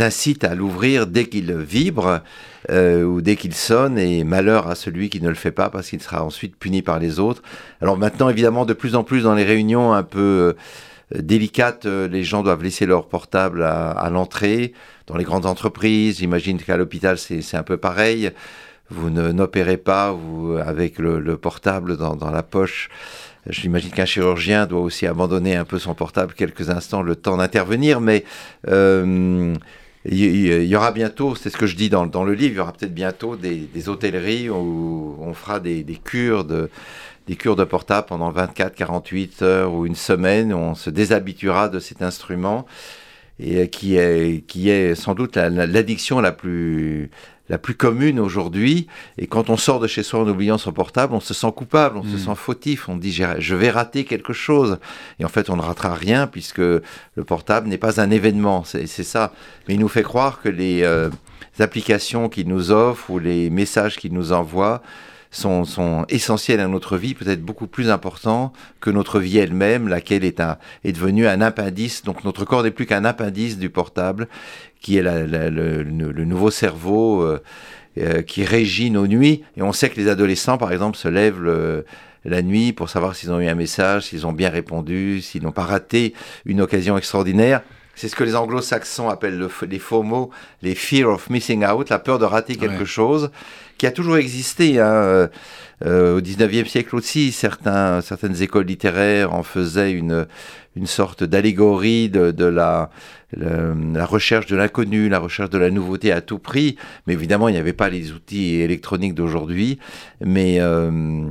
incite 0.00 0.44
à 0.44 0.54
l'ouvrir 0.54 1.06
dès 1.06 1.26
qu'il 1.26 1.52
vibre 1.54 2.22
euh, 2.70 3.02
ou 3.02 3.20
dès 3.20 3.34
qu'il 3.34 3.54
sonne, 3.54 3.98
et 3.98 4.22
malheur 4.22 4.68
à 4.68 4.76
celui 4.76 5.10
qui 5.10 5.20
ne 5.20 5.28
le 5.28 5.34
fait 5.34 5.50
pas 5.50 5.68
parce 5.68 5.88
qu'il 5.88 6.00
sera 6.00 6.22
ensuite 6.22 6.54
puni 6.56 6.80
par 6.80 7.00
les 7.00 7.18
autres. 7.18 7.42
Alors 7.80 7.98
maintenant, 7.98 8.28
évidemment, 8.28 8.64
de 8.64 8.72
plus 8.72 8.94
en 8.94 9.02
plus 9.02 9.24
dans 9.24 9.34
les 9.34 9.42
réunions 9.42 9.92
un 9.92 10.04
peu 10.04 10.54
euh, 11.12 11.20
délicates, 11.20 11.86
euh, 11.86 12.06
les 12.06 12.22
gens 12.22 12.44
doivent 12.44 12.62
laisser 12.62 12.86
leur 12.86 13.08
portable 13.08 13.64
à, 13.64 14.08
l'entrée. 14.10 14.74
Dans 15.08 15.16
les 15.16 15.24
grandes 15.24 15.46
entreprises, 15.46 16.18
j'imagine 16.18 16.58
qu'à 16.58 16.76
l'hôpital, 16.76 17.18
c'est 17.18 17.56
un 17.56 17.64
peu 17.64 17.76
pareil. 17.76 18.30
Vous 18.90 19.10
n'opérez 19.10 19.78
pas 19.78 20.14
avec 20.64 20.98
le, 20.98 21.36
portable 21.36 21.96
dans, 21.96 22.30
la 22.30 22.42
poche. 22.42 22.90
J'imagine 23.48 23.90
qu'un 23.90 24.04
chirurgien 24.04 24.66
doit 24.66 24.80
aussi 24.80 25.06
abandonner 25.06 25.56
un 25.56 25.64
peu 25.64 25.80
son 25.80 25.94
portable 25.94 26.34
quelques 26.34 26.70
instants, 26.70 27.02
le 27.02 27.16
temps 27.16 27.38
d'intervenir, 27.38 28.00
mais 28.00 28.24
il 30.04 30.64
y, 30.64 30.76
aura 30.76 30.90
bientôt, 30.90 31.36
c'est 31.36 31.48
ce 31.48 31.56
que 31.56 31.66
je 31.66 31.76
dis 31.76 31.88
dans, 31.88 32.06
dans 32.06 32.24
le 32.24 32.34
livre, 32.34 32.54
il 32.54 32.56
y 32.56 32.60
aura 32.60 32.72
peut-être 32.72 32.94
bientôt 32.94 33.36
des, 33.36 33.88
hôtelleries 33.88 34.50
où 34.50 35.16
on 35.20 35.32
fera 35.32 35.60
des, 35.60 35.84
des, 35.84 35.96
cures 35.96 36.44
de 36.44 36.70
des 37.26 37.36
cures 37.36 37.56
de 37.56 37.64
portable 37.64 38.06
pendant 38.08 38.30
24, 38.30 38.74
48 38.74 39.42
heures 39.42 39.72
ou 39.72 39.86
une 39.86 39.94
semaine, 39.94 40.52
on 40.52 40.74
se 40.74 40.90
déshabituera 40.90 41.68
de 41.68 41.78
cet 41.78 42.02
instrument 42.02 42.66
et 43.38 43.68
qui 43.68 43.96
est, 43.96 44.44
qui 44.46 44.70
est 44.70 44.94
sans 44.94 45.14
doute 45.14 45.36
l'addiction 45.36 46.20
la, 46.20 46.32
plus 46.32 47.10
la 47.52 47.58
plus 47.58 47.74
commune 47.74 48.18
aujourd'hui. 48.18 48.86
Et 49.18 49.26
quand 49.26 49.50
on 49.50 49.58
sort 49.58 49.78
de 49.78 49.86
chez 49.86 50.02
soi 50.02 50.20
en 50.20 50.28
oubliant 50.28 50.56
son 50.56 50.72
portable, 50.72 51.12
on 51.12 51.20
se 51.20 51.34
sent 51.34 51.52
coupable, 51.54 51.98
on 51.98 52.02
se 52.02 52.16
hmm. 52.16 52.30
sent 52.30 52.34
fautif, 52.34 52.88
on 52.88 52.96
dit 52.96 53.12
je 53.12 53.54
vais 53.54 53.68
rater 53.68 54.04
quelque 54.04 54.32
chose. 54.32 54.78
Et 55.20 55.26
en 55.26 55.28
fait, 55.28 55.50
on 55.50 55.56
ne 55.56 55.62
ratera 55.62 55.94
rien 55.94 56.26
puisque 56.26 56.58
le 56.58 56.82
portable 57.26 57.68
n'est 57.68 57.76
pas 57.76 58.00
un 58.00 58.10
événement, 58.10 58.64
c'est 58.64 58.86
ça. 58.86 59.34
Mais 59.68 59.74
il 59.74 59.80
nous 59.80 59.88
fait 59.88 60.02
croire 60.02 60.40
que 60.40 60.48
les 60.48 60.82
euh, 60.82 61.10
applications 61.58 62.30
qu'il 62.30 62.48
nous 62.48 62.70
offre 62.70 63.10
ou 63.10 63.18
les 63.18 63.50
messages 63.50 63.98
qu'il 63.98 64.14
nous 64.14 64.32
envoie 64.32 64.80
sont, 65.32 65.64
sont, 65.64 66.04
essentiels 66.08 66.60
à 66.60 66.68
notre 66.68 66.96
vie, 66.96 67.14
peut-être 67.14 67.42
beaucoup 67.42 67.66
plus 67.66 67.90
importants 67.90 68.52
que 68.80 68.90
notre 68.90 69.18
vie 69.18 69.38
elle-même, 69.38 69.88
laquelle 69.88 70.24
est, 70.24 70.38
un, 70.38 70.58
est 70.84 70.92
devenue 70.92 71.26
un 71.26 71.40
appendice. 71.40 72.04
Donc 72.04 72.22
notre 72.22 72.44
corps 72.44 72.62
n'est 72.62 72.70
plus 72.70 72.86
qu'un 72.86 73.04
appendice 73.04 73.58
du 73.58 73.70
portable, 73.70 74.28
qui 74.80 74.98
est 74.98 75.02
le, 75.02 75.82
nouveau 76.24 76.50
cerveau 76.50 77.22
euh, 77.22 77.42
euh, 77.98 78.22
qui 78.22 78.44
régit 78.44 78.90
nos 78.90 79.08
nuits. 79.08 79.42
Et 79.56 79.62
on 79.62 79.72
sait 79.72 79.90
que 79.90 79.96
les 79.96 80.08
adolescents, 80.08 80.58
par 80.58 80.70
exemple, 80.70 80.96
se 80.96 81.08
lèvent 81.08 81.82
la 82.24 82.42
nuit 82.42 82.72
pour 82.72 82.88
savoir 82.88 83.16
s'ils 83.16 83.32
ont 83.32 83.40
eu 83.40 83.48
un 83.48 83.54
message, 83.54 84.04
s'ils 84.04 84.26
ont 84.26 84.32
bien 84.32 84.50
répondu, 84.50 85.20
s'ils 85.22 85.42
n'ont 85.42 85.52
pas 85.52 85.64
raté 85.64 86.14
une 86.44 86.60
occasion 86.60 86.96
extraordinaire. 86.96 87.62
C'est 87.94 88.08
ce 88.08 88.16
que 88.16 88.24
les 88.24 88.36
anglo-saxons 88.36 89.08
appellent 89.10 89.38
le, 89.38 89.50
les 89.68 89.78
faux 89.78 90.02
mots, 90.02 90.30
les 90.62 90.74
fear 90.74 91.10
of 91.10 91.28
missing 91.28 91.64
out, 91.64 91.90
la 91.90 91.98
peur 91.98 92.18
de 92.18 92.24
rater 92.24 92.56
quelque 92.56 92.84
chose, 92.84 93.30
qui 93.82 93.86
a 93.88 93.90
toujours 93.90 94.16
existé. 94.16 94.78
Hein, 94.78 94.86
euh, 94.86 95.28
euh 95.84 96.18
au 96.18 96.20
19e 96.20 96.68
siècle 96.68 96.94
aussi, 96.94 97.32
certaines 97.32 98.40
écoles 98.40 98.66
littéraires 98.66 99.34
en 99.34 99.42
faisaient 99.42 99.90
une, 99.90 100.28
une 100.76 100.86
sorte 100.86 101.24
d'allégorie 101.24 102.08
de, 102.08 102.44
la, 102.44 102.90
recherche 104.04 104.46
de 104.46 104.54
l'inconnu, 104.54 105.08
la 105.08 105.18
recherche 105.18 105.50
de 105.50 105.58
la 105.58 105.70
nouveauté 105.70 106.12
à 106.12 106.20
tout 106.20 106.38
prix. 106.38 106.76
Mais 107.08 107.14
évidemment, 107.14 107.48
il 107.48 107.54
n'y 107.54 107.58
avait 107.58 107.72
pas 107.72 107.88
les 107.88 108.12
outils 108.12 108.60
électroniques 108.60 109.14
d'aujourd'hui. 109.14 109.80
Mais 110.24 110.60
euh, 110.60 111.26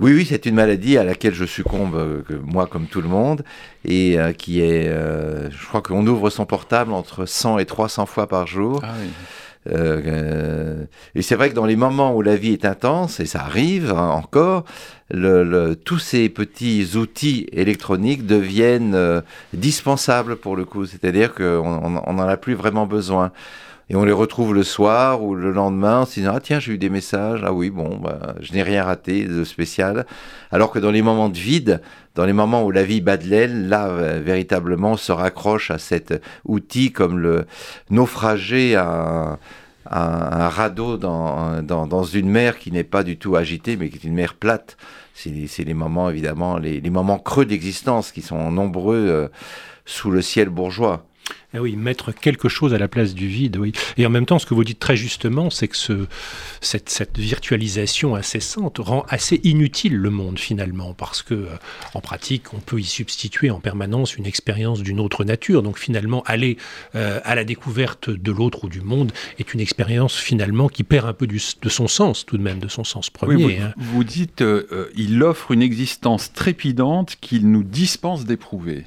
Oui, 0.00 0.12
oui, 0.12 0.26
c'est 0.28 0.44
une 0.44 0.56
maladie 0.56 0.98
à 0.98 1.04
laquelle 1.04 1.34
je 1.34 1.44
succombe, 1.44 2.24
moi 2.42 2.66
comme 2.66 2.88
tout 2.88 3.00
le 3.00 3.08
monde, 3.08 3.44
et 3.84 4.18
qui 4.36 4.60
est, 4.60 4.88
je 4.88 5.66
crois 5.68 5.82
qu'on 5.82 6.04
ouvre 6.04 6.30
son 6.30 6.46
portable 6.46 6.92
entre 6.92 7.26
100 7.26 7.60
et 7.60 7.64
300 7.64 8.06
fois 8.06 8.26
par 8.26 8.48
jour. 8.48 8.80
Ah 8.82 8.94
et 9.68 11.22
c'est 11.22 11.34
vrai 11.34 11.50
que 11.50 11.54
dans 11.54 11.66
les 11.66 11.76
moments 11.76 12.14
où 12.14 12.22
la 12.22 12.36
vie 12.36 12.52
est 12.52 12.64
intense, 12.64 13.20
et 13.20 13.26
ça 13.26 13.40
arrive 13.40 13.90
hein, 13.90 14.10
encore, 14.10 14.64
le, 15.10 15.74
tous 15.74 15.98
ces 15.98 16.28
petits 16.28 16.96
outils 16.96 17.46
électroniques 17.52 18.26
deviennent 18.26 19.22
dispensables 19.52 20.36
pour 20.36 20.56
le 20.56 20.64
coup. 20.64 20.86
C'est-à-dire 20.86 21.34
qu'on 21.34 21.90
n'en 21.90 22.28
a 22.28 22.36
plus 22.36 22.54
vraiment 22.54 22.86
besoin 22.86 23.32
et 23.88 23.94
on 23.94 24.04
les 24.04 24.12
retrouve 24.12 24.52
le 24.52 24.64
soir 24.64 25.22
ou 25.22 25.36
le 25.36 25.52
lendemain 25.52 26.00
en 26.00 26.06
se 26.06 26.14
disant 26.14 26.32
ah 26.34 26.40
tiens 26.40 26.58
j'ai 26.58 26.72
eu 26.72 26.78
des 26.78 26.88
messages. 26.88 27.42
Ah 27.44 27.52
oui 27.52 27.70
bon 27.70 27.96
bah, 27.96 28.34
je 28.40 28.52
n'ai 28.52 28.62
rien 28.62 28.82
raté 28.82 29.24
de 29.24 29.44
spécial. 29.44 30.06
Alors 30.50 30.72
que 30.72 30.80
dans 30.80 30.90
les 30.90 31.02
moments 31.02 31.28
de 31.28 31.38
vide 31.38 31.80
dans 32.16 32.24
les 32.24 32.32
moments 32.32 32.64
où 32.64 32.70
la 32.72 32.82
vie 32.82 33.00
bat 33.00 33.16
de 33.16 33.28
l'aile 33.28 33.68
là 33.68 33.86
euh, 33.86 34.20
véritablement 34.24 34.96
se 34.96 35.12
raccroche 35.12 35.70
à 35.70 35.78
cet 35.78 36.20
outil 36.44 36.90
comme 36.90 37.18
le 37.18 37.46
naufragé 37.90 38.74
à, 38.74 39.38
un 39.88 40.48
radeau 40.48 40.96
dans, 40.96 41.62
dans, 41.62 41.86
dans, 41.86 42.02
une 42.02 42.28
mer 42.28 42.58
qui 42.58 42.72
n'est 42.72 42.82
pas 42.82 43.04
du 43.04 43.18
tout 43.18 43.36
agitée 43.36 43.76
mais 43.76 43.88
qui 43.88 43.98
est 43.98 44.04
une 44.04 44.14
mer 44.14 44.34
plate. 44.34 44.76
C'est 45.14 45.64
les 45.64 45.74
moments 45.74 46.10
évidemment 46.10 46.58
les, 46.58 46.80
les 46.80 46.90
moments 46.90 47.18
creux 47.18 47.44
d'existence 47.44 48.10
qui 48.10 48.20
sont 48.20 48.50
nombreux 48.50 49.06
euh, 49.08 49.28
sous 49.84 50.10
le 50.10 50.22
ciel 50.22 50.48
bourgeois 50.48 51.06
eh 51.54 51.58
oui, 51.58 51.76
mettre 51.76 52.12
quelque 52.12 52.48
chose 52.48 52.74
à 52.74 52.78
la 52.78 52.88
place 52.88 53.14
du 53.14 53.28
vide, 53.28 53.56
oui. 53.56 53.72
Et 53.96 54.06
en 54.06 54.10
même 54.10 54.26
temps, 54.26 54.38
ce 54.38 54.46
que 54.46 54.54
vous 54.54 54.64
dites 54.64 54.78
très 54.78 54.96
justement, 54.96 55.48
c'est 55.50 55.68
que 55.68 55.76
ce, 55.76 56.06
cette, 56.60 56.90
cette, 56.90 57.18
virtualisation 57.18 58.14
incessante 58.14 58.78
rend 58.78 59.04
assez 59.08 59.40
inutile 59.44 59.96
le 59.96 60.10
monde 60.10 60.38
finalement, 60.38 60.92
parce 60.92 61.22
que 61.22 61.34
euh, 61.34 61.46
en 61.94 62.00
pratique, 62.00 62.52
on 62.52 62.58
peut 62.58 62.78
y 62.78 62.84
substituer 62.84 63.50
en 63.50 63.60
permanence 63.60 64.16
une 64.16 64.26
expérience 64.26 64.82
d'une 64.82 65.00
autre 65.00 65.24
nature. 65.24 65.62
Donc 65.62 65.78
finalement, 65.78 66.22
aller 66.26 66.58
euh, 66.94 67.20
à 67.24 67.34
la 67.34 67.44
découverte 67.44 68.10
de 68.10 68.32
l'autre 68.32 68.64
ou 68.64 68.68
du 68.68 68.80
monde 68.80 69.12
est 69.38 69.54
une 69.54 69.60
expérience 69.60 70.16
finalement 70.16 70.68
qui 70.68 70.84
perd 70.84 71.08
un 71.08 71.12
peu 71.12 71.26
du, 71.26 71.40
de 71.62 71.68
son 71.68 71.88
sens 71.88 72.26
tout 72.26 72.36
de 72.36 72.42
même, 72.42 72.58
de 72.58 72.68
son 72.68 72.84
sens 72.84 73.08
premier. 73.08 73.44
Oui, 73.44 73.58
vous, 73.76 74.00
hein. 74.00 74.04
dites, 74.06 74.42
euh, 74.42 74.90
il 74.96 75.22
offre 75.22 75.52
une 75.52 75.62
existence 75.62 76.32
trépidante 76.32 77.16
qu'il 77.20 77.50
nous 77.50 77.62
dispense 77.62 78.24
d'éprouver. 78.24 78.84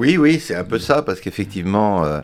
Oui, 0.00 0.16
oui, 0.16 0.40
c'est 0.40 0.54
un 0.54 0.64
peu 0.64 0.78
ça, 0.78 1.02
parce 1.02 1.20
qu'effectivement, 1.20 2.06
euh, 2.06 2.20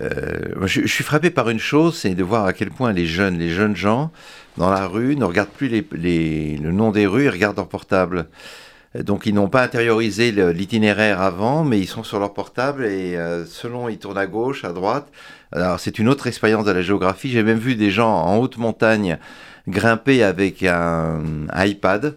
euh, 0.00 0.66
je, 0.66 0.84
suis 0.88 1.04
frappé 1.04 1.30
par 1.30 1.48
une 1.48 1.60
chose, 1.60 1.96
c'est 1.96 2.16
de 2.16 2.24
voir 2.24 2.44
à 2.44 2.52
quel 2.52 2.72
point 2.72 2.92
les 2.92 3.06
jeunes, 3.06 3.38
les 3.38 3.50
jeunes 3.50 3.76
gens, 3.76 4.10
dans 4.56 4.68
la 4.68 4.88
rue, 4.88 5.14
ne 5.14 5.24
regardent 5.24 5.50
plus 5.50 5.68
le 5.92 6.70
nom 6.72 6.90
des 6.90 7.06
rues, 7.06 7.26
ils 7.26 7.30
regardent 7.30 7.58
leur 7.58 7.68
portable. 7.68 8.26
Donc 8.96 9.26
ils 9.26 9.32
n'ont 9.32 9.46
pas 9.46 9.62
intériorisé 9.62 10.32
l'itinéraire 10.32 11.20
avant, 11.20 11.62
mais 11.62 11.78
ils 11.78 11.86
sont 11.86 12.02
sur 12.02 12.18
leur 12.18 12.34
portable 12.34 12.84
et 12.84 13.16
euh, 13.16 13.46
selon 13.46 13.88
ils 13.88 13.98
tournent 13.98 14.18
à 14.18 14.26
gauche, 14.26 14.64
à 14.64 14.72
droite. 14.72 15.06
Alors 15.52 15.78
c'est 15.78 16.00
une 16.00 16.08
autre 16.08 16.26
expérience 16.26 16.64
de 16.64 16.72
la 16.72 16.82
géographie. 16.82 17.30
J'ai 17.30 17.44
même 17.44 17.60
vu 17.60 17.76
des 17.76 17.92
gens 17.92 18.12
en 18.12 18.38
haute 18.38 18.58
montagne 18.58 19.18
grimper 19.68 20.24
avec 20.24 20.64
un 20.64 21.46
iPad. 21.54 22.16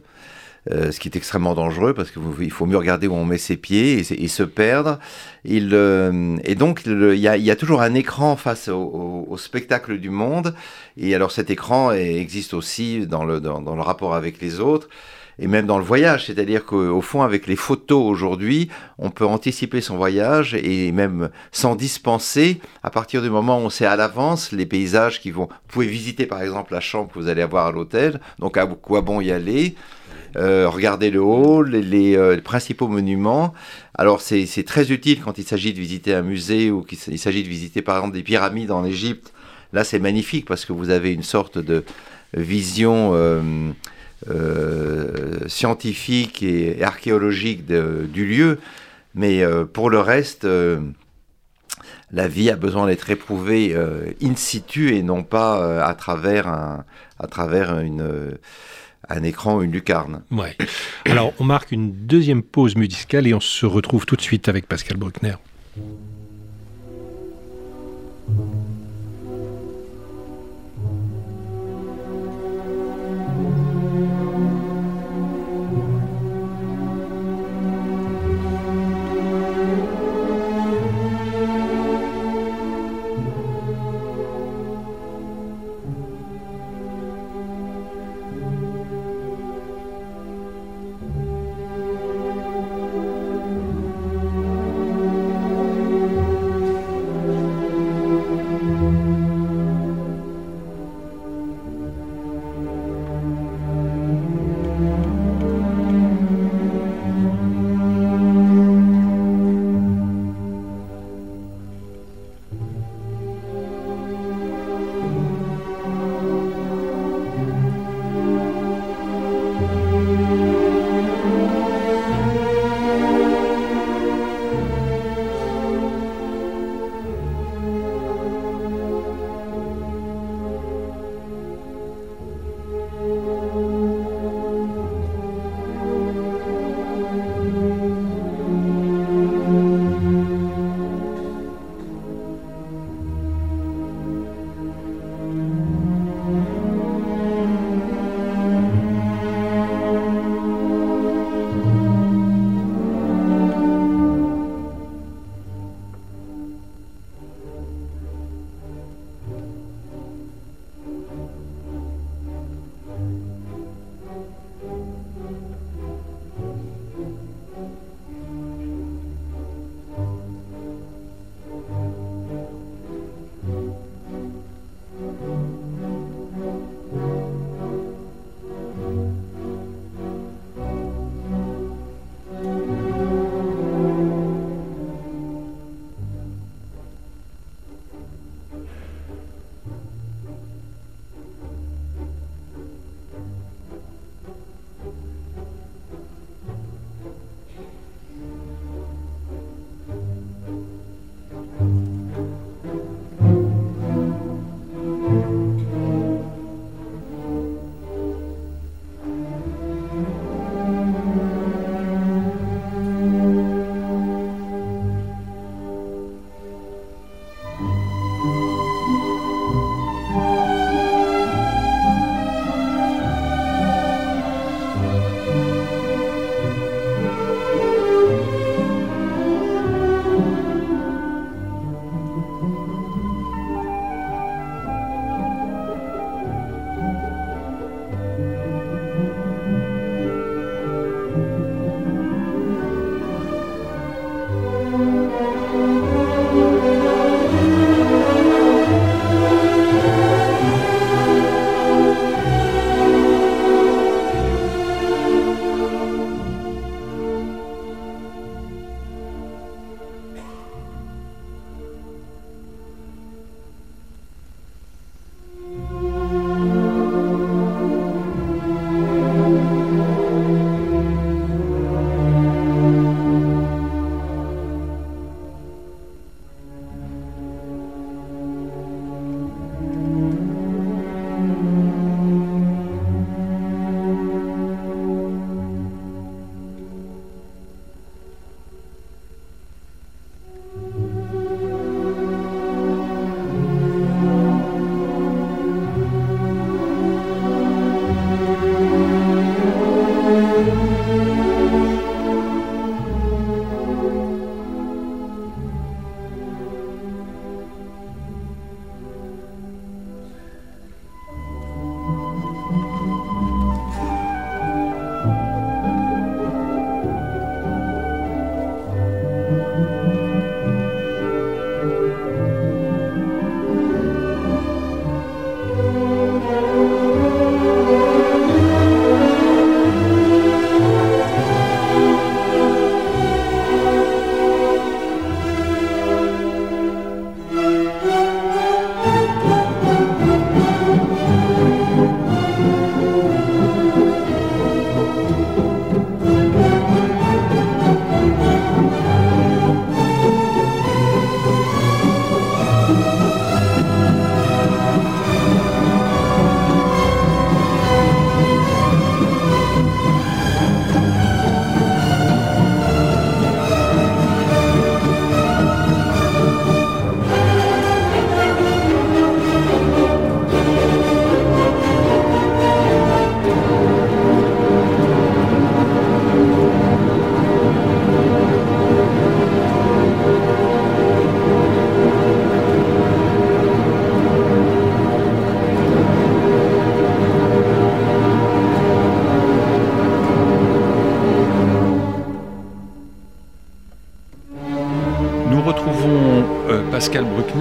Euh, 0.71 0.91
ce 0.91 0.99
qui 0.99 1.07
est 1.07 1.15
extrêmement 1.15 1.53
dangereux 1.53 1.93
parce 1.93 2.09
qu'il 2.09 2.49
faut 2.49 2.65
mieux 2.65 2.77
regarder 2.77 3.05
où 3.05 3.13
on 3.13 3.23
met 3.23 3.37
ses 3.37 3.55
pieds 3.55 3.99
et, 3.99 4.27
se 4.27 4.41
perdre. 4.41 4.97
Il, 5.43 5.69
euh, 5.73 6.37
et 6.43 6.55
donc, 6.55 6.81
il 6.87 7.19
y, 7.19 7.27
a, 7.27 7.37
y, 7.37 7.51
a, 7.51 7.55
toujours 7.55 7.83
un 7.83 7.93
écran 7.93 8.35
face 8.35 8.67
au, 8.67 9.27
au, 9.29 9.37
spectacle 9.37 9.99
du 9.99 10.09
monde. 10.09 10.55
Et 10.97 11.13
alors, 11.13 11.29
cet 11.29 11.51
écran 11.51 11.91
existe 11.91 12.55
aussi 12.55 13.05
dans 13.05 13.25
le, 13.25 13.39
dans 13.39 13.75
le 13.75 13.81
rapport 13.81 14.15
avec 14.15 14.41
les 14.41 14.59
autres 14.59 14.89
et 15.39 15.47
même 15.47 15.65
dans 15.65 15.77
le 15.77 15.83
voyage. 15.83 16.25
C'est-à-dire 16.25 16.65
qu'au 16.65 17.01
fond, 17.01 17.21
avec 17.21 17.47
les 17.47 17.55
photos 17.55 18.03
aujourd'hui, 18.03 18.69
on 18.97 19.09
peut 19.09 19.25
anticiper 19.25 19.81
son 19.81 19.97
voyage 19.97 20.55
et 20.55 20.91
même 20.91 21.29
s'en 21.51 21.75
dispenser 21.75 22.59
à 22.83 22.89
partir 22.89 23.21
du 23.21 23.29
moment 23.29 23.59
où 23.59 23.61
on 23.61 23.69
sait 23.69 23.85
à 23.85 23.95
l'avance 23.95 24.51
les 24.51 24.65
paysages 24.65 25.19
qui 25.19 25.31
vont. 25.31 25.47
Vous 25.47 25.67
pouvez 25.67 25.87
visiter 25.87 26.25
par 26.25 26.41
exemple 26.41 26.73
la 26.73 26.79
chambre 26.79 27.11
que 27.11 27.19
vous 27.19 27.27
allez 27.27 27.41
avoir 27.41 27.67
à 27.67 27.71
l'hôtel, 27.71 28.19
donc 28.39 28.57
à 28.57 28.65
quoi 28.65 29.01
bon 29.01 29.21
y 29.21 29.31
aller 29.31 29.75
euh, 30.37 30.67
regarder 30.67 31.11
le 31.11 31.21
hall, 31.21 31.69
les, 31.69 32.17
euh, 32.17 32.35
les 32.35 32.41
principaux 32.41 32.89
monuments. 32.89 33.53
Alors 33.97 34.19
c'est 34.19 34.65
très 34.65 34.91
utile 34.91 35.21
quand 35.21 35.37
il 35.37 35.45
s'agit 35.45 35.73
de 35.73 35.79
visiter 35.79 36.13
un 36.13 36.23
musée 36.23 36.71
ou 36.71 36.81
qu'il 36.81 37.19
s'agit 37.19 37.43
de 37.43 37.47
visiter 37.47 37.81
par 37.81 37.95
exemple 37.95 38.15
des 38.15 38.23
pyramides 38.23 38.71
en 38.71 38.83
Égypte. 38.83 39.31
Là 39.71 39.85
c'est 39.85 39.99
magnifique 39.99 40.45
parce 40.45 40.65
que 40.65 40.73
vous 40.73 40.89
avez 40.89 41.13
une 41.13 41.23
sorte 41.23 41.57
de 41.57 41.85
vision 42.35 43.11
euh, 43.13 43.71
euh 44.29 45.47
scientifique 45.47 46.43
et, 46.43 46.83
archéologique 46.83 47.65
du 47.65 48.25
lieu. 48.25 48.59
Mais 49.13 49.41
pour 49.71 49.89
le 49.89 49.99
reste, 49.99 50.45
la 52.11 52.27
vie 52.27 52.49
a 52.49 52.57
besoin 52.57 52.87
d'être 52.87 53.09
éprouvée 53.09 53.73
in 54.21 54.35
situ 54.35 54.95
et 54.95 55.03
non 55.03 55.23
pas 55.23 55.81
à 55.81 55.93
travers, 55.93 56.47
à 56.47 57.27
travers 57.27 57.79
une 57.79 58.37
un 59.09 59.23
écran, 59.23 59.61
une 59.61 59.71
lucarne. 59.71 60.23
Ouais. 60.31 60.55
Alors, 61.05 61.33
on 61.39 61.43
marque 61.43 61.71
une 61.71 61.91
deuxième 61.91 62.43
pause 62.43 62.75
musicale 62.75 63.27
et 63.27 63.33
on 63.33 63.39
se 63.39 63.65
retrouve 63.65 64.05
tout 64.05 64.15
de 64.15 64.21
suite 64.21 64.49
avec 64.49 64.67
Pascal 64.67 64.97
Bruckner. 64.97 65.35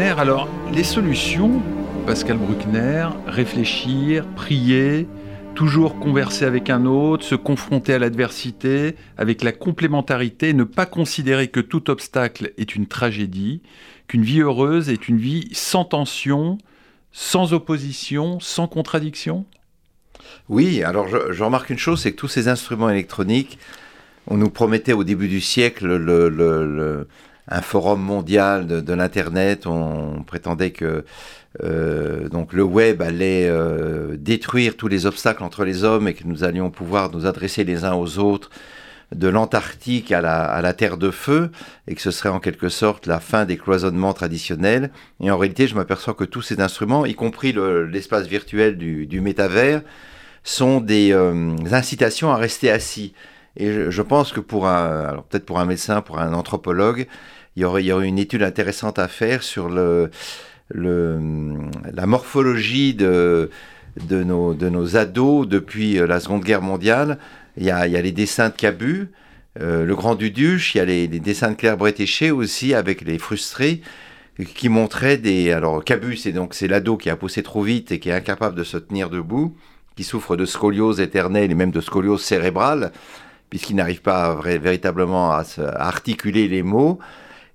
Alors, 0.00 0.48
les 0.72 0.82
solutions, 0.82 1.62
Pascal 2.04 2.36
Bruckner, 2.36 3.08
réfléchir, 3.26 4.26
prier, 4.34 5.06
toujours 5.54 5.98
converser 5.98 6.44
avec 6.44 6.68
un 6.68 6.84
autre, 6.84 7.24
se 7.24 7.36
confronter 7.36 7.94
à 7.94 7.98
l'adversité, 7.98 8.96
avec 9.16 9.42
la 9.42 9.52
complémentarité, 9.52 10.52
ne 10.52 10.64
pas 10.64 10.86
considérer 10.86 11.48
que 11.48 11.60
tout 11.60 11.90
obstacle 11.90 12.52
est 12.58 12.74
une 12.74 12.86
tragédie, 12.86 13.62
qu'une 14.08 14.24
vie 14.24 14.40
heureuse 14.40 14.90
est 14.90 15.08
une 15.08 15.18
vie 15.18 15.48
sans 15.52 15.84
tension, 15.84 16.58
sans 17.12 17.52
opposition, 17.52 18.40
sans 18.40 18.66
contradiction? 18.66 19.46
Oui, 20.48 20.82
alors 20.82 21.06
je, 21.08 21.42
remarque 21.42 21.70
une 21.70 21.78
chose, 21.78 22.02
c'est 22.02 22.12
que 22.12 22.18
tous 22.18 22.28
ces 22.28 22.48
instruments 22.48 22.90
électroniques, 22.90 23.58
on 24.26 24.36
nous 24.36 24.50
promettait 24.50 24.92
au 24.92 25.04
début 25.04 25.28
du 25.28 25.40
siècle 25.40 25.86
le, 25.86 27.06
un 27.48 27.60
forum 27.60 28.00
mondial 28.00 28.66
de, 28.66 28.92
l'Internet, 28.94 29.66
on 29.66 30.22
prétendait 30.26 30.70
que 30.70 31.04
euh, 31.62 32.28
le 32.52 32.62
web 32.62 33.02
allait 33.02 33.48
euh, 33.48 34.16
détruire 34.18 34.76
tous 34.76 34.88
les 34.88 35.06
obstacles 35.06 35.42
entre 35.42 35.64
les 35.64 35.84
hommes 35.84 36.08
et 36.08 36.14
que 36.14 36.24
nous 36.24 36.42
allions 36.42 36.70
pouvoir 36.70 37.10
nous 37.12 37.26
adresser 37.26 37.64
les 37.64 37.84
uns 37.84 37.94
aux 37.94 38.18
autres 38.18 38.50
de 39.14 39.28
l'Antarctique 39.28 40.10
à 40.10 40.20
la, 40.20 40.72
Terre 40.72 40.96
de 40.96 41.10
Feu, 41.10 41.50
et 41.86 41.94
que 41.94 42.00
ce 42.00 42.10
serait 42.10 42.30
en 42.30 42.40
quelque 42.40 42.68
sorte 42.68 43.06
la 43.06 43.20
fin 43.20 43.44
des 43.44 43.56
cloisonnements 43.56 44.14
traditionnels. 44.14 44.90
Et 45.20 45.30
en 45.30 45.38
réalité, 45.38 45.68
je 45.68 45.74
m'aperçois 45.74 46.14
que 46.14 46.24
tous 46.24 46.42
ces 46.42 46.60
instruments, 46.60 47.06
y 47.06 47.14
compris 47.14 47.54
l'espace 47.90 48.26
virtuel 48.26 48.76
du, 48.76 49.20
métavers, 49.20 49.82
sont 50.42 50.80
des 50.80 51.12
euh, 51.12 51.54
incitations 51.70 52.30
à 52.32 52.36
rester 52.36 52.70
assis. 52.70 53.14
Et 53.56 53.90
je, 53.90 54.02
pense 54.02 54.32
que 54.32 54.40
pour 54.40 54.66
un, 54.66 55.04
alors 55.06 55.24
peut-être 55.24 55.46
pour 55.46 55.60
un 55.60 55.66
médecin, 55.66 56.00
pour 56.00 56.18
un 56.18 56.32
anthropologue, 56.34 57.06
il 57.56 57.62
y 57.62 57.64
aurait, 57.64 57.82
il 57.82 57.86
y 57.86 57.92
aurait 57.92 58.08
une 58.08 58.18
étude 58.18 58.42
intéressante 58.42 58.98
à 58.98 59.06
faire 59.08 59.42
sur 59.42 59.68
le, 59.68 60.10
le, 60.68 61.20
la 61.92 62.06
morphologie 62.06 62.94
de, 62.94 63.50
de, 64.08 64.24
nos, 64.24 64.54
de 64.54 64.68
nos 64.68 64.96
ados 64.96 65.46
depuis 65.46 65.94
la 65.94 66.18
Seconde 66.18 66.42
Guerre 66.42 66.62
mondiale 66.62 67.18
il 67.56 67.64
y 67.64 67.70
a, 67.70 67.86
les 67.86 68.12
dessins 68.12 68.48
de 68.48 68.54
Cabu, 68.54 69.08
euh, 69.60 69.84
le 69.84 69.94
Grand 69.94 70.14
Duduche, 70.14 70.74
il 70.74 70.78
y 70.78 70.80
a 70.80 70.84
les, 70.84 71.06
dessins 71.06 71.50
de 71.50 71.56
Claire 71.56 71.76
Bretéché 71.76 72.30
aussi 72.30 72.74
avec 72.74 73.02
les 73.02 73.18
frustrés 73.18 73.80
qui 74.54 74.68
montraient 74.68 75.16
des. 75.16 75.52
Alors 75.52 75.84
Cabu, 75.84 76.16
c'est 76.16 76.32
donc 76.32 76.54
c'est 76.54 76.66
l'ado 76.66 76.96
qui 76.96 77.10
a 77.10 77.16
poussé 77.16 77.42
trop 77.42 77.62
vite 77.62 77.92
et 77.92 78.00
qui 78.00 78.08
est 78.08 78.12
incapable 78.12 78.56
de 78.56 78.64
se 78.64 78.76
tenir 78.76 79.10
debout, 79.10 79.56
qui 79.94 80.02
souffre 80.02 80.36
de 80.36 80.44
scoliose 80.44 81.00
éternelle 81.00 81.52
et 81.52 81.54
même 81.54 81.70
de 81.70 81.80
scoliose 81.80 82.22
cérébrale, 82.22 82.90
puisqu'il 83.54 83.76
n'arrive 83.76 84.02
pas 84.02 84.34
véritablement 84.34 85.30
à, 85.30 85.44
articuler 85.76 86.48
les 86.48 86.64
mots. 86.64 86.98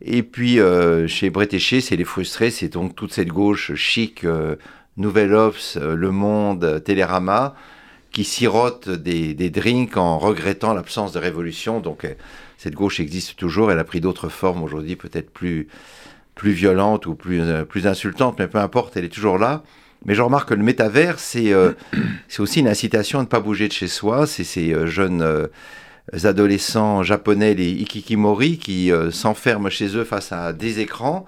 Et 0.01 0.23
puis 0.23 0.59
euh, 0.59 1.07
chez 1.07 1.29
Bretéché, 1.29 1.81
c'est 1.81 1.97
les 1.97 2.05
frustrés, 2.05 2.51
c'est 2.51 2.69
donc 2.69 2.95
toute 2.95 3.11
cette 3.11 3.27
gauche 3.27 3.73
chic, 3.75 4.23
euh, 4.23 4.55
Nouvelle 4.95 5.33
Ops, 5.33 5.77
Le 5.77 6.11
Monde, 6.11 6.81
Télérama, 6.85 7.55
qui 8.11 8.23
sirote 8.23 8.89
des, 8.89 9.49
drinks 9.49 9.97
en 9.97 10.17
regrettant 10.17 10.73
l'absence 10.73 11.11
de 11.11 11.19
révolution. 11.19 11.79
Donc 11.79 12.05
euh, 12.05 12.13
cette 12.57 12.75
gauche 12.75 12.99
existe 12.99 13.37
toujours, 13.37 13.71
elle 13.71 13.79
a 13.79 13.83
pris 13.83 14.01
d'autres 14.01 14.29
formes 14.29 14.63
aujourd'hui, 14.63 14.95
peut-être 14.95 15.31
plus, 15.31 15.67
plus 16.35 16.51
violentes 16.51 17.05
ou 17.05 17.15
plus, 17.15 17.41
euh, 17.41 17.65
plus 17.65 17.87
insultantes, 17.87 18.37
mais 18.39 18.47
peu 18.47 18.57
importe, 18.57 18.97
elle 18.97 19.05
est 19.05 19.13
toujours 19.13 19.37
là. 19.37 19.63
Mais 20.05 20.15
je 20.15 20.21
remarque 20.21 20.49
que 20.49 20.53
le 20.53 20.63
métavers, 20.63 21.19
c'est 21.19 21.51
euh, 21.51 21.73
aussi 22.39 22.61
une 22.61 22.67
incitation 22.67 23.19
à 23.19 23.23
ne 23.23 23.27
pas 23.27 23.41
bouger 23.41 23.67
de 23.67 23.73
chez 23.73 23.87
soi. 23.87 24.25
C'est 24.27 24.45
ces 24.45 24.87
jeunes 24.87 25.49
adolescents 26.23 27.03
japonais, 27.03 27.53
les 27.53 27.71
ikikimori, 27.71 28.57
qui 28.57 28.91
s'enferment 29.11 29.69
chez 29.69 29.95
eux 29.95 30.03
face 30.03 30.31
à 30.31 30.53
des 30.53 30.79
écrans 30.79 31.25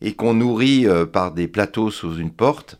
et 0.00 0.14
qu'on 0.14 0.34
nourrit 0.34 0.86
par 1.12 1.32
des 1.32 1.48
plateaux 1.48 1.90
sous 1.90 2.16
une 2.16 2.30
porte 2.30 2.78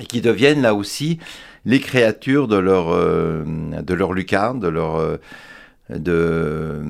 et 0.00 0.06
qui 0.06 0.20
deviennent 0.20 0.62
là 0.62 0.74
aussi 0.74 1.18
les 1.64 1.80
créatures 1.80 2.48
de 2.48 2.56
leur, 2.56 2.88
euh, 2.90 3.44
de 3.44 3.94
leur 3.94 4.12
lucarne, 4.12 4.60
de 4.60 4.68
leur, 4.68 4.96
euh, 4.96 5.16
de, 5.90 6.82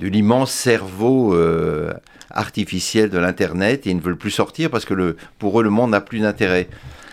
l'immense 0.00 0.50
cerveau 0.50 1.34
euh, 1.34 1.92
artificiel 2.30 3.10
de 3.10 3.18
l'Internet 3.18 3.86
et 3.86 3.90
ils 3.90 3.96
ne 3.96 4.00
veulent 4.00 4.16
plus 4.16 4.30
sortir 4.30 4.70
parce 4.70 4.84
que 4.84 4.94
le, 4.94 5.16
pour 5.38 5.60
eux, 5.60 5.62
le 5.62 5.70
monde 5.70 5.90
n'a 5.90 6.00
plus 6.00 6.20
d'intérêt. 6.20 6.68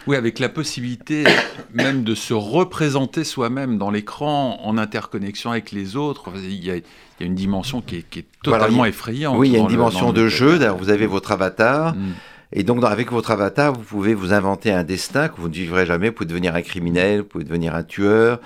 Oui, 0.07 0.15
avec 0.15 0.39
la 0.39 0.49
possibilité 0.49 1.23
même 1.73 2.03
de 2.03 2.13
se 2.13 2.33
représenter 2.33 3.23
soi-même 3.23 3.77
dans 3.77 3.89
l'écran 3.89 4.59
en 4.63 4.77
interconnexion 4.77 5.51
avec 5.51 5.71
les 5.71 5.95
autres. 5.95 6.31
Il 6.35 6.63
y 6.63 6.71
a, 6.71 6.75
il 6.75 6.83
y 7.19 7.23
a 7.23 7.25
une 7.25 7.35
dimension 7.35 7.81
qui 7.81 7.97
est, 7.97 8.09
qui 8.09 8.19
est 8.19 8.25
totalement 8.43 8.85
effrayante. 8.85 9.37
Oui, 9.37 9.49
il 9.49 9.53
y 9.53 9.57
a 9.57 9.59
une 9.59 9.67
dimension 9.67 10.13
de 10.13 10.27
jeu. 10.27 10.59
Vous 10.77 10.89
avez 10.89 11.07
votre 11.07 11.31
avatar. 11.31 11.95
Mm. 11.95 12.13
Et 12.53 12.63
donc, 12.63 12.83
avec 12.83 13.11
votre 13.11 13.31
avatar, 13.31 13.73
vous 13.73 13.81
pouvez 13.81 14.13
vous 14.13 14.33
inventer 14.33 14.71
un 14.71 14.83
destin 14.83 15.27
que 15.27 15.41
vous 15.41 15.49
ne 15.49 15.53
vivrez 15.53 15.85
jamais. 15.85 16.09
Vous 16.09 16.15
pouvez 16.15 16.27
devenir 16.27 16.55
un 16.55 16.61
criminel, 16.61 17.19
vous 17.19 17.25
pouvez 17.25 17.43
devenir 17.43 17.75
un 17.75 17.83
tueur. 17.83 18.39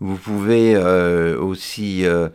Vous 0.00 0.16
pouvez 0.16 0.74
euh, 0.76 1.40
aussi... 1.40 2.04
Euh, 2.06 2.28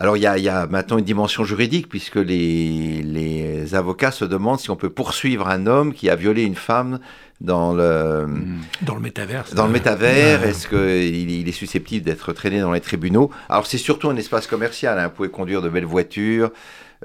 alors, 0.00 0.16
il 0.16 0.20
y, 0.20 0.26
a, 0.26 0.38
il 0.38 0.44
y, 0.44 0.48
a, 0.48 0.66
maintenant 0.66 0.98
une 0.98 1.04
dimension 1.04 1.42
juridique, 1.42 1.88
puisque 1.88 2.16
les, 2.16 3.02
les, 3.02 3.74
avocats 3.74 4.12
se 4.12 4.24
demandent 4.24 4.60
si 4.60 4.70
on 4.70 4.76
peut 4.76 4.90
poursuivre 4.90 5.48
un 5.48 5.66
homme 5.66 5.92
qui 5.92 6.08
a 6.08 6.14
violé 6.14 6.44
une 6.44 6.54
femme 6.54 7.00
dans 7.40 7.72
le... 7.72 8.26
Hmm. 8.26 8.60
Dans 8.82 8.94
le 8.94 9.00
métavers. 9.00 9.44
Dans 9.54 9.66
le 9.66 9.72
métavers. 9.72 10.44
Est-ce 10.44 10.68
qu'il 10.68 11.30
il 11.30 11.48
est 11.48 11.52
susceptible 11.52 12.04
d'être 12.04 12.32
traîné 12.32 12.60
dans 12.60 12.72
les 12.72 12.80
tribunaux? 12.80 13.30
Alors, 13.48 13.66
c'est 13.66 13.78
surtout 13.78 14.10
un 14.10 14.16
espace 14.16 14.46
commercial. 14.46 14.98
Hein. 14.98 15.08
Vous 15.08 15.14
pouvez 15.14 15.30
conduire 15.30 15.62
de 15.62 15.68
belles 15.68 15.84
voitures. 15.84 16.50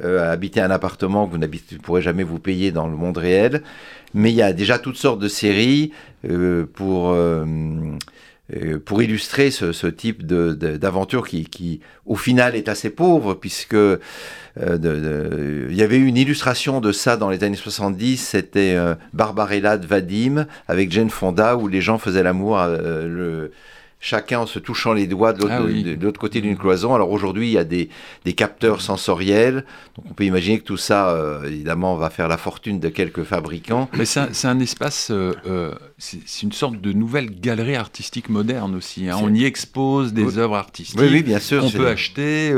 Euh, 0.03 0.31
habiter 0.31 0.59
un 0.59 0.71
appartement 0.71 1.27
que 1.27 1.33
vous 1.33 1.37
ne 1.37 1.45
pourrez 1.83 2.01
jamais 2.01 2.23
vous 2.23 2.39
payer 2.39 2.71
dans 2.71 2.87
le 2.87 2.95
monde 2.95 3.17
réel. 3.17 3.61
Mais 4.15 4.31
il 4.31 4.35
y 4.35 4.41
a 4.41 4.51
déjà 4.51 4.79
toutes 4.79 4.97
sortes 4.97 5.19
de 5.19 5.27
séries 5.27 5.91
euh, 6.27 6.65
pour, 6.65 7.11
euh, 7.11 7.45
pour 8.85 9.01
illustrer 9.01 9.51
ce, 9.51 9.87
type 9.87 10.25
d'aventure 10.25 11.27
qui, 11.27 11.45
qui, 11.45 11.79
au 12.05 12.15
final, 12.15 12.55
est 12.55 12.67
assez 12.67 12.89
pauvre, 12.89 13.33
puisque 13.33 13.75
il 14.57 15.75
y 15.75 15.81
avait 15.81 15.97
une 15.97 16.17
illustration 16.17 16.81
de 16.81 16.91
ça 16.91 17.17
dans 17.17 17.29
les 17.29 17.43
années 17.43 17.55
70, 17.55 18.17
c'était 18.17 18.77
Barbarella 19.13 19.77
de 19.77 19.87
Vadim 19.87 20.45
avec 20.67 20.91
Jane 20.91 21.09
Fonda, 21.09 21.55
où 21.55 21.67
les 21.67 21.81
gens 21.81 21.97
faisaient 21.97 22.23
l'amour. 22.23 22.61
le 22.67 23.51
chacun 24.03 24.39
en 24.39 24.45
se 24.45 24.59
touchant 24.59 24.91
les 24.91 25.07
doigts 25.07 25.31
de 25.31 25.43
l'autre 25.95 26.17
ah 26.17 26.19
côté 26.19 26.41
d'une 26.41 26.57
cloison. 26.57 26.93
Alors 26.93 27.09
aujourd'hui, 27.09 27.47
il 27.47 27.53
y 27.53 27.57
a 27.57 27.63
des, 27.63 27.89
capteurs 28.35 28.81
sensoriels. 28.81 29.63
Donc 29.95 30.05
on 30.11 30.13
peut 30.13 30.25
imaginer 30.25 30.59
que 30.59 30.65
tout 30.65 30.77
ça, 30.77 31.09
euh, 31.09 31.45
évidemment, 31.45 31.95
va 31.95 32.09
faire 32.09 32.27
la 32.27 32.37
fortune 32.37 32.81
de 32.81 32.89
quelques 32.89 33.23
fabricants. 33.23 33.89
Mais 33.93 34.05
c'est 34.05 34.45
un, 34.45 34.59
espace, 34.59 35.09
euh, 35.09 35.33
euh, 35.47 35.73
c'est 35.97 36.43
une 36.43 36.51
sorte 36.51 36.81
de 36.81 36.91
nouvelle 36.91 37.39
galerie 37.39 37.77
artistique 37.77 38.27
moderne 38.27 38.75
aussi. 38.75 39.09
Hein. 39.09 39.17
On 39.21 39.33
y 39.33 39.45
expose 39.45 40.11
des 40.11 40.37
œuvres 40.37 40.55
artistiques 40.55 40.99
oui, 40.99 41.07
oui, 41.09 41.23
bien 41.23 41.39
sûr. 41.39 41.61
qu'on 41.61 41.71
peut 41.71 41.87
acheter 41.87 42.51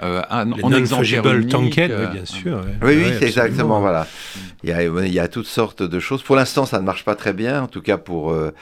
un, 0.00 0.52
en 0.52 0.72
exemplaire 0.72 1.24
unique. 1.36 1.76
bien 1.76 2.24
sûr. 2.24 2.62
Oui, 2.82 2.96
oui, 2.96 3.12
c'est 3.20 3.26
exactement, 3.26 3.80
voilà. 3.80 4.08
Il 4.62 4.68
y, 4.68 4.72
a, 4.72 4.82
il 4.82 5.12
y 5.12 5.20
a 5.20 5.28
toutes 5.28 5.46
sortes 5.46 5.82
de 5.82 6.00
choses. 6.00 6.22
Pour 6.22 6.36
l'instant, 6.36 6.66
ça 6.66 6.80
ne 6.80 6.84
marche 6.84 7.04
pas 7.04 7.14
très 7.14 7.32
bien, 7.32 7.62
en 7.62 7.66
tout 7.66 7.80
cas 7.80 7.96
pour 7.96 8.32
euh, 8.32 8.52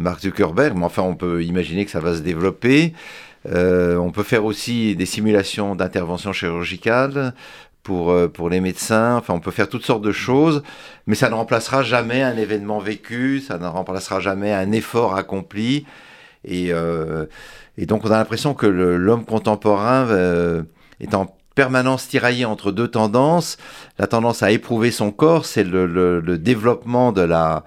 Mark 0.00 0.20
Zuckerberg, 0.20 0.76
mais 0.76 0.84
enfin 0.84 1.02
on 1.02 1.14
peut 1.14 1.42
imaginer 1.42 1.84
que 1.84 1.90
ça 1.90 2.00
va 2.00 2.14
se 2.14 2.20
développer. 2.20 2.92
Euh, 3.48 3.96
on 3.96 4.10
peut 4.10 4.22
faire 4.22 4.44
aussi 4.44 4.94
des 4.96 5.06
simulations 5.06 5.74
d'intervention 5.74 6.32
chirurgicale 6.32 7.34
pour, 7.82 8.10
euh, 8.10 8.28
pour 8.28 8.50
les 8.50 8.60
médecins. 8.60 9.16
Enfin, 9.16 9.34
on 9.34 9.40
peut 9.40 9.50
faire 9.50 9.68
toutes 9.68 9.84
sortes 9.84 10.02
de 10.02 10.12
choses, 10.12 10.62
mais 11.06 11.14
ça 11.14 11.30
ne 11.30 11.34
remplacera 11.34 11.82
jamais 11.82 12.22
un 12.22 12.36
événement 12.36 12.78
vécu, 12.78 13.40
ça 13.40 13.58
ne 13.58 13.66
remplacera 13.66 14.20
jamais 14.20 14.52
un 14.52 14.72
effort 14.72 15.14
accompli. 15.14 15.86
Et, 16.44 16.72
donc, 17.86 18.04
on 18.04 18.10
a 18.10 18.16
l'impression 18.18 18.54
que 18.54 18.66
l'homme 18.66 19.24
contemporain 19.24 20.08
est 21.00 21.14
en 21.14 21.34
permanence 21.54 22.08
tiraillé 22.08 22.44
entre 22.46 22.72
deux 22.72 22.88
tendances. 22.88 23.58
La 23.98 24.06
tendance 24.06 24.42
à 24.42 24.50
éprouver 24.50 24.90
son 24.90 25.10
corps, 25.12 25.44
c'est 25.44 25.64
le, 25.64 26.38
développement 26.38 27.12
de 27.12 27.22
la, 27.22 27.64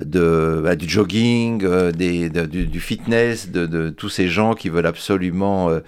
de, 0.00 0.60
bah, 0.62 0.76
du 0.76 0.88
jogging, 0.88 1.62
euh, 1.64 1.92
des, 1.92 2.28
du, 2.28 2.80
fitness, 2.80 3.50
de, 3.50 3.90
tous 3.90 4.08
ces 4.08 4.28
gens 4.28 4.54
qui 4.54 4.68
veulent 4.68 4.86
absolument 4.86 5.70
euh, 5.70 5.80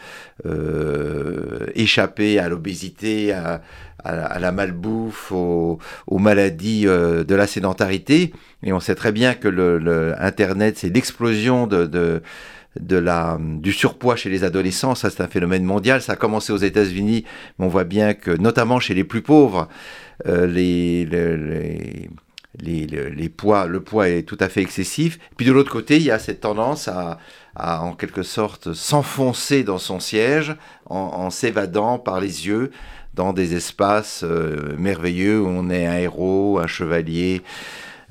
euh, 0.46 1.66
échapper 1.74 2.38
à 2.38 2.48
l'obésité, 2.48 3.32
à, 3.32 3.62
à, 4.04 4.38
la 4.38 4.52
malbouffe, 4.52 5.32
aux, 5.32 5.78
aux 6.06 6.18
maladies 6.18 6.84
de 6.84 7.34
la 7.34 7.46
sédentarité. 7.46 8.32
Et 8.62 8.72
on 8.72 8.80
sait 8.80 8.94
très 8.94 9.12
bien 9.12 9.34
que 9.34 9.48
le, 9.48 10.14
Internet, 10.18 10.78
c'est 10.78 10.94
l'explosion 10.94 11.66
de, 11.66 11.86
de 11.86 12.22
de 12.78 12.98
la, 12.98 13.38
du 13.40 13.72
surpoids 13.72 14.16
chez 14.16 14.28
les 14.28 14.44
adolescents, 14.44 14.94
ça 14.94 15.08
c'est 15.08 15.22
un 15.22 15.28
phénomène 15.28 15.64
mondial, 15.64 16.02
ça 16.02 16.12
a 16.12 16.16
commencé 16.16 16.52
aux 16.52 16.58
États-Unis, 16.58 17.24
mais 17.58 17.64
on 17.64 17.68
voit 17.68 17.84
bien 17.84 18.12
que 18.12 18.30
notamment 18.30 18.80
chez 18.80 18.92
les 18.92 19.02
plus 19.02 19.22
pauvres, 19.22 19.66
les, 20.26 21.06
les 21.06 21.36
les, 21.38 22.10
poids, 23.28 23.66
le 23.66 23.80
poids 23.80 24.08
est 24.08 24.22
tout 24.22 24.36
à 24.40 24.48
fait 24.48 24.62
excessif. 24.62 25.18
Puis 25.36 25.46
de 25.46 25.52
l'autre 25.52 25.72
côté, 25.72 25.96
il 25.96 26.02
y 26.02 26.10
a 26.10 26.18
cette 26.18 26.40
tendance 26.40 26.88
à, 26.88 27.18
en 27.56 27.92
quelque 27.92 28.22
sorte 28.22 28.72
s'enfoncer 28.72 29.64
dans 29.64 29.78
son 29.78 30.00
siège 30.00 30.54
en, 30.86 31.30
s'évadant 31.30 31.98
par 31.98 32.20
les 32.20 32.46
yeux 32.46 32.70
dans 33.14 33.32
des 33.32 33.54
espaces 33.54 34.24
euh, 34.24 34.76
merveilleux 34.76 35.40
où 35.40 35.48
on 35.48 35.70
est 35.70 35.86
un 35.86 35.96
héros, 35.96 36.58
un 36.58 36.66
chevalier, 36.66 37.42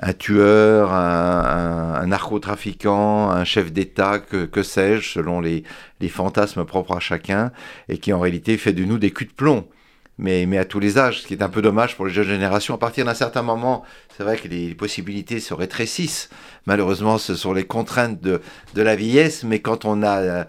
un 0.02 0.14
tueur, 0.14 0.92
un, 0.94 2.08
narcotrafiquant, 2.08 3.30
un 3.30 3.44
chef 3.44 3.72
d'État, 3.72 4.20
que, 4.20 4.64
sais-je, 4.64 5.14
selon 5.14 5.42
les, 5.42 5.64
les, 6.02 6.10
fantasmes 6.10 6.66
propres 6.66 6.98
à 6.98 7.00
chacun, 7.00 7.52
et 7.88 7.98
qui 7.98 8.14
en 8.14 8.20
réalité 8.20 8.58
fait 8.58 8.74
de 8.74 8.84
nous 8.84 8.98
des 8.98 9.12
culs 9.12 9.28
de 9.28 9.32
plomb 9.32 9.68
mais, 10.18 10.46
mais 10.46 10.58
à 10.58 10.66
tous 10.66 10.80
les 10.80 10.98
âges, 10.98 11.22
ce 11.22 11.28
qui 11.28 11.34
est 11.34 11.44
un 11.44 11.50
peu 11.50 11.62
dommage 11.62 11.96
pour 11.96 12.06
les 12.06 12.14
jeunes 12.14 12.28
générations. 12.28 12.76
À 12.76 12.78
partir 12.78 13.06
d'un 13.06 13.14
certain 13.14 13.42
moment, 13.42 13.84
c'est 14.16 14.24
vrai 14.24 14.38
que 14.38 14.48
les 14.48 14.74
possibilités 14.74 15.40
se 15.40 15.54
rétrécissent. 15.54 16.30
Malheureusement, 16.66 17.18
ce 17.18 17.36
sont 17.36 17.54
les 17.54 17.66
contraintes 17.66 18.22
de, 18.22 18.42
de 18.74 18.82
la 18.82 18.96
vieillesse, 18.96 19.44
mais 19.44 19.60
quand 19.60 19.84
on 19.84 20.04
a 20.04 20.46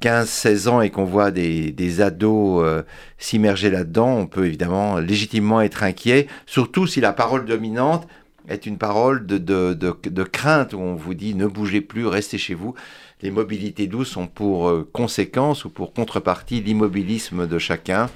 15, 0.00 0.26
euh, 0.26 0.30
16 0.30 0.68
ans 0.68 0.80
et 0.80 0.90
qu'on 0.90 1.04
voit 1.04 1.30
des, 1.32 1.72
des 1.72 2.00
ados 2.00 2.62
euh, 2.64 2.82
s'immerger 3.18 3.70
là-dedans, 3.70 4.16
on 4.16 4.26
peut 4.26 4.46
évidemment 4.46 4.98
légitimement 4.98 5.60
être 5.60 5.82
inquiet, 5.82 6.28
surtout 6.46 6.86
si 6.86 7.00
la 7.00 7.12
parole 7.12 7.44
dominante 7.44 8.06
est 8.48 8.66
une 8.66 8.78
parole 8.78 9.26
de, 9.26 9.38
de, 9.38 9.74
de, 9.74 9.94
de 10.04 10.22
crainte 10.22 10.74
où 10.74 10.78
on 10.78 10.94
vous 10.94 11.14
dit 11.14 11.34
ne 11.34 11.46
bougez 11.46 11.80
plus, 11.80 12.06
restez 12.06 12.38
chez 12.38 12.54
vous. 12.54 12.74
Les 13.20 13.30
mobilités 13.30 13.86
douces 13.86 14.16
ont 14.16 14.26
pour 14.26 14.68
euh, 14.68 14.88
conséquence 14.92 15.64
ou 15.64 15.70
pour 15.70 15.92
contrepartie 15.92 16.60
l'immobilisme 16.60 17.46
de 17.46 17.58
chacun. 17.58 18.08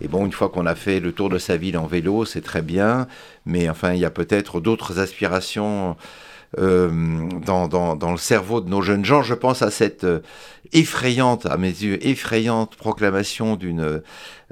Et 0.00 0.08
bon, 0.08 0.26
une 0.26 0.32
fois 0.32 0.48
qu'on 0.48 0.66
a 0.66 0.74
fait 0.74 1.00
le 1.00 1.12
tour 1.12 1.28
de 1.28 1.38
sa 1.38 1.56
ville 1.56 1.76
en 1.76 1.86
vélo, 1.86 2.24
c'est 2.24 2.40
très 2.40 2.62
bien, 2.62 3.06
mais 3.46 3.68
enfin, 3.68 3.92
il 3.94 4.00
y 4.00 4.04
a 4.04 4.10
peut-être 4.10 4.60
d'autres 4.60 4.98
aspirations 4.98 5.96
euh, 6.56 6.88
dans, 7.44 7.94
le 8.10 8.16
cerveau 8.16 8.62
de 8.62 8.70
nos 8.70 8.80
jeunes 8.80 9.04
gens. 9.04 9.22
Je 9.22 9.34
pense 9.34 9.60
à 9.60 9.70
cette 9.70 10.04
euh, 10.04 10.20
effrayante, 10.72 11.44
à 11.44 11.58
mes 11.58 11.68
yeux, 11.68 11.98
effrayante 12.06 12.74
proclamation 12.76 13.56
d'une 13.56 14.00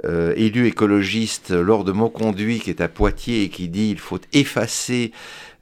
euh, 0.05 0.35
élue 0.37 0.67
écologiste 0.67 1.53
lors 1.53 1.85
de 1.85 1.93
Mot 1.93 2.11
Conduit 2.11 2.61
qui 2.61 2.69
est 2.69 2.83
à 2.83 2.89
Poitiers 2.89 3.45
et 3.45 3.49
qui 3.49 3.69
dit 3.69 3.89
il 3.89 3.99
faut 3.99 4.21
effacer 4.35 5.11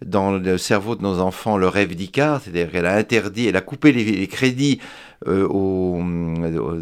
dans 0.04 0.32
le 0.32 0.58
cerveau 0.58 0.96
de 0.96 1.02
nos 1.02 1.20
enfants 1.20 1.56
le 1.56 1.68
rêve 1.68 1.94
d'Icare, 1.94 2.40
c'est-à-dire 2.40 2.70
qu'elle 2.70 2.86
a 2.86 2.94
interdit, 2.94 3.48
elle 3.48 3.56
a 3.56 3.60
coupé 3.60 3.92
les, 3.92 4.26
crédits 4.26 4.80
euh, 5.26 5.46
aux, 5.48 6.02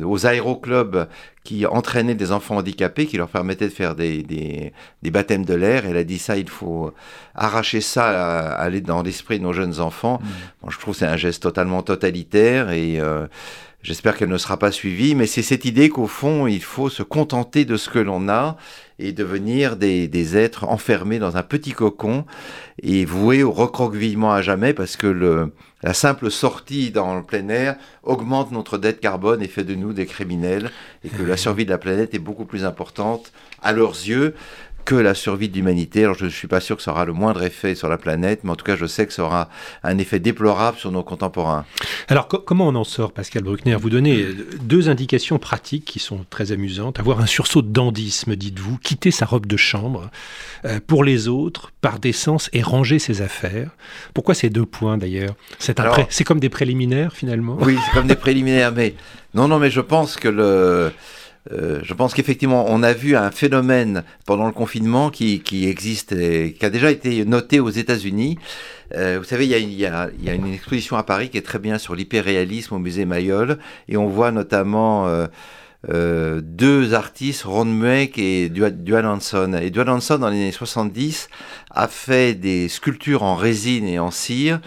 aux, 0.05 0.27
aéroclubs 0.27 1.07
qui 1.45 1.66
entraînaient 1.66 2.14
des 2.14 2.33
enfants 2.33 2.57
handicapés, 2.57 3.07
qui 3.07 3.16
leur 3.16 3.29
permettaient 3.29 3.68
de 3.68 3.73
faire 3.73 3.95
des, 3.95 4.23
des, 4.23 4.73
des 5.03 5.11
baptêmes 5.11 5.45
de 5.45 5.55
l'air. 5.55 5.87
Elle 5.87 5.97
a 5.97 6.05
dit 6.05 6.18
ça, 6.18 6.37
il 6.37 6.49
faut 6.49 6.93
arracher 7.35 7.81
ça, 7.81 8.09
à, 8.09 8.53
aller 8.55 8.81
dans 8.81 9.03
l'esprit 9.03 9.39
de 9.39 9.45
nos 9.45 9.53
jeunes 9.53 9.81
enfants. 9.81 10.20
Mmh. 10.23 10.70
je 10.70 10.79
trouve 10.79 10.95
que 10.95 11.01
c'est 11.01 11.07
un 11.07 11.16
geste 11.16 11.43
totalement 11.43 11.83
totalitaire 11.83 12.70
et 12.70 13.01
euh, 13.01 13.27
J'espère 13.83 14.16
qu'elle 14.16 14.28
ne 14.28 14.39
sera 14.39 14.61
pas 14.61 14.70
suivie, 14.70 15.16
mais 15.16 15.26
c'est 15.26 15.43
cette 15.43 15.64
idée 15.64 15.89
qu'au 15.89 16.07
fond, 16.07 16.47
il 16.47 16.62
faut 16.62 16.89
se 16.89 17.03
contenter 17.03 17.64
de 17.64 17.76
ce 17.76 17.91
que 17.91 17.99
l'on 17.99 18.28
a 18.28 18.57
et 19.01 19.11
devenir 19.11 19.74
des, 19.74 20.07
des, 20.07 20.37
êtres 20.37 20.62
enfermés 20.62 21.18
dans 21.18 21.37
un 21.37 21.43
petit 21.43 21.72
cocon 21.72 22.24
et 22.80 23.05
voués 23.05 23.43
au 23.43 23.51
recroquevillement 23.51 24.33
à 24.33 24.41
jamais 24.41 24.72
parce 24.72 24.97
que 24.97 25.09
le, 25.09 25.53
la 25.83 25.95
simple 25.95 26.30
sortie 26.30 26.93
dans 26.93 27.16
le 27.16 27.24
plein 27.24 27.49
air 27.49 27.74
augmente 28.05 28.53
notre 28.53 28.78
dette 28.78 29.01
carbone 29.01 29.43
et 29.43 29.49
fait 29.49 29.64
de 29.64 29.74
nous 29.74 29.93
des 29.93 30.07
criminels 30.07 30.70
et 31.03 31.09
que 31.09 31.24
la 31.24 31.37
survie 31.37 31.64
de 31.64 31.70
la 31.70 31.78
planète 31.78 32.14
est 32.14 32.20
beaucoup 32.20 32.45
plus 32.45 32.64
importante 32.64 33.33
à 33.62 33.72
leurs 33.72 33.95
yeux 33.95 34.35
que 34.85 34.95
la 34.95 35.14
survie 35.14 35.49
de 35.49 35.55
l'humanité. 35.55 36.05
Alors 36.05 36.16
je 36.16 36.24
ne 36.24 36.30
suis 36.30 36.49
pas 36.49 36.61
sûr 36.61 36.76
que 36.76 36.83
ça 36.83 36.93
aura 36.93 37.05
le 37.05 37.12
moindre 37.12 37.43
effet 37.43 37.74
sur 37.74 37.89
la 37.89 37.99
planète, 37.99 38.41
mais 38.45 38.51
en 38.51 38.57
tout 38.57 38.64
cas 38.64 38.76
je 38.76 38.87
sais 38.87 39.07
que 39.07 39.12
ça 39.12 39.24
aura 39.24 39.49
un 39.83 39.99
effet 39.99 40.18
déplorable 40.18 40.78
sur 40.78 40.93
nos 40.93 41.03
contemporains. 41.03 41.64
Alors 42.09 42.28
comment 42.28 42.68
on 42.68 42.74
en 42.74 42.85
sort, 42.85 43.12
Pascal 43.12 43.43
Bruckner? 43.43 43.76
Vous 43.76 43.91
donnez 43.91 44.26
deux 44.61 44.89
indications 44.89 45.39
pratiques 45.39 45.85
qui 45.85 45.99
sont 45.99 46.24
très 46.30 46.53
amusantes. 46.53 46.99
Avoir 46.99 47.20
un 47.20 47.26
sursaut 47.26 47.62
de 47.62 47.68
dandisme, 47.68 48.37
dites-vous, 48.37 48.78
quitter 48.78 49.11
sa 49.11 49.26
robe 49.26 49.47
de 49.47 49.57
chambre 49.57 50.11
euh, 50.64 50.80
pour 50.87 51.05
les 51.05 51.28
autres, 51.28 51.72
par 51.80 51.99
décence, 51.99 52.51
et 52.53 52.62
ranger 52.62 52.99
ses 52.99 53.22
affaires. 53.22 53.70
Pourquoi 54.14 54.35
ces 54.35 54.51
deux 54.51 54.66
points 54.66 54.99
d'ailleurs? 54.99 55.35
C'est 55.59 56.24
comme 56.24 56.41
des 56.41 56.49
préliminaires 56.49 57.12
finalement? 57.12 57.59
Oui, 57.61 57.76
c'est 57.85 57.93
comme 57.93 58.07
des 58.07 58.16
préliminaires, 58.22 58.72
mais 58.72 58.95
non, 59.35 59.49
non, 59.49 59.59
mais 59.59 59.70
je 59.70 59.80
pense 59.80 60.16
que 60.16 60.28
le 60.28 60.93
euh, 61.51 61.80
je 61.82 61.95
pense 61.95 62.14
qu'effectivement, 62.14 62.66
on 62.68 62.82
a 62.82 62.93
vu 62.93 63.16
un 63.16 63.30
phénomène 63.30 64.05
pendant 64.26 64.47
le 64.47 64.53
confinement 64.53 65.11
qui, 65.11 65.43
existe 65.68 66.12
et 66.12 66.53
qui 66.53 66.64
a 66.64 66.70
déjà 66.70 66.90
été 66.90 67.24
noté 67.24 67.59
aux 67.59 67.70
États-Unis. 67.70 68.38
Euh, 68.95 69.16
vous 69.18 69.24
savez, 69.24 69.47
il 69.47 69.72
y, 69.72 69.86
a, 69.86 70.11
une 70.20 70.53
exposition 70.53 70.97
à 70.97 71.03
Paris 71.03 71.30
qui 71.30 71.38
est 71.38 71.43
très 71.43 71.59
bien 71.59 71.78
sur 71.78 71.95
l'hyperréalisme 71.95 72.74
au 72.74 72.78
musée 72.78 73.05
Mayol, 73.05 73.59
et 73.88 73.97
on 73.97 74.07
voit 74.07 74.30
notamment 74.30 75.07
euh 75.09 75.26
deux 75.88 76.95
artistes, 76.95 77.43
Ron 77.43 77.64
Mueck 77.64 78.16
et 78.16 78.49
Duane 78.49 79.05
Hanson. 79.05 79.59
Et 79.61 79.70
Duane 79.70 79.88
Hanson, 79.88 80.18
dans 80.18 80.28
les 80.28 80.36
années 80.36 80.53
70, 80.53 81.28
a 81.72 81.88
fait 81.88 82.34
des 82.34 82.68
sculptures 82.68 83.24
en 83.24 83.34
résine 83.34 83.88
et 83.88 83.99
en 83.99 84.12
cire. 84.12 84.61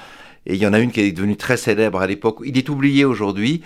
Et 0.45 0.55
il 0.55 0.59
y 0.59 0.67
en 0.67 0.73
a 0.73 0.79
une 0.79 0.91
qui 0.91 0.99
est 0.99 1.11
devenue 1.13 1.37
très 1.37 1.55
célèbre 1.55 2.01
à 2.01 2.07
l'époque. 2.07 2.39
Il 2.45 2.57
est 2.57 2.67
oublié 2.67 3.05
aujourd'hui 3.05 3.61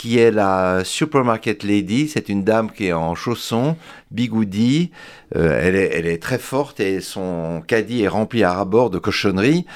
qui 0.00 0.16
est 0.16 0.30
la 0.30 0.80
Supermarket 0.82 1.62
Lady. 1.62 2.08
C'est 2.08 2.30
une 2.30 2.42
dame 2.42 2.70
qui 2.70 2.86
est 2.86 2.94
en 2.94 3.14
chaussons, 3.14 3.76
bigoudi. 4.10 4.92
Euh, 5.36 5.60
elle, 5.62 6.06
est, 6.06 6.22
très 6.22 6.38
forte 6.38 6.80
et 6.80 7.02
son 7.02 7.62
caddie 7.66 8.04
est 8.04 8.08
rempli 8.08 8.42
à 8.42 8.64
bord 8.64 8.88
de 8.88 8.98
cochonneries 8.98 9.66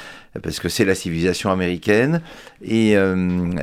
parce 0.42 0.60
que 0.60 0.70
c'est 0.70 0.86
la 0.86 0.94
civilisation 0.94 1.50
américaine. 1.50 2.22
Et 2.62 2.96
euh, 2.96 3.14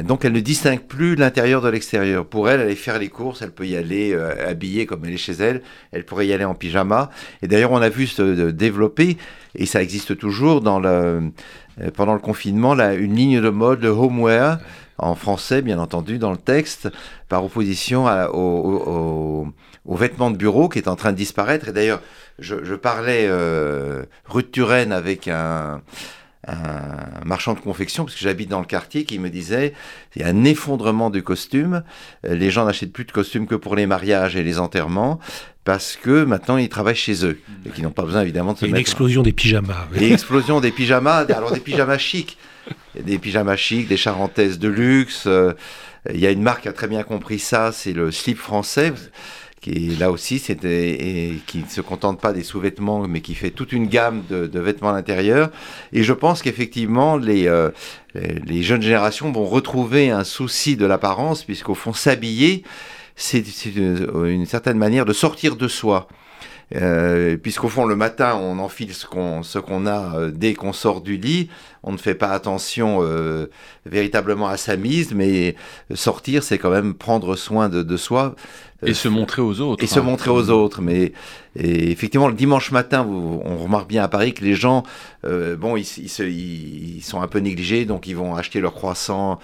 donc 0.03 0.23
elle 0.23 0.33
ne 0.33 0.39
distingue 0.39 0.81
plus 0.81 1.15
l'intérieur 1.15 1.63
de 1.63 1.69
l'extérieur. 1.69 2.27
Pour 2.27 2.47
elle, 2.47 2.59
aller 2.59 2.75
faire 2.75 2.99
les 2.99 3.09
courses, 3.09 3.41
elle 3.41 3.53
peut 3.53 3.65
y 3.65 3.75
aller 3.75 4.13
euh, 4.13 4.47
habillée 4.47 4.85
comme 4.85 5.03
elle 5.05 5.13
est 5.13 5.17
chez 5.17 5.33
elle. 5.33 5.63
Elle 5.91 6.05
pourrait 6.05 6.27
y 6.27 6.33
aller 6.33 6.45
en 6.45 6.53
pyjama. 6.53 7.09
Et 7.41 7.47
d'ailleurs, 7.47 7.71
on 7.71 7.81
a 7.81 7.89
vu 7.89 8.05
se 8.05 8.51
développer, 8.51 9.17
et 9.55 9.65
ça 9.65 9.81
existe 9.81 10.15
toujours 10.15 10.61
pendant 10.61 12.13
le 12.13 12.19
confinement, 12.19 12.75
là, 12.75 12.93
une 12.93 13.15
ligne 13.15 13.41
de 13.41 13.49
mode, 13.49 13.81
le 13.81 13.89
homeware 13.89 14.59
en 15.01 15.15
français, 15.15 15.61
bien 15.61 15.79
entendu, 15.79 16.17
dans 16.19 16.31
le 16.31 16.37
texte, 16.37 16.89
par 17.27 17.43
opposition 17.43 18.05
aux 18.33 19.53
vêtements 19.95 20.31
de 20.31 20.37
bureau 20.37 20.69
qui 20.69 20.79
est 20.79 20.87
en 20.87 20.95
train 20.95 21.11
de 21.11 21.17
disparaître. 21.17 21.67
Et 21.69 21.73
d'ailleurs, 21.73 22.01
je, 22.39 22.75
parlais 22.75 23.25
euh, 23.27 24.03
rue 24.25 24.43
de 24.43 24.47
Turenne 24.47 24.91
avec 24.91 25.27
un, 25.27 25.81
marchand 27.23 27.53
de 27.53 27.59
confection, 27.59 28.05
parce 28.05 28.15
que 28.15 28.23
j'habite 28.23 28.49
dans 28.49 28.59
le 28.59 28.65
quartier, 28.65 29.03
qui 29.05 29.19
me 29.19 29.29
disait 29.29 29.73
il 30.15 30.21
y 30.21 30.25
a 30.25 30.27
un 30.27 30.43
effondrement 30.43 31.09
du 31.09 31.23
costume. 31.23 31.83
Les 32.23 32.49
gens 32.49 32.65
n'achètent 32.65 32.93
plus 32.93 33.05
de 33.05 33.11
costumes 33.11 33.47
que 33.47 33.55
pour 33.55 33.75
les 33.75 33.85
mariages 33.85 34.35
et 34.35 34.43
les 34.43 34.59
enterrements, 34.59 35.19
parce 35.63 35.95
que 36.01 36.23
maintenant 36.23 36.57
ils 36.57 36.69
travaillent 36.69 36.95
chez 36.95 37.25
eux 37.25 37.39
et 37.65 37.69
qu'ils 37.69 37.83
n'ont 37.83 37.91
pas 37.91 38.03
besoin 38.03 38.21
évidemment 38.21 38.53
de 38.53 38.57
se 38.57 38.65
une 38.65 38.75
explosion 38.75 39.21
des 39.21 39.33
pyjamas. 39.33 39.87
Une 39.95 40.11
explosion 40.11 40.61
des 40.61 40.71
pyjamas, 40.71 41.25
alors 41.29 41.53
des 41.53 41.59
pyjamas 41.59 41.99
chics 41.99 42.37
des 42.99 43.17
pyjamas 43.17 43.55
chics, 43.55 43.87
des 43.87 43.97
charentaises 43.97 44.59
de 44.59 44.67
luxe. 44.67 45.25
Euh, 45.27 45.53
il 46.11 46.19
y 46.19 46.27
a 46.27 46.31
une 46.31 46.41
marque 46.41 46.63
qui 46.63 46.67
a 46.67 46.73
très 46.73 46.87
bien 46.87 47.03
compris 47.03 47.39
ça, 47.39 47.71
c'est 47.71 47.93
le 47.93 48.11
slip 48.11 48.37
français 48.37 48.93
qui 49.61 49.89
là 49.99 50.11
aussi 50.11 50.41
qui 50.41 51.57
ne 51.59 51.69
se 51.69 51.81
contente 51.81 52.19
pas 52.19 52.33
des 52.33 52.43
sous-vêtements 52.43 53.07
mais 53.07 53.21
qui 53.21 53.35
fait 53.35 53.51
toute 53.51 53.71
une 53.71 53.87
gamme 53.87 54.23
de, 54.29 54.59
vêtements 54.59 54.89
à 54.89 54.93
l'intérieur 54.93 55.51
et 55.93 56.03
je 56.03 56.13
pense 56.13 56.41
qu'effectivement 56.41 57.15
les, 57.15 57.47
euh, 57.47 57.69
les 58.15 58.63
jeunes 58.63 58.81
générations 58.81 59.31
vont 59.31 59.45
retrouver 59.45 60.09
un 60.09 60.23
souci 60.23 60.75
de 60.75 60.85
l'apparence 60.85 61.43
puisqu'au 61.43 61.75
fond 61.75 61.93
s'habiller 61.93 62.63
c'est 63.15 63.43
une, 63.75 64.45
certaine 64.47 64.77
manière 64.77 65.05
de 65.05 65.13
sortir 65.13 65.55
de 65.55 65.67
soi 65.67 66.07
euh, 66.73 67.35
puisqu'au 67.35 67.67
fond, 67.67 67.85
le 67.85 67.97
matin, 67.97 68.39
on 68.41 68.57
enfile 68.57 68.93
ce 68.93 69.05
qu'on 69.05 69.87
a 69.87 70.31
dès 70.31 70.53
qu'on 70.53 70.71
sort 70.71 71.01
du 71.01 71.17
lit. 71.17 71.49
On 71.83 71.91
ne 71.91 71.97
fait 71.97 72.15
pas 72.15 72.29
attention 72.29 72.99
euh, 73.01 73.47
véritablement 73.85 74.47
à 74.47 74.57
sa 74.57 74.77
mise, 74.77 75.13
mais 75.13 75.55
sortir, 75.93 76.43
c'est 76.43 76.57
quand 76.57 76.69
même 76.69 76.93
prendre 76.93 77.35
soin 77.35 77.69
de, 77.69 77.81
de 77.81 77.97
soi. 77.97 78.35
Et 78.83 78.93
se 78.93 79.07
montrer 79.07 79.41
aux 79.41 79.61
autres. 79.61 79.83
Et 79.83 79.87
se 79.87 79.99
hein. 79.99 80.03
montrer 80.03 80.31
aux 80.31 80.49
autres. 80.49 80.81
Mais 80.81 81.11
et 81.55 81.91
effectivement, 81.91 82.27
le 82.27 82.33
dimanche 82.33 82.71
matin, 82.71 83.05
on 83.05 83.57
remarque 83.57 83.87
bien 83.87 84.03
à 84.03 84.07
Paris 84.07 84.33
que 84.33 84.43
les 84.43 84.55
gens, 84.55 84.83
euh, 85.25 85.55
bon, 85.55 85.75
ils, 85.75 85.85
ils, 85.97 86.97
ils, 86.97 87.01
sont 87.01 87.21
un 87.21 87.27
peu 87.27 87.39
négligés, 87.39 87.85
donc 87.85 88.07
ils 88.07 88.15
vont 88.15 88.35
acheter 88.35 88.59
leur 88.61 88.73
croissant 88.73 89.37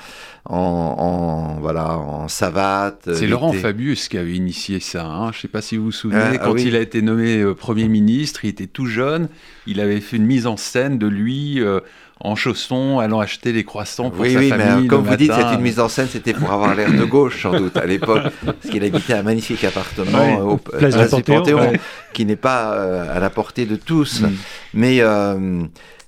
en, 0.45 0.55
en 0.57 1.59
voilà, 1.59 1.97
en 1.97 2.27
savate. 2.27 3.09
C'est 3.13 3.27
Laurent 3.27 3.51
Fabius 3.51 4.07
qui 4.07 4.17
avait 4.17 4.33
initié 4.33 4.79
ça. 4.79 5.05
Hein. 5.05 5.31
Je 5.33 5.37
ne 5.37 5.41
sais 5.41 5.47
pas 5.49 5.61
si 5.61 5.77
vous 5.77 5.85
vous 5.85 5.91
souvenez, 5.91 6.21
ah, 6.21 6.31
ah 6.33 6.37
quand 6.37 6.55
il 6.55 6.75
a 6.75 6.79
été 6.79 7.01
nommé 7.01 7.41
euh, 7.41 7.53
Premier 7.53 7.89
ministre, 7.89 8.45
il 8.45 8.49
était 8.49 8.67
tout 8.67 8.85
jeune, 8.85 9.27
il 9.67 9.79
avait 9.81 9.99
fait 9.99 10.17
une 10.17 10.25
mise 10.25 10.47
en 10.47 10.57
scène 10.57 10.97
de 10.97 11.07
lui. 11.07 11.61
Euh, 11.61 11.81
en 12.19 12.35
chaussons, 12.35 12.99
allant 12.99 13.19
acheter 13.19 13.53
les 13.53 13.63
croissants 13.63 14.09
pour 14.09 14.21
oui, 14.21 14.33
sa 14.33 14.39
oui, 14.39 14.49
famille. 14.49 14.83
Mais 14.83 14.87
comme 14.87 15.03
vous 15.03 15.15
dites, 15.15 15.31
c'est 15.33 15.53
une 15.55 15.61
mise 15.61 15.79
en 15.79 15.89
scène, 15.89 16.07
c'était 16.11 16.33
pour 16.33 16.51
avoir 16.51 16.75
l'air 16.75 16.91
de 16.91 17.03
gauche, 17.03 17.43
sans 17.43 17.57
doute, 17.57 17.77
à 17.77 17.85
l'époque, 17.85 18.23
parce 18.45 18.69
qu'il 18.69 18.83
habitait 18.83 19.13
un 19.13 19.23
magnifique 19.23 19.63
appartement 19.63 20.39
au, 20.39 20.57
place, 20.57 21.13
du 21.13 21.23
Panthéon, 21.23 21.73
qui 22.13 22.25
n'est 22.25 22.35
pas 22.35 22.71
à 23.11 23.19
la 23.19 23.29
portée 23.29 23.65
de 23.65 23.75
tous. 23.75 24.21
Mm. 24.21 24.31
Mais 24.73 25.01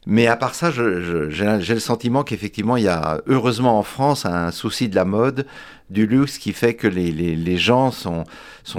mais 0.10 0.26
à 0.26 0.36
part 0.36 0.56
ça, 0.56 0.72
j'ai 0.72 1.74
le 1.74 1.80
sentiment 1.80 2.24
qu'effectivement, 2.24 2.78
il 2.78 2.84
y 2.86 2.88
a 2.88 3.22
heureusement 3.28 3.78
en 3.78 3.84
France 3.84 4.26
un 4.26 4.50
souci 4.50 4.90
de 4.90 4.96
la 4.96 5.06
mode, 5.06 5.46
du 5.92 6.08
luxe, 6.08 6.40
qui 6.40 6.52
fait 6.52 6.74
que 6.74 6.88
les, 6.88 7.58
gens 7.58 7.92
sont, 7.92 8.26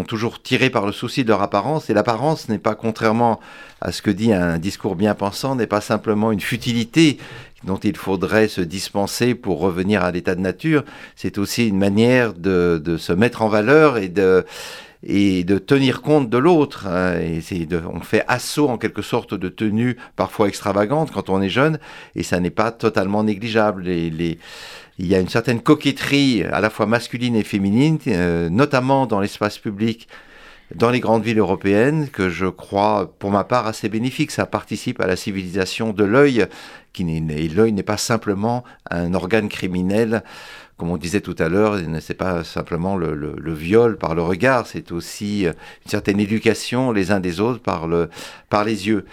toujours 0.09 0.43
tirés 0.43 0.71
par 0.71 0.87
le 0.87 0.93
souci 0.93 1.23
de 1.23 1.29
leur 1.29 1.41
apparence. 1.41 1.89
Et 1.89 1.95
l'apparence 1.95 2.49
n'est 2.49 2.59
pas, 2.59 2.75
contrairement 2.75 3.39
à 3.81 3.93
ce 3.93 4.03
que 4.03 4.11
dit 4.11 4.33
un 4.33 4.59
discours 4.59 4.97
bien 4.97 5.15
pensant, 5.15 5.55
n'est 5.55 5.69
pas 5.69 5.81
simplement 5.81 6.33
une 6.33 6.41
futilité 6.41 7.19
dont 7.63 7.79
il 7.79 7.97
faudrait 7.97 8.49
se 8.49 8.61
dispenser 8.61 9.37
pour 9.37 9.61
revenir 9.61 10.03
à 10.03 10.11
l'état 10.11 10.35
de 10.35 10.41
nature. 10.41 10.85
C'est 11.15 11.39
aussi 11.39 11.69
une 11.69 11.79
manière 11.79 12.33
de 12.33 12.97
se 12.99 13.13
mettre 13.13 13.43
en 13.43 13.49
valeur 13.49 13.99
et 13.99 14.09
de 14.09 14.45
et 15.03 15.45
de 15.45 15.59
tenir 15.59 16.03
compte 16.03 16.29
de 16.29 16.39
l'autre. 16.39 16.87
Hein, 16.87 17.19
et 17.19 17.67
de, 17.67 17.83
on 17.93 18.01
fait 18.01 18.25
assaut 18.29 18.69
en 18.69 18.79
quelque 18.79 19.03
sorte 19.03 19.35
de 19.35 19.49
tenues 19.49 19.97
parfois 20.17 20.49
extravagantes 20.49 21.11
quand 21.11 21.31
on 21.31 21.41
est 21.41 21.49
jeune, 21.49 21.79
et 22.15 22.23
ça 22.23 22.41
n'est 22.41 22.51
pas 22.51 22.71
totalement 22.71 23.25
négligeable. 23.25 23.83
Les, 23.83 24.11
les, 24.11 24.39
il 24.99 25.07
y 25.07 25.15
a 25.15 25.21
une 25.21 25.29
certaine 25.29 25.61
coquetterie 25.61 26.45
à 26.45 26.61
la 26.61 26.71
fois 26.71 26.87
masculine 26.87 27.37
et 27.37 27.45
féminine, 27.45 27.99
euh, 28.07 28.51
notamment 28.51 29.07
dans 29.07 29.21
l'espace 29.21 29.59
public 29.59 30.09
dans 30.75 30.91
les 30.91 31.01
grandes 31.01 31.25
villes 31.25 31.39
européennes, 31.39 32.09
que 32.09 32.29
je 32.29 32.47
crois, 32.47 33.13
pour 33.19 33.31
ma 33.31 33.45
part, 33.45 33.67
assez 33.67 33.89
bénéfique. 33.89 34.31
Ça 34.31 34.47
participe 34.47 35.01
à 35.01 35.07
la 35.07 35.17
civilisation 35.17 35.93
de 35.93 36.05
l'œil, 36.05 36.47
qui 36.93 37.05
l'œil 37.49 37.73
n'est 37.73 37.83
pas 37.83 37.97
simplement 37.97 38.65
un 38.91 39.15
organe 39.15 39.49
criminel 39.49 40.23
comme 40.81 40.91
on 40.91 40.97
disait 40.97 41.21
tout 41.21 41.37
à 41.39 41.51
l'heure, 41.51 41.79
c'est 42.01 42.15
pas 42.15 42.43
simplement 42.43 42.97
le, 42.97 43.53
viol 43.53 43.99
par 43.99 44.15
le 44.15 44.23
regard, 44.23 44.67
c'est 44.67 44.93
aussi 44.93 45.47
euh, 45.47 45.53
une 45.85 45.91
certaine 45.91 46.19
éducation 46.19 46.91
les 46.91 47.11
uns 47.13 47.21
des 47.21 47.39
autres 47.39 47.61
par, 47.61 47.87
le, 47.87 48.09
par 48.49 48.65
les 48.65 48.89
yeux. 48.89 49.05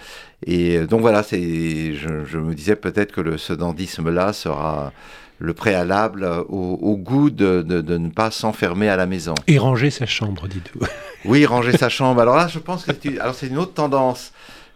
Et 0.45 0.77
euh, 0.77 0.87
donc 0.87 1.01
voilà, 1.01 1.23
c'est, 1.23 1.93
je, 1.93 2.37
me 2.37 2.53
disais 2.53 2.77
peut-être 2.77 3.11
que 3.11 3.19
le, 3.19 3.37
ce 3.37 3.51
dandisme-là 3.51 4.31
sera 4.31 4.93
le 5.39 5.53
préalable 5.53 6.25
au, 6.47 6.95
goût 6.95 7.29
de, 7.29 7.61
de, 7.61 7.97
ne 7.97 8.09
pas 8.11 8.31
s'enfermer 8.31 8.87
à 8.87 8.95
la 8.95 9.05
maison. 9.05 9.35
Et 9.47 9.57
ranger 9.57 9.89
sa 9.89 10.05
chambre, 10.05 10.47
dites-vous. 10.47 10.87
oui, 11.25 11.45
ranger 11.45 11.77
sa 11.77 11.89
chambre. 11.89 12.21
Alors 12.21 12.37
là, 12.37 12.47
je 12.47 12.59
pense 12.59 12.85
que 12.85 12.91
c'est, 12.97 13.19
alors 13.19 13.35
c'est 13.35 13.47
une 13.47 13.57
autre 13.57 13.73
tendance. 13.73 14.31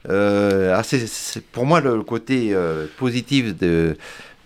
Euh, 0.10 0.78
c'est, 0.84 1.46
pour 1.54 1.66
moi, 1.66 1.80
le 1.80 2.04
côté 2.04 2.54
positif 2.98 3.58
de 3.58 3.96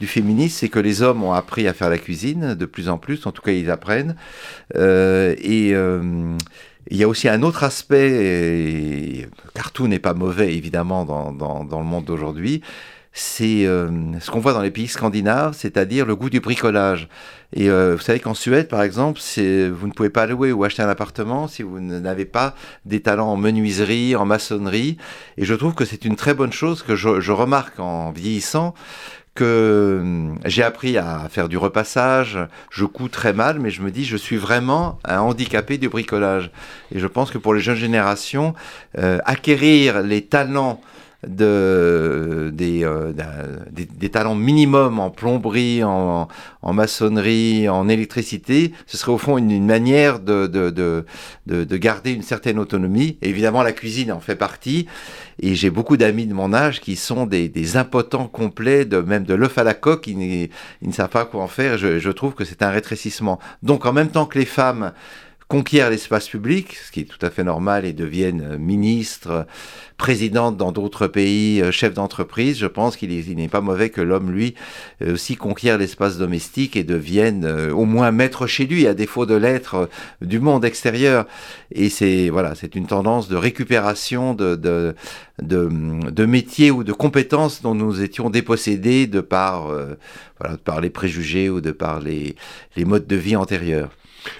du 0.05 0.11
féminisme, 0.11 0.55
c'est 0.59 0.69
que 0.69 0.77
les 0.79 1.01
hommes 1.01 1.23
ont 1.23 1.33
appris 1.33 1.67
à 1.67 1.73
faire 1.73 1.89
la 1.89 1.97
cuisine 1.97 2.53
de 2.53 2.65
plus 2.65 2.89
en 2.89 2.99
plus, 2.99 3.25
en 3.25 3.31
tout 3.31 3.41
cas 3.41 3.53
ils 3.53 3.71
apprennent. 3.71 4.15
Euh, 4.75 5.33
et 5.39 5.73
euh, 5.73 6.37
il 6.91 6.97
y 6.97 7.03
a 7.03 7.07
aussi 7.07 7.27
un 7.27 7.41
autre 7.41 7.63
aspect, 7.63 9.27
car 9.55 9.71
tout 9.71 9.87
n'est 9.87 9.99
pas 9.99 10.13
mauvais 10.13 10.53
évidemment 10.53 11.03
dans, 11.03 11.79
le 11.79 11.85
monde 11.85 12.05
d'aujourd'hui, 12.05 12.61
c'est 13.13 13.65
euh, 13.65 13.89
ce 14.19 14.29
qu'on 14.29 14.41
voit 14.41 14.53
dans 14.53 14.61
les 14.61 14.69
pays 14.69 14.87
scandinaves, 14.87 15.55
c'est-à-dire 15.57 16.05
le 16.05 16.15
goût 16.15 16.29
du 16.29 16.39
bricolage. 16.39 17.07
Et 17.53 17.69
vous 17.69 17.99
savez 17.99 18.19
qu'en 18.19 18.33
Suède, 18.33 18.67
par 18.67 18.83
exemple, 18.83 19.19
vous 19.19 19.87
ne 19.87 19.93
pouvez 19.95 20.09
pas 20.09 20.27
louer 20.27 20.51
ou 20.51 20.65
acheter 20.65 20.83
un 20.83 20.89
appartement 20.89 21.47
si 21.47 21.63
vous 21.63 21.79
n'avez 21.79 22.25
pas 22.25 22.53
des 22.83 22.99
talents 22.99 23.29
en 23.29 23.37
menuiserie, 23.37 24.15
en 24.15 24.25
maçonnerie. 24.25 24.97
Et 25.37 25.45
je 25.45 25.55
trouve 25.55 25.73
que 25.73 25.85
c'est 25.85 26.03
une 26.03 26.17
très 26.17 26.33
bonne 26.33 26.51
chose 26.51 26.83
que 26.83 26.95
je 26.95 27.31
remarque 27.31 27.79
en 27.79 28.11
vieillissant, 28.11 28.73
que 29.35 29.99
hum, 30.01 30.39
j'ai 30.45 30.63
appris 30.63 30.97
à 30.97 31.27
faire 31.29 31.49
du 31.49 31.57
repassage, 31.57 32.39
je 32.71 32.85
couds 32.85 33.09
très 33.09 33.33
mal, 33.33 33.59
mais 33.59 33.69
je 33.69 33.81
me 33.81 33.91
dis, 33.91 34.05
je 34.05 34.17
suis 34.17 34.37
vraiment 34.37 34.97
un 35.05 35.19
handicapé 35.19 35.77
du 35.77 35.89
bricolage. 35.89 36.49
Et 36.93 36.99
je 36.99 37.07
pense 37.07 37.29
que 37.29 37.37
pour 37.37 37.53
les 37.53 37.61
jeunes 37.61 37.75
générations, 37.75 38.55
euh, 38.97 39.19
acquérir 39.25 40.01
les 40.01 40.21
talents 40.23 40.81
de, 41.27 42.51
des, 42.53 42.83
euh, 42.83 43.13
des, 43.71 44.09
talents 44.09 44.35
minimums 44.35 44.99
en 44.99 45.09
plomberie, 45.09 45.83
en, 45.83 46.27
en, 46.61 46.73
maçonnerie, 46.73 47.67
en 47.69 47.87
électricité, 47.87 48.73
ce 48.85 48.97
serait 48.97 49.11
au 49.11 49.17
fond 49.17 49.37
une, 49.37 49.65
manière 49.65 50.19
de, 50.19 50.47
de, 50.47 50.69
de, 50.69 51.05
de, 51.63 51.77
garder 51.77 52.11
une 52.11 52.21
certaine 52.21 52.59
autonomie. 52.59 53.17
évidemment, 53.21 53.63
la 53.63 53.71
cuisine 53.71 54.11
en 54.11 54.19
fait 54.19 54.35
partie. 54.35 54.87
Et 55.41 55.53
j'ai 55.55 55.69
beaucoup 55.69 55.97
d'amis 55.97 56.27
de 56.27 56.33
mon 56.33 56.53
âge 56.53 56.79
qui 56.79 56.95
sont 56.95 57.25
des, 57.25 57.49
des 57.49 57.75
impotents 57.75 58.27
complets, 58.27 58.85
de, 58.85 58.99
même 58.99 59.25
de 59.25 59.33
l'œuf 59.33 59.57
à 59.57 59.63
la 59.63 59.73
coque, 59.73 60.07
ils, 60.07 60.49
ils, 60.81 60.87
ne 60.87 60.93
savent 60.93 61.09
pas 61.09 61.25
quoi 61.25 61.43
en 61.43 61.47
faire. 61.47 61.77
Je, 61.77 61.99
je 61.99 62.09
trouve 62.11 62.33
que 62.33 62.45
c'est 62.45 62.61
un 62.63 62.69
rétrécissement. 62.69 63.39
Donc 63.61 63.85
en 63.85 63.91
même 63.91 64.09
temps 64.09 64.25
que 64.25 64.39
les 64.39 64.45
femmes 64.45 64.93
conquièrent 65.47 65.91
l'espace 65.91 66.27
public, 66.27 66.75
ce 66.75 66.91
qui 66.91 67.01
est 67.01 67.05
tout 67.05 67.23
à 67.23 67.29
fait 67.29 67.43
normal, 67.43 67.85
et 67.85 67.93
deviennent 67.93 68.41
euh, 68.41 68.57
ministres, 68.57 69.45
présidentes 69.97 70.57
dans 70.57 70.71
d'autres 70.71 71.05
pays, 71.05 71.61
euh, 71.61 71.71
chefs 71.71 71.93
d'entreprise, 71.93 72.57
je 72.57 72.65
pense 72.65 72.97
qu'il 72.97 73.09
n'est 73.35 73.47
pas 73.47 73.61
mauvais 73.61 73.89
que 73.89 74.01
l'homme, 74.01 74.31
lui, 74.31 74.55
euh, 75.03 75.13
aussi 75.13 75.35
conquiert 75.35 75.77
l'espace 75.77 76.17
domestique 76.17 76.75
et 76.75 76.83
devienne 76.83 77.45
au 77.45 77.85
moins 77.85 78.11
maître 78.11 78.47
chez 78.47 78.65
lui, 78.65 78.87
à 78.87 78.95
défaut 78.95 79.27
de 79.27 79.35
l'être 79.35 79.89
du 80.21 80.39
monde 80.39 80.65
extérieur. 80.65 81.27
Et 81.71 81.89
c'est 81.89 82.29
voilà, 82.29 82.55
c'est 82.55 82.75
une 82.75 82.87
tendance 82.87 83.27
de 83.27 83.35
récupération 83.35 84.33
de, 84.33 84.55
de, 84.55 84.95
de, 85.41 86.25
métiers 86.25 86.71
ou 86.71 86.83
de 86.83 86.93
compétences 86.93 87.61
dont 87.61 87.75
nous 87.75 88.01
étions 88.01 88.29
dépossédés 88.29 89.07
de 89.07 89.21
par, 89.21 89.67
voilà, 90.39 90.55
de 90.55 90.61
par 90.61 90.81
les 90.81 90.89
préjugés 90.89 91.49
ou 91.49 91.61
de 91.61 91.71
par 91.71 91.99
les 91.99 92.35
modes 92.77 93.07
de 93.07 93.15
vie 93.15 93.35
antérieurs. 93.35 93.91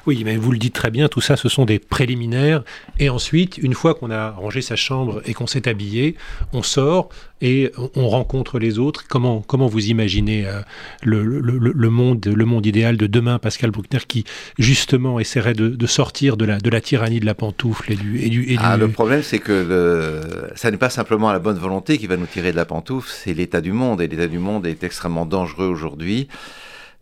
Oui, 0.06 0.24
mais 0.26 0.38
vous 0.38 0.52
le 0.52 0.58
dites 0.58 0.74
très 0.74 0.92
bien, 0.92 1.08
tout 1.08 1.22
ça, 1.22 1.36
ce 1.36 1.50
sont 1.50 1.66
des 1.66 1.80
préliminaires. 1.80 2.64
Et 3.00 3.10
ensuite, 3.10 3.58
une 3.58 3.74
fois 3.74 3.96
qu'on 3.96 4.12
a 4.12 4.32
rangé 4.32 4.62
sa 4.62 4.76
chambre 4.76 5.22
et 5.26 5.34
qu'on 5.34 5.48
s'est 5.48 5.68
habillé, 5.68 6.16
on 6.54 6.64
sort 6.64 7.10
et 7.42 7.72
on 7.96 8.08
rencontre 8.08 8.60
les 8.60 8.80
autres. 8.80 9.06
Comment, 9.08 9.42
comment 9.42 9.68
vous 9.68 9.88
imaginez 9.88 10.48
euh, 10.48 10.62
le, 11.04 11.24
le, 11.24 11.90
monde, 11.90 12.26
le 12.26 12.46
monde 12.46 12.66
idéal 12.66 12.98
de 12.98 13.08
demain, 13.08 13.40
Pascal 13.40 13.72
Bruckner, 13.72 14.00
qui 14.08 14.24
justement 14.58 15.20
essaierait 15.20 15.54
de, 15.54 15.86
sortir 15.88 16.38
de 16.38 16.46
la, 16.46 16.60
de 16.60 16.70
la 16.70 16.82
tyrannie 16.82 17.20
de 17.20 17.26
la 17.26 17.36
pantoufle 17.36 17.92
et 17.92 17.96
du... 17.96 18.22
Et 18.22 18.30
du, 18.30 18.58
ah, 18.60 18.78
le 18.78 18.88
problème, 18.88 19.22
c'est 19.22 19.40
que 19.40 20.50
ça 20.56 20.72
n'est 20.72 20.78
pas 20.78 20.90
simplement 20.90 21.32
la 21.32 21.40
bonne 21.40 21.58
volonté 21.58 21.98
qui 21.98 22.08
va 22.08 22.18
nous 22.18 22.26
tirer 22.26 22.52
de 22.52 22.58
la 22.58 22.66
pantoufle, 22.66 23.10
c'est 23.12 23.34
l'état 23.34 23.62
du 23.62 23.72
monde. 23.72 24.02
Et 24.02 24.08
l'état 24.08 24.28
du 24.28 24.40
monde 24.40 24.66
est 24.66 24.84
extrêmement 24.84 25.26
dangereux 25.26 25.68
aujourd'hui. 25.68 26.28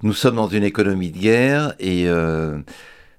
Nous 0.03 0.11
sommes 0.11 0.35
dans 0.35 0.49
une 0.49 0.65
économie 0.65 1.11
de 1.11 1.17
guerre 1.17 1.75
et 1.79 2.09
euh, 2.09 2.59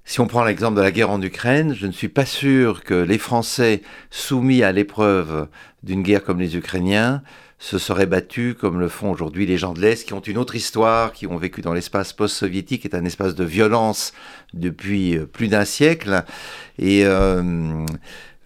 si 0.03 0.19
on 0.19 0.27
prend 0.27 0.43
l'exemple 0.43 0.77
de 0.77 0.83
la 0.83 0.91
guerre 0.91 1.09
en 1.09 1.19
Ukraine, 1.19 1.73
je 1.73 1.87
ne 1.87 1.91
suis 1.91 2.09
pas 2.09 2.27
sûr 2.27 2.83
que 2.83 2.93
les 2.93 3.17
Français 3.17 3.81
soumis 4.11 4.61
à 4.61 4.71
l'épreuve 4.71 5.47
d'une 5.81 6.03
guerre 6.03 6.23
comme 6.23 6.39
les 6.39 6.55
Ukrainiens 6.55 7.23
se 7.57 7.79
seraient 7.79 8.05
battus 8.05 8.53
comme 8.53 8.79
le 8.79 8.87
font 8.87 9.09
aujourd'hui 9.09 9.47
les 9.47 9.57
gens 9.57 9.73
de 9.73 9.81
l'Est 9.81 10.05
qui 10.05 10.13
ont 10.13 10.19
une 10.19 10.37
autre 10.37 10.55
histoire, 10.55 11.11
qui 11.11 11.25
ont 11.25 11.37
vécu 11.37 11.63
dans 11.63 11.73
l'espace 11.73 12.13
post-soviétique, 12.13 12.83
qui 12.83 12.87
est 12.87 12.95
un 12.95 13.05
espace 13.05 13.33
de 13.33 13.43
violence 13.43 14.13
depuis 14.53 15.17
euh, 15.17 15.25
plus 15.25 15.47
d'un 15.47 15.65
siècle. 15.65 16.23
Et 16.77 17.03
euh, 17.03 17.83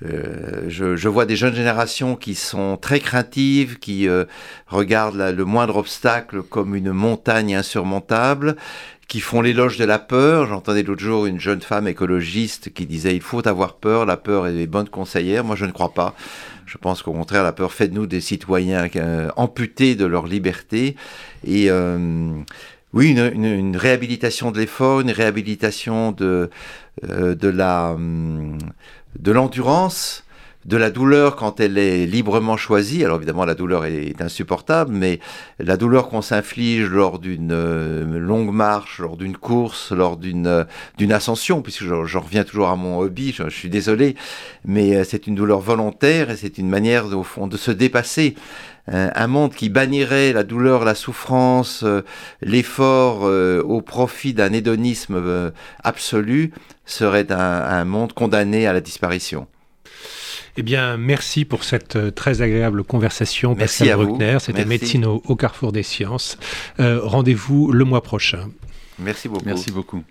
euh, 0.05 0.63
je, 0.69 0.95
je, 0.95 1.09
vois 1.09 1.25
des 1.25 1.35
jeunes 1.35 1.55
générations 1.55 2.15
qui 2.15 2.35
sont 2.35 2.77
très 2.77 2.99
craintives, 2.99 3.79
qui 3.79 4.07
euh, 4.07 4.25
regardent 4.67 5.17
le 5.17 5.45
moindre 5.45 5.75
obstacle 5.77 6.41
comme 6.41 6.73
une 6.75 6.91
montagne 6.91 7.55
insurmontable, 7.55 8.55
qui 9.09 9.19
font 9.19 9.41
l'éloge 9.41 9.77
de 9.77 9.83
la 9.83 9.99
peur. 9.99 10.47
J'entendais 10.47 10.83
l'autre 10.83 11.01
jour 11.01 11.25
une 11.25 11.39
jeune 11.39 11.61
femme 11.61 11.87
écologiste 11.87 12.73
qui 12.73 12.85
disait 12.85 13.15
il 13.15 13.21
faut 13.21 13.45
avoir 13.47 13.75
peur, 13.75 14.05
la 14.05 14.15
peur 14.15 14.47
est 14.47 14.67
bonne 14.67 14.87
conseillère. 14.87 15.43
Moi, 15.43 15.57
je 15.57 15.65
ne 15.65 15.71
crois 15.71 15.93
pas. 15.93 16.15
Je 16.65 16.77
pense 16.77 17.01
qu'au 17.01 17.11
contraire, 17.11 17.43
la 17.43 17.51
peur 17.51 17.73
fait 17.73 17.87
de 17.87 17.95
nous 17.95 18.05
des 18.05 18.21
citoyens 18.21 18.87
euh, 18.95 19.29
amputés 19.35 19.95
de 19.95 20.05
leur 20.05 20.27
liberté. 20.27 20.95
Et 21.45 21.69
oui, 22.91 23.11
une, 23.11 23.31
une, 23.35 23.45
une, 23.45 23.77
réhabilitation 23.77 24.49
de 24.49 24.57
l'effort, 24.57 25.01
une 25.01 25.11
réhabilitation 25.11 26.11
de, 26.11 26.49
de 27.03 27.47
la... 27.47 27.91
Hum, 27.91 28.57
de 29.17 29.31
l'endurance, 29.31 30.23
de 30.65 30.75
la 30.75 30.89
douleur 30.89 31.35
quand 31.35 31.59
elle 31.59 31.77
est 31.77 32.05
librement 32.05 32.57
choisie. 32.57 33.05
Alors 33.05 33.17
évidemment, 33.17 33.45
la 33.45 33.55
douleur 33.55 33.85
est 33.85 34.21
insupportable, 34.21 34.93
mais 34.93 35.19
la 35.57 35.77
douleur 35.77 36.09
qu'on 36.09 36.21
s'inflige 36.21 36.89
lors 36.89 37.19
d'une 37.19 37.51
euh, 37.53 38.19
longue 38.19 38.51
marche, 38.51 38.99
lors 38.99 39.15
d'une 39.15 39.37
course, 39.37 39.91
lors 39.91 40.17
d'une 40.17 40.47
euh, 40.47 40.65
ascension, 41.11 41.61
puisque 41.61 41.83
j'en 41.83 42.19
reviens 42.19 42.43
toujours 42.43 42.69
à 42.69 42.75
mon 42.75 42.99
hobby, 42.99 43.31
je, 43.31 43.49
suis 43.49 43.69
désolé, 43.69 44.15
mais 44.65 44.95
euh, 44.95 45.03
c'est 45.03 45.27
une 45.27 45.35
douleur 45.35 45.59
volontaire 45.59 46.29
et 46.29 46.35
c'est 46.35 46.57
une 46.57 46.69
manière 46.69 47.05
au 47.05 47.23
fond 47.23 47.47
de 47.47 47.57
se 47.57 47.71
dépasser. 47.71 48.35
Un 48.91 49.27
monde 49.27 49.53
qui 49.53 49.69
bannirait 49.69 50.33
la 50.33 50.43
douleur, 50.43 50.83
la 50.83 50.95
souffrance, 50.95 51.85
l'effort 52.41 53.21
au 53.21 53.81
profit 53.83 54.33
d'un 54.33 54.51
hédonisme 54.51 55.51
absolu 55.83 56.51
serait 56.85 57.31
un 57.31 57.85
monde 57.85 58.13
condamné 58.13 58.65
à 58.65 58.73
la 58.73 58.81
disparition. 58.81 59.45
Eh 60.59 60.61
bien, 60.61 60.97
merci 60.97 61.45
pour 61.45 61.63
cette 61.63 61.95
euh, 61.95 62.11
très 62.11 62.41
agréable 62.41 62.83
conversation, 62.83 63.55
Pascal 63.55 63.95
Bruckner. 63.95 64.39
C'était 64.41 64.65
Médecine 64.65 65.05
au, 65.05 65.35
Carrefour 65.37 65.71
des 65.71 65.83
Sciences. 65.83 66.37
Euh, 66.81 66.99
rendez-vous 67.01 67.71
le 67.71 67.85
mois 67.85 68.03
prochain. 68.03 68.49
Merci 68.99 69.29
beaucoup. 69.29 69.45
Merci 69.45 69.71
beaucoup. 69.71 70.03